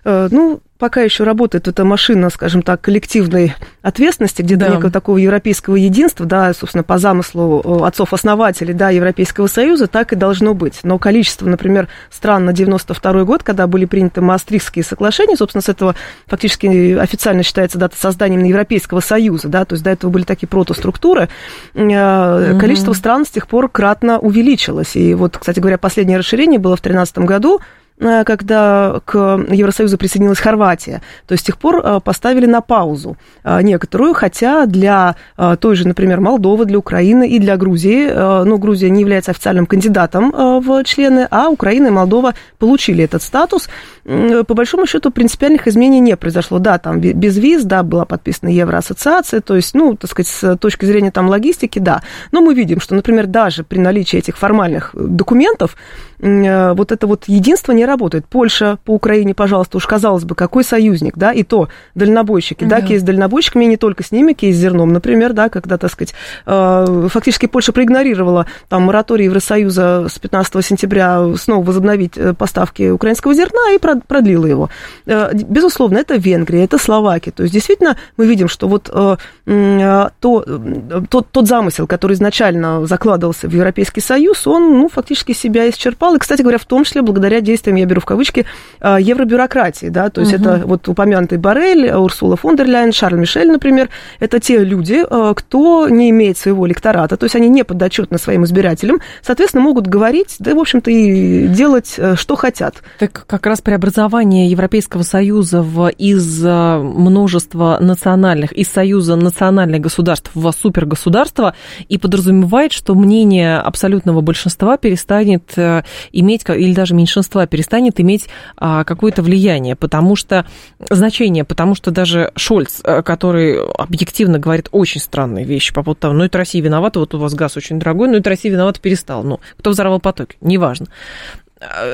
Э, 0.05 0.29
ну, 0.31 0.61
пока 0.83 1.03
еще 1.03 1.23
работает 1.23 1.69
эта 1.69 1.85
машина, 1.85 2.29
скажем 2.29 2.61
так, 2.63 2.81
коллективной 2.81 3.55
ответственности, 3.83 4.43
где-то 4.43 4.63
да. 4.63 4.69
некого 4.71 4.91
такого 4.91 5.17
европейского 5.17 5.77
единства, 5.77 6.27
да, 6.27 6.53
собственно, 6.53 6.83
по 6.83 6.99
замыслу 6.99 7.63
э, 7.65 7.87
отцов-основателей, 7.87 8.75
да, 8.75 8.91
Европейского 8.91 9.47
Союза, 9.47 9.87
так 9.87 10.13
и 10.13 10.17
должно 10.17 10.55
быть. 10.55 10.81
Но 10.83 10.99
количество, 10.99 11.47
например, 11.47 11.87
стран 12.11 12.47
на 12.47 12.53
92 12.53 13.23
год, 13.23 13.45
когда 13.45 13.69
были 13.69 13.85
приняты 13.85 14.23
Маастрихтские 14.23 14.85
соглашения, 14.85 15.37
собственно, 15.37 15.63
с 15.63 15.69
этого 15.69 15.95
фактически 16.27 16.99
официально 16.99 17.45
считается 17.45 17.79
дата 17.79 17.97
созданием 17.97 18.43
Европейского 18.43 18.99
Союза, 18.99 19.47
да, 19.47 19.65
то 19.65 19.75
есть 19.75 19.85
до 19.85 19.91
этого 19.91 20.11
были 20.11 20.25
такие 20.25 20.49
протоструктуры, 20.49 21.29
угу. 21.75 22.59
количество 22.59 22.93
стран 22.93 23.25
с 23.25 23.29
тех 23.31 23.47
пор 23.47 23.69
кратно 23.69 24.19
увеличилось. 24.19 24.97
И 24.97 25.15
вот, 25.15 25.39
кстати 25.39 25.61
говоря, 25.61 25.79
последнее 25.79 26.19
расширение 26.19 26.59
было 26.59 26.75
в 26.75 26.83
2013 26.83 27.19
году, 27.19 27.61
Э, 27.61 27.82
когда 28.25 29.01
к 29.05 29.45
Евросоюзу 29.51 29.99
присоединилась 29.99 30.39
Хорватия, 30.39 31.03
то 31.27 31.37
с 31.37 31.43
тех 31.43 31.59
пор 31.59 31.81
э, 31.85 32.01
поставили 32.01 32.47
на 32.47 32.61
паузу 32.61 33.17
э, 33.45 33.63
некоторую, 33.63 34.15
хотя 34.15 34.67
для 34.67 35.17
той 35.61 35.77
же, 35.77 35.89
например, 35.89 36.21
Молдовы, 36.21 36.65
для 36.65 36.79
Украины 36.79 37.29
и 37.29 37.39
для 37.39 37.57
Грузии, 37.57 38.11
ну, 38.45 38.59
Грузия 38.59 38.91
не 38.91 39.01
является 39.01 39.31
официальным 39.31 39.67
кандидатом 39.67 40.31
в 40.33 40.85
члены, 40.85 41.27
а 41.31 41.49
Украина 41.49 41.89
и 41.89 41.91
Молдова 41.91 42.35
получили 42.59 43.05
этот 43.05 43.23
статус. 43.23 43.69
По 44.05 44.55
большому 44.55 44.87
счету 44.87 45.11
принципиальных 45.11 45.69
изменений 45.69 46.01
не 46.01 46.17
произошло. 46.17 46.59
Да, 46.59 46.79
там 46.79 47.01
без 47.01 47.39
виз, 47.39 47.65
да, 47.65 47.83
была 47.83 48.05
подписана 48.05 48.49
Евроассоциация, 48.49 49.41
то 49.41 49.55
есть, 49.55 49.75
ну, 49.75 49.97
так 49.97 50.11
сказать, 50.11 50.29
с 50.29 50.57
точки 50.57 50.85
зрения 50.85 51.11
там 51.11 51.29
логистики, 51.29 51.79
да. 51.79 52.03
Но 52.33 52.41
мы 52.41 52.55
видим, 52.55 52.81
что, 52.81 52.95
например, 52.95 53.27
даже 53.27 53.65
при 53.65 53.79
наличии 53.79 54.19
этих 54.19 54.37
формальных 54.37 54.91
документов, 54.95 55.77
вот 56.23 56.93
это 56.93 57.07
вот 57.09 57.25
единство 57.27 57.73
не 57.73 57.85
работает. 57.85 58.27
Польша 58.27 58.79
по 58.85 58.93
Украине, 58.93 59.35
пожалуйста, 59.35 59.77
уж 59.77 59.87
казалось 59.87 60.25
бы, 60.25 60.37
какой 60.37 60.63
союзник, 60.63 61.17
да, 61.17 61.33
и 61.33 61.43
то 61.43 61.69
дальнобойщики, 61.97 62.65
да, 62.65 62.81
да 62.81 62.87
кейс 62.87 63.03
с 63.03 63.05
дальнобойщиками, 63.05 63.65
и 63.65 63.69
не 63.69 63.77
только 63.77 64.05
с 64.05 64.13
ними, 64.13 64.33
кейс 64.33 64.57
с 64.57 64.59
зерном, 64.59 64.93
например, 64.93 65.33
да, 65.33 65.49
когда, 65.49 65.79
так 65.79 65.91
сказать, 65.91 66.15
э, 66.47 67.09
фактически 67.11 67.47
Польша 67.47 67.73
проигнорировала 67.73 68.47
там 68.69 68.83
мораторий 68.83 69.25
Евросоюза 69.25 70.07
с 70.09 70.19
15 70.21 70.65
сентября 70.65 71.35
снова 71.37 71.65
возобновить 71.65 72.17
э, 72.17 72.35
поставки 72.35 72.91
украинского 72.91 73.35
зерна 73.35 73.73
и 73.75 73.79
продлила 74.01 74.47
его. 74.47 74.71
Э, 75.07 75.33
безусловно, 75.35 75.99
это 75.99 76.17
Венгрия, 76.17 76.65
это 76.65 76.79
Словакия, 76.79 77.31
то 77.31 77.43
есть 77.43 77.53
действительно 77.53 77.97
мы 78.17 78.27
видим, 78.27 78.49
что 78.49 78.69
вот 78.69 78.85
то, 78.85 80.09
тот, 80.21 81.31
тот 81.31 81.49
замысел, 81.49 81.87
который 81.87 82.15
изначально 82.15 82.87
закладывался 82.87 83.49
в 83.49 83.53
Европейский 83.53 84.01
Союз, 84.01 84.47
он, 84.47 84.79
ну, 84.79 84.89
фактически 84.89 85.33
себя 85.33 85.69
исчерпал, 85.69 86.15
и, 86.15 86.19
кстати 86.19 86.43
говоря, 86.43 86.59
в 86.59 86.65
том 86.65 86.85
числе 86.85 87.03
благодаря 87.03 87.41
действиям 87.41 87.77
я 87.77 87.87
беру 87.87 88.01
в 88.01 88.05
кавычки, 88.05 88.47
евробюрократии, 88.81 89.87
да, 89.87 90.11
то 90.11 90.21
есть 90.21 90.35
угу. 90.35 90.43
это 90.43 90.63
вот 90.67 90.89
упомянутый 90.89 91.39
Барель, 91.39 91.91
Урсула 91.93 92.37
фон 92.37 92.57
дер 92.57 92.67
Ляйен, 92.67 92.93
Шарль 92.93 93.19
Мишель, 93.19 93.51
например, 93.51 93.89
это 94.21 94.41
те 94.41 94.59
люди, 94.59 95.03
кто 95.35 95.89
не 95.89 96.11
имеет 96.11 96.39
своего 96.39 96.67
лектората, 96.67 97.17
то 97.17 97.25
есть 97.25 97.37
они 97.37 97.49
не 97.49 97.65
подотчетны 97.65 98.19
своим 98.19 98.45
избирателям, 98.45 99.01
соответственно, 99.23 99.63
могут 99.63 99.87
говорить, 99.87 100.37
да, 100.39 100.55
в 100.55 100.59
общем-то, 100.59 100.91
и 100.91 101.47
делать, 101.49 101.95
э, 101.97 102.17
что 102.17 102.37
хотят. 102.37 102.77
Так 102.99 103.25
как 103.27 103.47
раз 103.47 103.61
преобразование 103.83 104.47
Европейского 104.47 105.03
Союза 105.03 105.61
в, 105.61 105.89
из 105.89 106.45
э, 106.45 106.79
множества 106.79 107.79
национальных, 107.81 108.53
из 108.53 108.69
Союза 108.69 109.17
национальных 109.17 109.81
государств 109.81 110.31
в 110.35 110.53
супергосударство 110.53 111.57
и 111.89 111.99
подразумевает, 111.99 112.73
что 112.73 112.95
мнение 112.95 113.59
абсолютного 113.59 114.21
большинства 114.21 114.77
перестанет 114.77 115.55
э, 115.57 115.83
иметь, 116.13 116.45
или 116.49 116.73
даже 116.73 116.95
меньшинства 116.95 117.45
перестанет 117.49 117.99
иметь 117.99 118.29
а, 118.57 118.85
какое-то 118.85 119.21
влияние, 119.21 119.75
потому 119.75 120.15
что 120.15 120.47
значение, 120.89 121.43
потому 121.43 121.75
что 121.75 121.91
даже 121.91 122.31
Шольц, 122.37 122.83
э, 122.85 123.03
который 123.03 123.61
объективно 123.65 124.39
говорит 124.39 124.69
очень 124.71 125.01
странные 125.01 125.45
вещи 125.45 125.75
по 125.75 125.83
поводу 125.83 126.01
того, 126.03 126.15
ну 126.15 126.23
это 126.23 126.39
Россия 126.39 126.63
виновата, 126.63 127.01
вот 127.01 127.15
у 127.15 127.19
вас 127.19 127.35
газ 127.35 127.57
очень 127.57 127.81
дорогой, 127.81 128.07
ну 128.07 128.19
это 128.19 128.31
Россия 128.31 128.53
виновата, 128.53 128.81
перестал, 128.81 129.25
ну 129.25 129.41
кто 129.59 129.71
взорвал 129.71 129.99
потоки, 129.99 130.37
неважно 130.41 130.87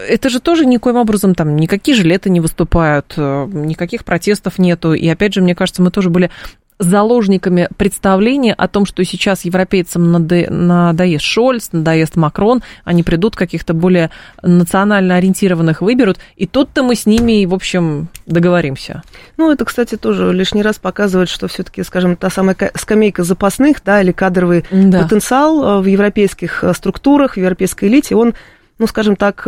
это 0.08 0.28
же 0.28 0.40
тоже 0.40 0.66
никоим 0.66 0.96
образом 0.96 1.34
там 1.34 1.56
никакие 1.56 1.96
жилеты 1.96 2.30
не 2.30 2.40
выступают, 2.40 3.14
э, 3.16 3.46
никаких 3.52 4.04
протестов 4.04 4.58
нету. 4.58 4.94
И 4.94 5.06
опять 5.08 5.34
же, 5.34 5.42
мне 5.42 5.54
кажется, 5.54 5.82
мы 5.82 5.90
тоже 5.90 6.10
были 6.10 6.30
заложниками 6.78 7.68
представления 7.76 8.54
о 8.54 8.68
том, 8.68 8.86
что 8.86 9.04
сейчас 9.04 9.44
европейцам 9.44 10.12
надоест 10.12 11.24
Шольц, 11.24 11.70
надоест 11.72 12.16
Макрон, 12.16 12.62
они 12.84 13.02
придут 13.02 13.36
каких-то 13.36 13.74
более 13.74 14.10
национально 14.42 15.16
ориентированных 15.16 15.82
выберут, 15.82 16.18
и 16.36 16.46
тут-то 16.46 16.82
мы 16.82 16.94
с 16.94 17.06
ними, 17.06 17.44
в 17.46 17.54
общем, 17.54 18.08
договоримся. 18.26 19.02
Ну, 19.36 19.50
это, 19.50 19.64
кстати, 19.64 19.96
тоже 19.96 20.32
лишний 20.32 20.62
раз 20.62 20.78
показывает, 20.78 21.28
что 21.28 21.48
все-таки, 21.48 21.82
скажем, 21.82 22.16
та 22.16 22.30
самая 22.30 22.56
скамейка 22.74 23.24
запасных, 23.24 23.82
да, 23.84 24.00
или 24.00 24.12
кадровый 24.12 24.64
да. 24.70 25.02
потенциал 25.02 25.62
э, 25.62 25.80
в 25.80 25.86
европейских 25.86 26.62
э, 26.62 26.72
структурах, 26.74 27.34
в 27.34 27.36
европейской 27.38 27.86
элите, 27.86 28.14
он, 28.14 28.34
ну, 28.78 28.86
скажем 28.86 29.16
так, 29.16 29.46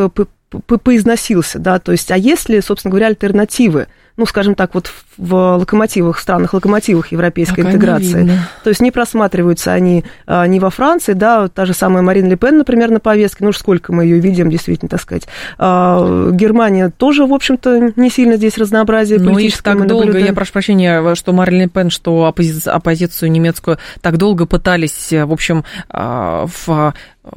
поизносился, 0.83 1.59
да, 1.59 1.79
то 1.79 1.93
есть, 1.93 2.11
а 2.11 2.17
если, 2.17 2.61
собственно 2.61 2.91
говоря, 2.91 3.07
альтернативы, 3.07 3.87
ну, 4.21 4.27
скажем 4.27 4.55
так, 4.55 4.75
вот 4.75 4.93
в 5.17 5.57
локомотивах, 5.57 6.19
странах 6.19 6.53
локомотивах 6.53 7.11
европейской 7.11 7.63
Пока 7.63 7.71
интеграции. 7.71 8.31
То 8.63 8.69
есть 8.69 8.83
не 8.83 8.91
просматриваются 8.91 9.73
они 9.73 10.05
а, 10.27 10.47
не 10.47 10.61
во 10.61 10.69
Франции, 10.69 11.15
да, 11.15 11.49
та 11.49 11.65
же 11.65 11.73
самая 11.73 12.03
Марин 12.03 12.29
Ле 12.29 12.37
Пен, 12.37 12.59
например, 12.59 12.91
на 12.91 13.01
повестке, 13.01 13.45
ну 13.45 13.49
уж 13.49 13.57
сколько 13.57 13.95
мы 13.95 14.05
ее 14.05 14.19
видим, 14.19 14.51
действительно, 14.51 14.91
так 14.91 15.01
сказать. 15.01 15.27
А, 15.57 16.31
Германия 16.33 16.91
тоже, 16.91 17.25
в 17.25 17.33
общем-то, 17.33 17.95
не 17.97 18.11
сильно 18.11 18.37
здесь 18.37 18.59
разнообразие 18.59 19.19
ну, 19.19 19.33
политическое. 19.33 19.75
так 19.75 19.87
долго, 19.87 20.19
я 20.19 20.35
прошу 20.35 20.53
прощения, 20.53 21.15
что 21.15 21.33
Марин 21.33 21.61
Ле 21.61 21.69
Пен, 21.69 21.89
что 21.89 22.29
оппози- 22.29 22.69
оппозицию 22.69 23.33
немецкую 23.33 23.79
так 24.03 24.19
долго 24.19 24.45
пытались, 24.45 25.13
в 25.13 25.33
общем, 25.33 25.65
а, 25.89 26.47
в 26.47 26.93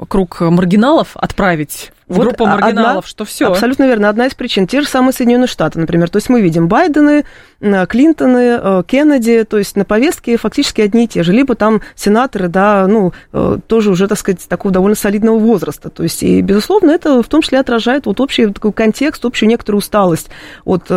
круг 0.10 0.42
маргиналов 0.42 1.16
отправить 1.16 1.93
в 2.08 2.16
вот 2.16 2.28
группу 2.28 2.46
маргиналов, 2.46 2.90
одна, 2.90 3.02
что 3.04 3.26
все. 3.26 3.48
Абсолютно 3.48 3.86
верно. 3.86 4.10
Одна 4.10 4.28
из 4.28 4.34
причин. 4.34 4.68
Те 4.68 4.82
же 4.82 4.88
самые 4.88 5.14
Соединенные 5.14 5.48
Штаты, 5.48 5.80
например. 5.80 6.10
То 6.10 6.18
есть 6.18 6.30
мы 6.30 6.42
видим 6.42 6.68
Байдены, 6.68 7.26
э, 7.62 7.86
Клинтоны, 7.86 8.60
э, 8.62 8.84
Кеннеди, 8.86 9.44
то 9.44 9.58
есть 9.58 9.76
на 9.76 9.86
повестке 9.86 10.38
фактически 10.38 10.82
одни 10.82 11.06
и 11.06 11.08
те 11.08 11.24
же. 11.24 11.32
Либо 11.32 11.56
там 11.56 11.82
сенаторы, 11.96 12.48
да, 12.50 12.88
ну, 12.88 13.14
э, 13.32 13.58
тоже 13.68 13.92
уже, 13.92 14.08
так 14.08 14.18
сказать, 14.18 14.48
такого 14.48 14.74
довольно 14.74 14.96
солидного 14.96 15.40
возраста. 15.40 15.90
То 15.90 16.04
есть, 16.04 16.24
и, 16.24 16.42
безусловно, 16.42 16.92
это 16.92 17.24
в 17.24 17.28
том 17.28 17.42
числе 17.42 17.60
отражает 17.60 18.06
вот 18.06 18.20
общий 18.20 18.48
такой 18.48 18.74
контекст, 18.74 19.24
общую 19.26 19.50
некоторую 19.50 19.80
усталость 19.80 20.30
от 20.66 20.88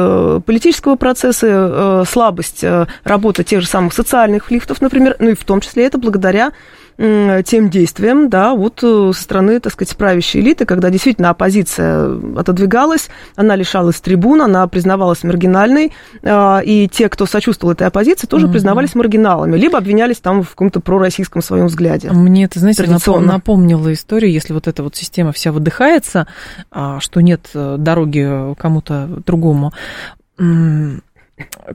политического 0.44 0.96
процесса, 0.96 2.04
слабость 2.09 2.64
работы 3.04 3.44
тех 3.44 3.61
же 3.61 3.66
самых 3.66 3.92
социальных 3.92 4.50
лифтов, 4.50 4.80
например, 4.80 5.16
ну 5.18 5.30
и 5.30 5.34
в 5.34 5.44
том 5.44 5.61
числе 5.61 5.86
это 5.86 5.98
благодаря 5.98 6.52
тем 6.99 7.68
действиям, 7.68 8.30
да, 8.30 8.55
вот 8.55 8.80
э, 8.82 9.12
со 9.14 9.22
стороны, 9.22 9.61
так 9.61 9.72
сказать, 9.72 9.94
правящей 9.97 10.40
элиты, 10.40 10.64
когда 10.64 10.88
действительно 10.88 11.28
оппозиция 11.30 12.18
отодвигалась, 12.36 13.09
она 13.34 13.55
лишалась 13.55 14.01
трибун, 14.01 14.40
она 14.40 14.66
признавалась 14.66 15.22
маргинальной, 15.22 15.92
а, 16.22 16.61
и 16.64 16.88
те, 16.88 17.11
кто 17.11 17.26
сочувствовал 17.26 17.74
этой 17.74 17.86
оппозиции, 17.86 18.26
тоже 18.26 18.47
mm-hmm. 18.47 18.53
признавались 18.53 18.94
маргиналами, 18.94 19.57
либо 19.57 19.76
обвинялись 19.76 20.18
там 20.18 20.42
в 20.42 20.51
каком-то 20.51 20.80
пророссийском 20.80 21.42
своем 21.42 21.66
взгляде. 21.66 22.11
Мне 22.11 22.44
это, 22.44 22.61
знаете, 22.61 22.86
напомнило 23.20 23.92
историю, 23.92 24.32
если 24.32 24.55
вот 24.55 24.66
эта 24.66 24.82
вот 24.82 24.97
система 24.97 25.32
вся 25.32 25.53
выдыхается, 25.53 26.26
а, 26.70 26.99
что 27.01 27.20
нет 27.20 27.51
э, 27.55 27.76
дороги 27.78 28.55
кому-то 28.57 29.09
другому 29.26 29.72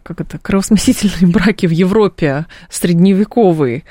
как 0.04 0.22
это, 0.22 0.40
кровосмесительные 0.40 1.32
браки 1.32 1.68
в 1.68 1.72
Европе 1.72 2.46
средневековые, 2.70 3.84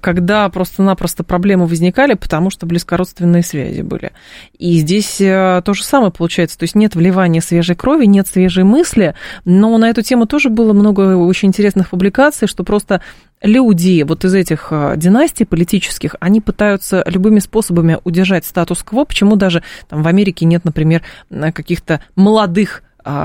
когда 0.00 0.48
просто-напросто 0.48 1.24
проблемы 1.24 1.66
возникали, 1.66 2.14
потому 2.14 2.50
что 2.50 2.66
близкородственные 2.66 3.42
связи 3.42 3.82
были. 3.82 4.12
И 4.58 4.78
здесь 4.78 5.20
э, 5.20 5.62
то 5.64 5.74
же 5.74 5.84
самое 5.84 6.10
получается, 6.10 6.58
то 6.58 6.64
есть 6.64 6.74
нет 6.74 6.94
вливания 6.94 7.40
свежей 7.40 7.76
крови, 7.76 8.06
нет 8.06 8.26
свежей 8.26 8.64
мысли, 8.64 9.14
но 9.44 9.76
на 9.76 9.90
эту 9.90 10.02
тему 10.02 10.26
тоже 10.26 10.48
было 10.48 10.72
много 10.72 11.16
очень 11.16 11.48
интересных 11.48 11.90
публикаций, 11.90 12.48
что 12.48 12.64
просто 12.64 13.02
люди 13.42 14.02
вот 14.02 14.24
из 14.24 14.34
этих 14.34 14.68
э, 14.70 14.94
династий 14.96 15.44
политических, 15.44 16.16
они 16.20 16.40
пытаются 16.40 17.04
любыми 17.06 17.40
способами 17.40 17.98
удержать 18.04 18.46
статус-кво, 18.46 19.04
почему 19.04 19.36
даже 19.36 19.62
там, 19.88 20.02
в 20.02 20.08
Америке 20.08 20.46
нет, 20.46 20.64
например, 20.64 21.02
каких-то 21.28 22.00
молодых 22.16 22.82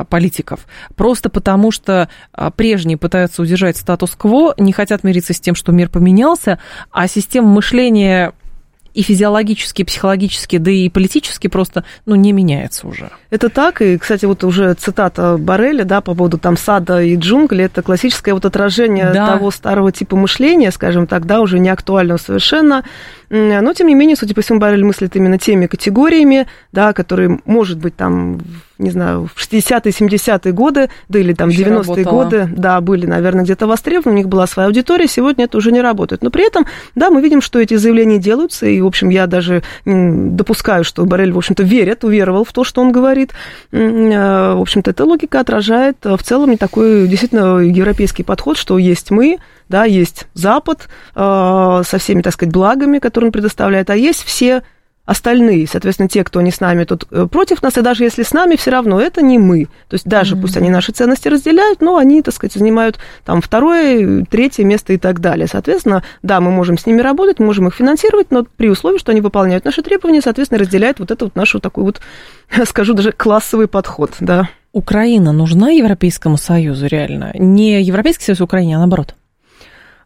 политиков. 0.09 0.65
Просто 0.95 1.29
потому, 1.29 1.71
что 1.71 2.09
а, 2.31 2.51
прежние 2.51 2.97
пытаются 2.97 3.41
удержать 3.41 3.77
статус-кво, 3.77 4.53
не 4.57 4.71
хотят 4.71 5.03
мириться 5.03 5.34
с 5.34 5.39
тем, 5.39 5.55
что 5.55 5.71
мир 5.71 5.89
поменялся, 5.89 6.59
а 6.91 7.07
система 7.07 7.47
мышления 7.47 8.34
и 8.93 9.01
физиологически, 9.01 9.81
и 9.81 9.86
психологически, 9.86 10.57
да 10.57 10.71
и 10.71 10.89
политически 10.89 11.47
просто, 11.47 11.84
ну, 12.05 12.15
не 12.15 12.31
меняется 12.31 12.88
уже. 12.88 13.09
Это 13.29 13.49
так, 13.49 13.81
и, 13.81 13.97
кстати, 13.97 14.25
вот 14.25 14.43
уже 14.43 14.73
цитата 14.75 15.38
Барреля, 15.38 15.84
да, 15.84 16.01
по 16.01 16.13
поводу 16.13 16.38
там 16.38 16.57
сада 16.57 17.01
и 17.01 17.15
джунгли, 17.15 17.65
это 17.65 17.81
классическое 17.81 18.34
вот 18.34 18.45
отражение 18.45 19.11
да. 19.11 19.27
того 19.27 19.51
старого 19.51 19.91
типа 19.91 20.15
мышления, 20.15 20.71
скажем 20.71 21.07
так, 21.07 21.25
да, 21.25 21.41
уже 21.41 21.59
не 21.59 21.69
актуального 21.69 22.17
совершенно, 22.17 22.84
но, 23.34 23.73
тем 23.73 23.88
не 23.88 23.95
менее, 23.95 24.15
судя 24.15 24.36
по 24.36 24.41
всему, 24.41 24.59
Баррель 24.59 24.84
мыслит 24.84 25.15
именно 25.15 25.39
теми 25.39 25.65
категориями, 25.65 26.45
да, 26.71 26.93
которые, 26.93 27.39
может 27.45 27.79
быть, 27.79 27.95
там, 27.95 28.39
не 28.77 28.91
знаю, 28.91 29.27
в 29.34 29.39
60-е, 29.39 29.91
70-е 29.91 30.53
годы, 30.53 30.89
да 31.09 31.17
или 31.17 31.34
там 31.34 31.49
90-е 31.49 32.03
годы, 32.03 32.47
да, 32.55 32.79
были, 32.79 33.07
наверное, 33.07 33.43
где-то 33.43 33.65
востребованы, 33.65 34.13
у 34.13 34.17
них 34.17 34.27
была 34.27 34.45
своя 34.45 34.67
аудитория, 34.67 35.07
сегодня 35.07 35.45
это 35.45 35.57
уже 35.57 35.71
не 35.71 35.81
работает. 35.81 36.21
Но 36.21 36.29
при 36.29 36.45
этом, 36.45 36.67
да, 36.93 37.09
мы 37.09 37.23
видим, 37.23 37.41
что 37.41 37.59
эти 37.59 37.73
заявления 37.75 38.19
делаются, 38.19 38.67
и, 38.67 38.79
в 38.81 38.86
общем, 38.86 39.09
я 39.09 39.25
даже 39.25 39.63
допускаю, 39.84 40.84
что 40.84 41.03
Баррель, 41.03 41.31
в 41.31 41.38
общем-то, 41.39 41.63
верит, 41.63 42.03
уверовал 42.03 42.43
в 42.43 42.53
то, 42.53 42.63
что 42.63 42.81
он 42.81 42.91
говорит. 42.91 43.31
Э, 43.71 44.53
в 44.53 44.61
общем-то, 44.61 44.91
эта 44.91 45.05
логика 45.05 45.39
отражает 45.39 45.97
э, 46.03 46.15
в 46.15 46.21
целом 46.21 46.51
не 46.51 46.57
такой 46.57 47.07
действительно 47.07 47.57
европейский 47.57 48.21
подход, 48.21 48.57
что 48.57 48.77
есть 48.77 49.09
мы, 49.09 49.39
да, 49.70 49.86
есть 49.86 50.28
Запад 50.34 50.88
э, 51.16 51.82
со 51.86 51.97
всеми, 51.97 52.22
так 52.22 52.34
сказать, 52.34 52.53
благами, 52.53 52.99
которые 52.99 53.30
он 53.30 53.32
предоставляет, 53.32 53.89
а 53.89 53.95
есть 53.95 54.24
все 54.24 54.64
остальные, 55.05 55.68
соответственно, 55.68 56.07
те, 56.07 56.24
кто 56.24 56.39
не 56.41 56.51
с 56.51 56.61
нами, 56.61 56.86
тут 56.86 57.05
э, 57.11 57.28
против 57.30 57.61
нас, 57.61 57.78
и 57.78 57.82
даже 57.82 58.03
если 58.05 58.24
с 58.24 58.32
нами, 58.32 58.55
все 58.55 58.72
равно 58.72 59.01
это 59.01 59.22
не 59.22 59.38
мы. 59.38 59.66
То 59.89 59.95
есть 59.95 60.05
даже 60.05 60.36
mm-hmm. 60.36 60.41
пусть 60.41 60.57
они 60.57 60.70
наши 60.70 60.93
ценности 60.93 61.28
разделяют, 61.28 61.82
но 61.82 61.97
они, 61.97 62.22
так 62.22 62.34
сказать, 62.34 62.53
занимают 62.53 62.99
там 63.26 63.41
второе, 63.41 64.26
третье 64.26 64.64
место 64.64 64.93
и 64.93 64.97
так 64.97 65.20
далее. 65.20 65.47
Соответственно, 65.47 66.03
да, 66.22 66.39
мы 66.39 66.51
можем 66.51 66.78
с 66.78 66.86
ними 66.86 67.01
работать, 67.01 67.39
можем 67.39 67.68
их 67.68 67.76
финансировать, 67.76 68.32
но 68.32 68.45
при 68.45 68.70
условии, 68.70 68.97
что 68.97 69.11
они 69.11 69.20
выполняют 69.20 69.66
наши 69.66 69.82
требования, 69.82 70.22
соответственно, 70.22 70.59
разделяют 70.59 70.99
вот 70.99 71.11
это 71.11 71.26
вот 71.26 71.36
наш 71.36 71.53
вот 71.53 71.64
такой 71.64 71.84
вот, 71.84 71.99
скажу 72.66 72.93
даже, 72.93 73.11
классовый 73.11 73.68
подход, 73.68 74.11
да. 74.22 74.47
Украина 74.72 75.34
нужна 75.34 75.70
Европейскому 75.70 76.38
Союзу 76.38 76.88
реально? 76.88 77.32
Не 77.38 77.82
Европейский 77.84 78.24
Союз 78.24 78.41
Украине, 78.41 78.78
а 78.78 78.80
наоборот? 78.80 79.16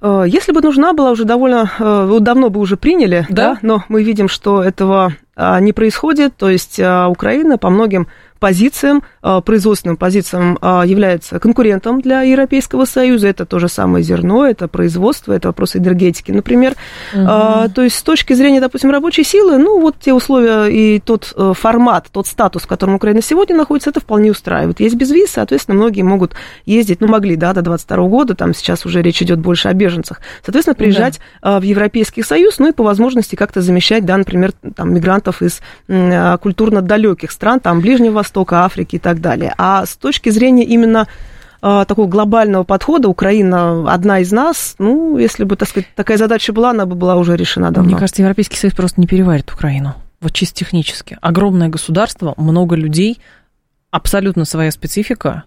Э, 0.01 0.25
если 0.27 0.51
бы 0.51 0.61
нужна 0.61 0.93
была, 0.93 1.11
уже 1.11 1.25
довольно 1.25 1.71
э, 1.79 2.17
давно 2.19 2.49
бы 2.49 2.59
уже 2.59 2.77
приняли, 2.77 3.25
да? 3.29 3.53
да, 3.53 3.59
но 3.61 3.83
мы 3.89 4.03
видим, 4.03 4.27
что 4.27 4.63
этого 4.63 5.13
а, 5.35 5.59
не 5.59 5.71
происходит, 5.71 6.35
то 6.35 6.49
есть 6.49 6.79
а, 6.79 7.07
Украина 7.07 7.59
по 7.59 7.69
многим 7.69 8.07
позициям, 8.39 9.03
производственным 9.41 9.97
позициям 9.97 10.57
а, 10.61 10.83
является 10.83 11.39
конкурентом 11.39 12.01
для 12.01 12.21
Европейского 12.21 12.85
Союза. 12.85 13.27
Это 13.27 13.45
то 13.45 13.59
же 13.59 13.67
самое 13.67 14.03
зерно, 14.03 14.45
это 14.45 14.67
производство, 14.67 15.33
это 15.33 15.49
вопрос 15.49 15.75
энергетики, 15.75 16.31
например. 16.31 16.73
Угу. 17.13 17.25
То 17.25 17.81
есть 17.83 17.97
с 17.97 18.03
точки 18.03 18.33
зрения, 18.33 18.61
допустим, 18.61 18.91
рабочей 18.91 19.23
силы, 19.23 19.57
ну 19.57 19.79
вот 19.79 19.95
те 19.99 20.13
условия 20.13 20.67
и 20.67 20.99
тот 20.99 21.33
э, 21.35 21.53
формат, 21.55 22.07
тот 22.11 22.27
статус, 22.27 22.63
в 22.63 22.67
котором 22.67 22.95
Украина 22.95 23.21
сегодня 23.21 23.55
находится, 23.55 23.89
это 23.89 23.99
вполне 23.99 24.31
устраивает. 24.31 24.79
Есть 24.79 24.95
безвиз, 24.95 25.31
соответственно, 25.31 25.77
многие 25.77 26.01
могут 26.01 26.33
ездить, 26.65 27.01
ну 27.01 27.07
могли, 27.07 27.35
да, 27.35 27.53
до 27.53 27.61
22 27.61 28.07
года, 28.07 28.35
там 28.35 28.53
сейчас 28.53 28.85
уже 28.85 29.01
речь 29.01 29.21
идет 29.21 29.39
больше 29.39 29.67
о 29.67 29.73
беженцах. 29.73 30.21
Соответственно, 30.43 30.75
приезжать 30.75 31.19
да. 31.41 31.59
в 31.59 31.63
Европейский 31.63 32.23
Союз, 32.23 32.59
ну 32.59 32.69
и 32.69 32.71
по 32.71 32.83
возможности 32.83 33.35
как-то 33.35 33.61
замещать, 33.61 34.05
да, 34.05 34.17
например, 34.17 34.53
там, 34.75 34.93
мигрантов 34.93 35.41
из 35.41 35.61
культурно 36.41 36.81
далеких 36.81 37.31
стран, 37.31 37.59
там, 37.59 37.81
Ближнего 37.81 38.13
Востока, 38.13 38.63
Африки 38.63 38.95
и 38.95 38.99
так 38.99 39.16
далее. 39.21 39.53
А 39.57 39.85
с 39.85 39.95
точки 39.95 40.29
зрения 40.29 40.63
именно 40.63 41.07
а, 41.61 41.85
такого 41.85 42.07
глобального 42.07 42.63
подхода 42.63 43.09
Украина 43.09 43.91
одна 43.91 44.19
из 44.19 44.31
нас, 44.31 44.75
ну, 44.77 45.17
если 45.17 45.43
бы, 45.43 45.55
так 45.55 45.69
сказать, 45.69 45.87
такая 45.95 46.17
задача 46.17 46.53
была, 46.53 46.71
она 46.71 46.85
бы 46.85 46.95
была 46.95 47.15
уже 47.15 47.35
решена 47.35 47.71
давно. 47.71 47.89
Мне 47.89 47.99
кажется, 47.99 48.21
Европейский 48.21 48.57
Союз 48.57 48.75
просто 48.75 49.01
не 49.01 49.07
переварит 49.07 49.51
Украину. 49.51 49.95
Вот 50.21 50.33
чисто 50.33 50.55
технически. 50.55 51.17
Огромное 51.21 51.69
государство, 51.69 52.33
много 52.37 52.75
людей, 52.75 53.19
абсолютно 53.91 54.45
своя 54.45 54.71
специфика, 54.71 55.43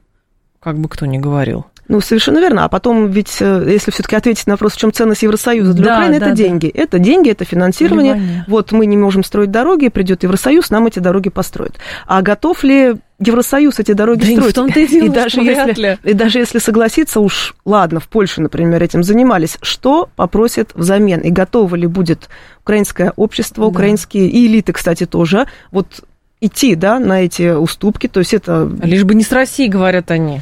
как 0.60 0.78
бы 0.78 0.88
кто 0.88 1.06
ни 1.06 1.18
говорил. 1.18 1.66
Ну, 1.88 2.00
совершенно 2.00 2.38
верно. 2.38 2.64
А 2.64 2.68
потом 2.68 3.10
ведь, 3.10 3.38
э, 3.40 3.64
если 3.68 3.90
все-таки 3.90 4.14
ответить 4.14 4.46
на 4.46 4.52
вопрос, 4.52 4.74
в 4.74 4.76
чем 4.76 4.92
ценность 4.92 5.22
Евросоюза 5.22 5.74
для 5.74 5.86
да, 5.86 5.94
Украины, 5.96 6.20
да, 6.20 6.26
это 6.26 6.36
да. 6.36 6.36
деньги. 6.36 6.68
Это 6.68 7.00
деньги, 7.00 7.30
это 7.30 7.44
финансирование. 7.44 8.14
Внимание. 8.14 8.44
Вот 8.46 8.70
мы 8.70 8.86
не 8.86 8.96
можем 8.96 9.24
строить 9.24 9.50
дороги, 9.50 9.88
придет 9.88 10.22
Евросоюз, 10.22 10.70
нам 10.70 10.86
эти 10.86 11.00
дороги 11.00 11.30
построит. 11.30 11.78
А 12.06 12.22
готов 12.22 12.62
ли 12.62 12.94
Евросоюз 13.20 13.78
эти 13.78 13.92
дороги 13.92 14.20
да 14.20 14.48
строить. 14.48 14.70
В-то 14.72 14.80
и, 14.80 14.86
дело, 14.86 15.04
и, 15.04 15.08
даже 15.10 15.40
если, 15.42 15.82
ли. 15.82 15.98
и 16.02 16.14
даже 16.14 16.38
если 16.38 16.58
согласиться, 16.58 17.20
уж 17.20 17.54
ладно, 17.64 18.00
в 18.00 18.08
Польше, 18.08 18.40
например, 18.40 18.82
этим 18.82 19.02
занимались, 19.02 19.58
что 19.60 20.08
попросят 20.16 20.70
взамен? 20.74 21.20
И 21.20 21.30
готово 21.30 21.76
ли 21.76 21.86
будет 21.86 22.30
украинское 22.62 23.12
общество, 23.16 23.64
да. 23.64 23.68
украинские 23.68 24.28
и 24.28 24.46
элиты, 24.46 24.72
кстати, 24.72 25.04
тоже, 25.04 25.46
вот 25.70 26.02
идти, 26.40 26.74
да, 26.74 26.98
на 26.98 27.22
эти 27.22 27.54
уступки, 27.54 28.08
то 28.08 28.20
есть 28.20 28.32
это... 28.32 28.70
Лишь 28.82 29.04
бы 29.04 29.14
не 29.14 29.22
с 29.22 29.32
Россией, 29.32 29.68
говорят 29.68 30.10
они. 30.10 30.40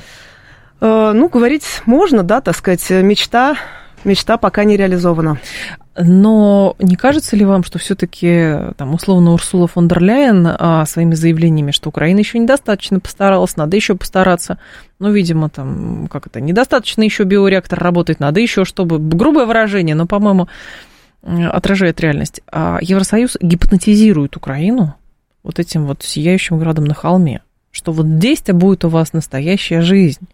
Э, 0.81 1.13
ну, 1.13 1.29
говорить 1.29 1.65
можно, 1.87 2.23
да, 2.23 2.41
так 2.41 2.57
сказать, 2.57 2.89
мечта, 2.91 3.57
мечта 4.05 4.37
пока 4.37 4.65
не 4.65 4.77
реализована. 4.77 5.39
Но 6.01 6.77
не 6.79 6.95
кажется 6.95 7.35
ли 7.35 7.45
вам, 7.45 7.65
что 7.65 7.79
все-таки, 7.79 8.73
там, 8.77 8.95
условно, 8.95 9.33
Урсула 9.33 9.67
фон 9.67 9.89
дер 9.89 10.01
Ляйен 10.01 10.47
а, 10.47 10.87
своими 10.87 11.15
заявлениями, 11.15 11.73
что 11.73 11.89
Украина 11.89 12.21
еще 12.21 12.39
недостаточно 12.39 13.01
постаралась, 13.01 13.57
надо 13.57 13.77
еще 13.77 13.97
постараться, 13.97 14.59
ну, 15.01 15.11
видимо, 15.11 15.49
там, 15.49 16.07
как 16.09 16.29
это, 16.29 16.41
недостаточно 16.41 17.03
еще 17.03 17.25
биореактор 17.25 17.81
работает, 17.81 18.21
надо 18.21 18.39
еще, 18.39 18.65
чтобы, 18.65 19.01
грубое 19.01 19.47
выражение, 19.47 19.97
но, 19.97 20.07
по-моему, 20.07 20.47
отражает 21.23 22.01
реальность. 22.01 22.43
А 22.53 22.79
Евросоюз 22.81 23.37
гипнотизирует 23.41 24.37
Украину 24.37 24.95
вот 25.43 25.59
этим 25.59 25.87
вот 25.87 26.05
сияющим 26.05 26.61
градом 26.61 26.85
на 26.85 26.95
холме, 26.95 27.43
что 27.73 27.91
вот 27.91 28.07
здесь-то 28.07 28.55
будет 28.55 28.85
у 28.85 28.89
вас 28.89 29.13
настоящая 29.13 29.81
жизнь 29.81 30.29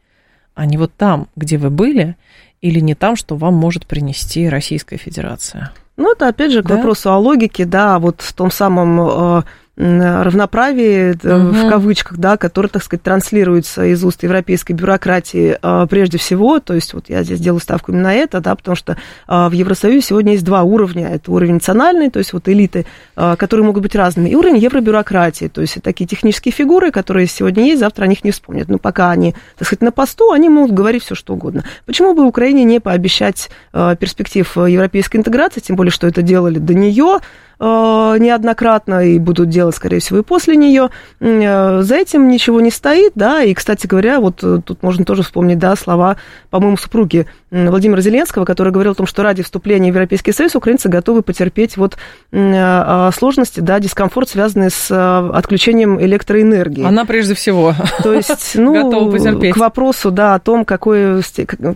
а 0.54 0.66
не 0.66 0.76
вот 0.76 0.92
там, 0.94 1.28
где 1.36 1.58
вы 1.58 1.70
были, 1.70 2.16
или 2.64 2.80
не 2.80 2.94
там, 2.94 3.14
что 3.14 3.36
вам 3.36 3.52
может 3.52 3.86
принести 3.86 4.48
Российская 4.48 4.96
Федерация. 4.96 5.70
Ну, 5.98 6.10
это 6.10 6.28
опять 6.28 6.50
же 6.50 6.62
к 6.62 6.66
да? 6.66 6.76
вопросу 6.76 7.12
о 7.12 7.18
логике, 7.18 7.66
да, 7.66 7.98
вот 7.98 8.22
в 8.22 8.32
том 8.32 8.50
самом 8.50 9.00
э, 9.00 9.42
равноправии, 9.77 11.12
угу. 11.14 11.53
в 11.53 11.68
кавычках, 11.68 12.16
да, 12.18 12.37
который, 12.37 12.68
так 12.68 12.83
сказать, 12.85 13.03
транслируется 13.03 13.85
из 13.85 14.05
уст 14.05 14.22
европейской 14.22 14.72
бюрократии 14.72 15.59
э, 15.61 15.87
прежде 15.91 16.16
всего, 16.16 16.61
то 16.61 16.75
есть 16.75 16.95
вот 16.95 17.09
я 17.09 17.25
здесь 17.25 17.41
делаю 17.41 17.61
ставку 17.61 17.91
именно 17.91 18.05
на 18.05 18.14
это, 18.14 18.41
да, 18.41 18.55
потому 18.55 18.77
что 18.77 18.93
э, 18.93 19.49
в 19.49 19.51
Евросоюзе 19.51 20.01
сегодня 20.01 20.33
есть 20.33 20.45
два 20.45 20.62
уровня, 20.62 21.09
это 21.09 21.33
уровень 21.33 21.55
национальный, 21.55 22.09
то 22.09 22.20
есть 22.20 22.33
вот 22.33 22.49
элиты, 22.49 22.87
которые 23.16 23.66
могут 23.66 23.83
быть 23.83 23.97
разными, 23.97 24.29
и 24.29 24.37
уровень 24.37 24.59
евробюрократии, 24.59 25.47
то 25.47 25.61
есть 25.61 25.83
такие 25.83 26.07
технические 26.07 26.53
фигуры, 26.53 26.93
которые 26.93 27.27
сегодня 27.27 27.64
есть, 27.64 27.81
завтра 27.81 28.05
о 28.05 28.07
них 28.07 28.22
не 28.22 28.31
вспомнят, 28.31 28.68
но 28.68 28.79
пока 28.79 29.11
они, 29.11 29.35
так 29.59 29.66
сказать, 29.66 29.83
на 29.83 29.91
посту, 29.91 30.31
они 30.31 30.49
могут 30.49 30.72
говорить 30.72 31.03
все 31.03 31.16
что 31.16 31.35
угодно. 31.35 31.64
Почему 31.85 32.14
бы 32.14 32.25
Украине 32.25 32.62
не 32.62 32.79
пообещать 32.79 33.51
перспектив 33.72 34.57
европейской 34.57 35.16
интеграции, 35.16 35.61
тем 35.61 35.75
более, 35.75 35.91
что 35.91 36.07
это 36.07 36.22
делали 36.22 36.59
до 36.59 36.75
нее, 36.75 37.18
неоднократно 37.61 39.07
и 39.07 39.18
будут 39.18 39.48
делать, 39.48 39.76
скорее 39.76 40.00
всего, 40.00 40.18
и 40.18 40.22
после 40.22 40.57
нее. 40.57 40.90
За 41.20 41.96
этим 41.96 42.28
ничего 42.28 42.61
не 42.61 42.70
стоит, 42.70 43.12
да, 43.14 43.42
и, 43.42 43.55
кстати 43.55 43.86
говоря, 43.86 44.20
вот 44.20 44.36
тут 44.36 44.82
можно 44.82 45.05
тоже 45.05 45.22
вспомнить, 45.22 45.59
да, 45.59 45.76
слова, 45.76 46.16
по-моему, 46.50 46.76
супруги 46.76 47.26
Владимира 47.50 48.00
Зеленского, 48.00 48.44
который 48.44 48.72
говорил 48.72 48.92
о 48.92 48.96
том, 48.96 49.07
что 49.07 49.22
ради 49.22 49.42
вступления 49.42 49.90
в 49.90 49.94
Европейский 49.94 50.32
Союз 50.32 50.55
украинцы 50.55 50.88
готовы 50.88 51.22
потерпеть 51.22 51.76
вот 51.76 51.96
сложности, 52.30 53.61
да, 53.61 53.78
дискомфорт, 53.80 54.28
связанный 54.28 54.70
с 54.70 54.90
отключением 55.30 56.00
электроэнергии. 56.00 56.84
Она 56.84 57.05
прежде 57.05 57.34
всего 57.34 57.74
То 58.02 58.12
есть, 58.12 58.50
ну, 58.55 59.11
к 59.52 59.57
вопросу, 59.57 60.11
да, 60.11 60.34
о 60.34 60.38
том, 60.38 60.64
какой, 60.64 61.22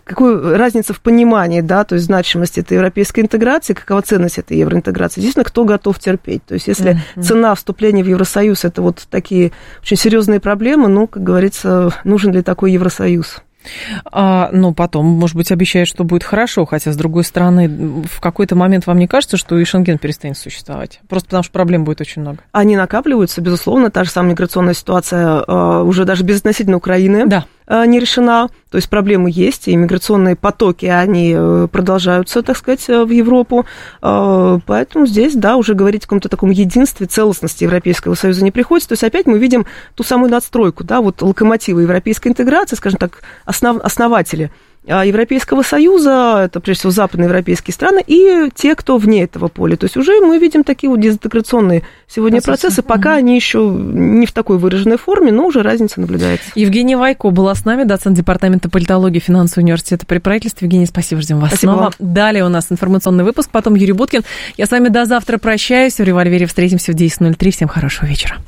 какую 0.04 0.56
разница 0.56 0.92
в 0.92 1.00
понимании, 1.00 1.60
да, 1.60 1.84
то 1.84 1.94
есть 1.94 2.06
значимости 2.06 2.60
этой 2.60 2.74
европейской 2.74 3.20
интеграции, 3.20 3.74
какова 3.74 4.02
ценность 4.02 4.38
этой 4.38 4.56
евроинтеграции. 4.56 5.20
Действительно, 5.20 5.44
кто 5.44 5.64
готов 5.68 5.98
терпеть. 5.98 6.44
То 6.44 6.54
есть, 6.54 6.66
если 6.66 6.92
mm-hmm. 6.92 7.22
цена 7.22 7.54
вступления 7.54 8.02
в 8.02 8.08
Евросоюз 8.08 8.64
это 8.64 8.82
вот 8.82 9.06
такие 9.10 9.52
очень 9.82 9.96
серьезные 9.96 10.40
проблемы, 10.40 10.88
ну, 10.88 11.06
как 11.06 11.22
говорится, 11.22 11.92
нужен 12.04 12.32
ли 12.32 12.42
такой 12.42 12.72
Евросоюз? 12.72 13.42
А, 14.10 14.50
ну, 14.52 14.72
потом, 14.72 15.06
может 15.06 15.36
быть, 15.36 15.50
обещает, 15.52 15.88
что 15.88 16.04
будет 16.04 16.24
хорошо, 16.24 16.64
хотя, 16.64 16.92
с 16.92 16.96
другой 16.96 17.24
стороны, 17.24 17.68
в 18.08 18.20
какой-то 18.20 18.56
момент 18.56 18.86
вам 18.86 18.98
не 18.98 19.06
кажется, 19.06 19.36
что 19.36 19.58
и 19.58 19.64
Шенген 19.64 19.98
перестанет 19.98 20.38
существовать? 20.38 21.00
Просто 21.08 21.28
потому 21.28 21.42
что 21.42 21.52
проблем 21.52 21.84
будет 21.84 22.00
очень 22.00 22.22
много. 22.22 22.38
Они 22.52 22.76
накапливаются, 22.76 23.40
безусловно, 23.40 23.90
та 23.90 24.04
же 24.04 24.10
самая 24.10 24.32
миграционная 24.32 24.74
ситуация 24.74 25.44
а, 25.46 25.82
уже 25.82 26.04
даже 26.04 26.24
безотносительно 26.24 26.76
Украины. 26.76 27.26
Да. 27.26 27.46
Э, 27.68 27.84
не 27.84 28.00
решена. 28.00 28.48
То 28.70 28.76
есть 28.76 28.88
проблемы 28.88 29.30
есть, 29.32 29.68
и 29.68 29.76
миграционные 29.76 30.36
потоки, 30.36 30.86
они 30.86 31.34
э, 31.36 31.68
продолжаются, 31.70 32.42
так 32.42 32.56
сказать, 32.56 32.88
э, 32.88 33.04
в 33.04 33.10
Европу. 33.10 33.66
Поэтому 34.00 35.06
здесь, 35.06 35.34
да, 35.34 35.56
уже 35.56 35.74
говорить 35.74 36.02
о 36.02 36.06
каком-то 36.06 36.28
таком 36.28 36.50
единстве, 36.50 37.06
целостности 37.06 37.64
Европейского 37.64 38.14
Союза 38.14 38.42
не 38.42 38.50
приходится. 38.50 38.88
То 38.88 38.92
есть 38.94 39.04
опять 39.04 39.26
мы 39.26 39.38
видим 39.38 39.66
ту 39.94 40.02
самую 40.02 40.30
надстройку, 40.30 40.84
да, 40.84 41.00
вот 41.00 41.20
локомотивы 41.20 41.82
европейской 41.82 42.28
интеграции, 42.28 42.76
скажем 42.76 42.98
так, 42.98 43.22
основ, 43.44 43.78
основатели– 43.82 44.50
Европейского 44.88 45.62
Союза, 45.62 46.42
это 46.44 46.60
прежде 46.60 46.80
всего 46.80 46.92
западноевропейские 46.92 47.74
страны, 47.74 48.02
и 48.06 48.50
те, 48.54 48.74
кто 48.74 48.96
вне 48.96 49.24
этого 49.24 49.48
поля. 49.48 49.76
То 49.76 49.84
есть 49.84 49.96
уже 49.96 50.20
мы 50.20 50.38
видим 50.38 50.64
такие 50.64 50.88
вот 50.88 51.00
дезинтеграционные 51.00 51.82
сегодня 52.06 52.40
процессы, 52.40 52.76
процессы 52.76 52.82
пока 52.82 53.10
угу. 53.10 53.18
они 53.18 53.36
еще 53.36 53.58
не 53.68 54.26
в 54.26 54.32
такой 54.32 54.58
выраженной 54.58 54.96
форме, 54.96 55.30
но 55.30 55.46
уже 55.46 55.62
разница 55.62 56.00
наблюдается. 56.00 56.50
Евгения 56.54 56.96
Вайко 56.96 57.30
была 57.30 57.54
с 57.54 57.64
нами, 57.64 57.84
доцент 57.84 58.16
Департамента 58.16 58.70
политологии 58.70 59.18
финансового 59.18 59.64
университета 59.64 60.06
при 60.06 60.18
правительстве. 60.18 60.66
Евгения, 60.66 60.86
спасибо, 60.86 61.20
ждем 61.20 61.38
вас 61.38 61.50
спасибо 61.50 61.72
снова. 61.72 61.82
Вам. 61.82 61.92
Далее 61.98 62.44
у 62.44 62.48
нас 62.48 62.66
информационный 62.70 63.24
выпуск, 63.24 63.50
потом 63.50 63.74
Юрий 63.74 63.92
Буткин. 63.92 64.22
Я 64.56 64.66
с 64.66 64.70
вами 64.70 64.88
до 64.88 65.04
завтра 65.04 65.38
прощаюсь. 65.38 65.98
В 65.98 66.02
«Револьвере» 66.02 66.46
встретимся 66.46 66.92
в 66.92 66.94
10.03. 66.94 67.50
Всем 67.50 67.68
хорошего 67.68 68.06
вечера. 68.06 68.38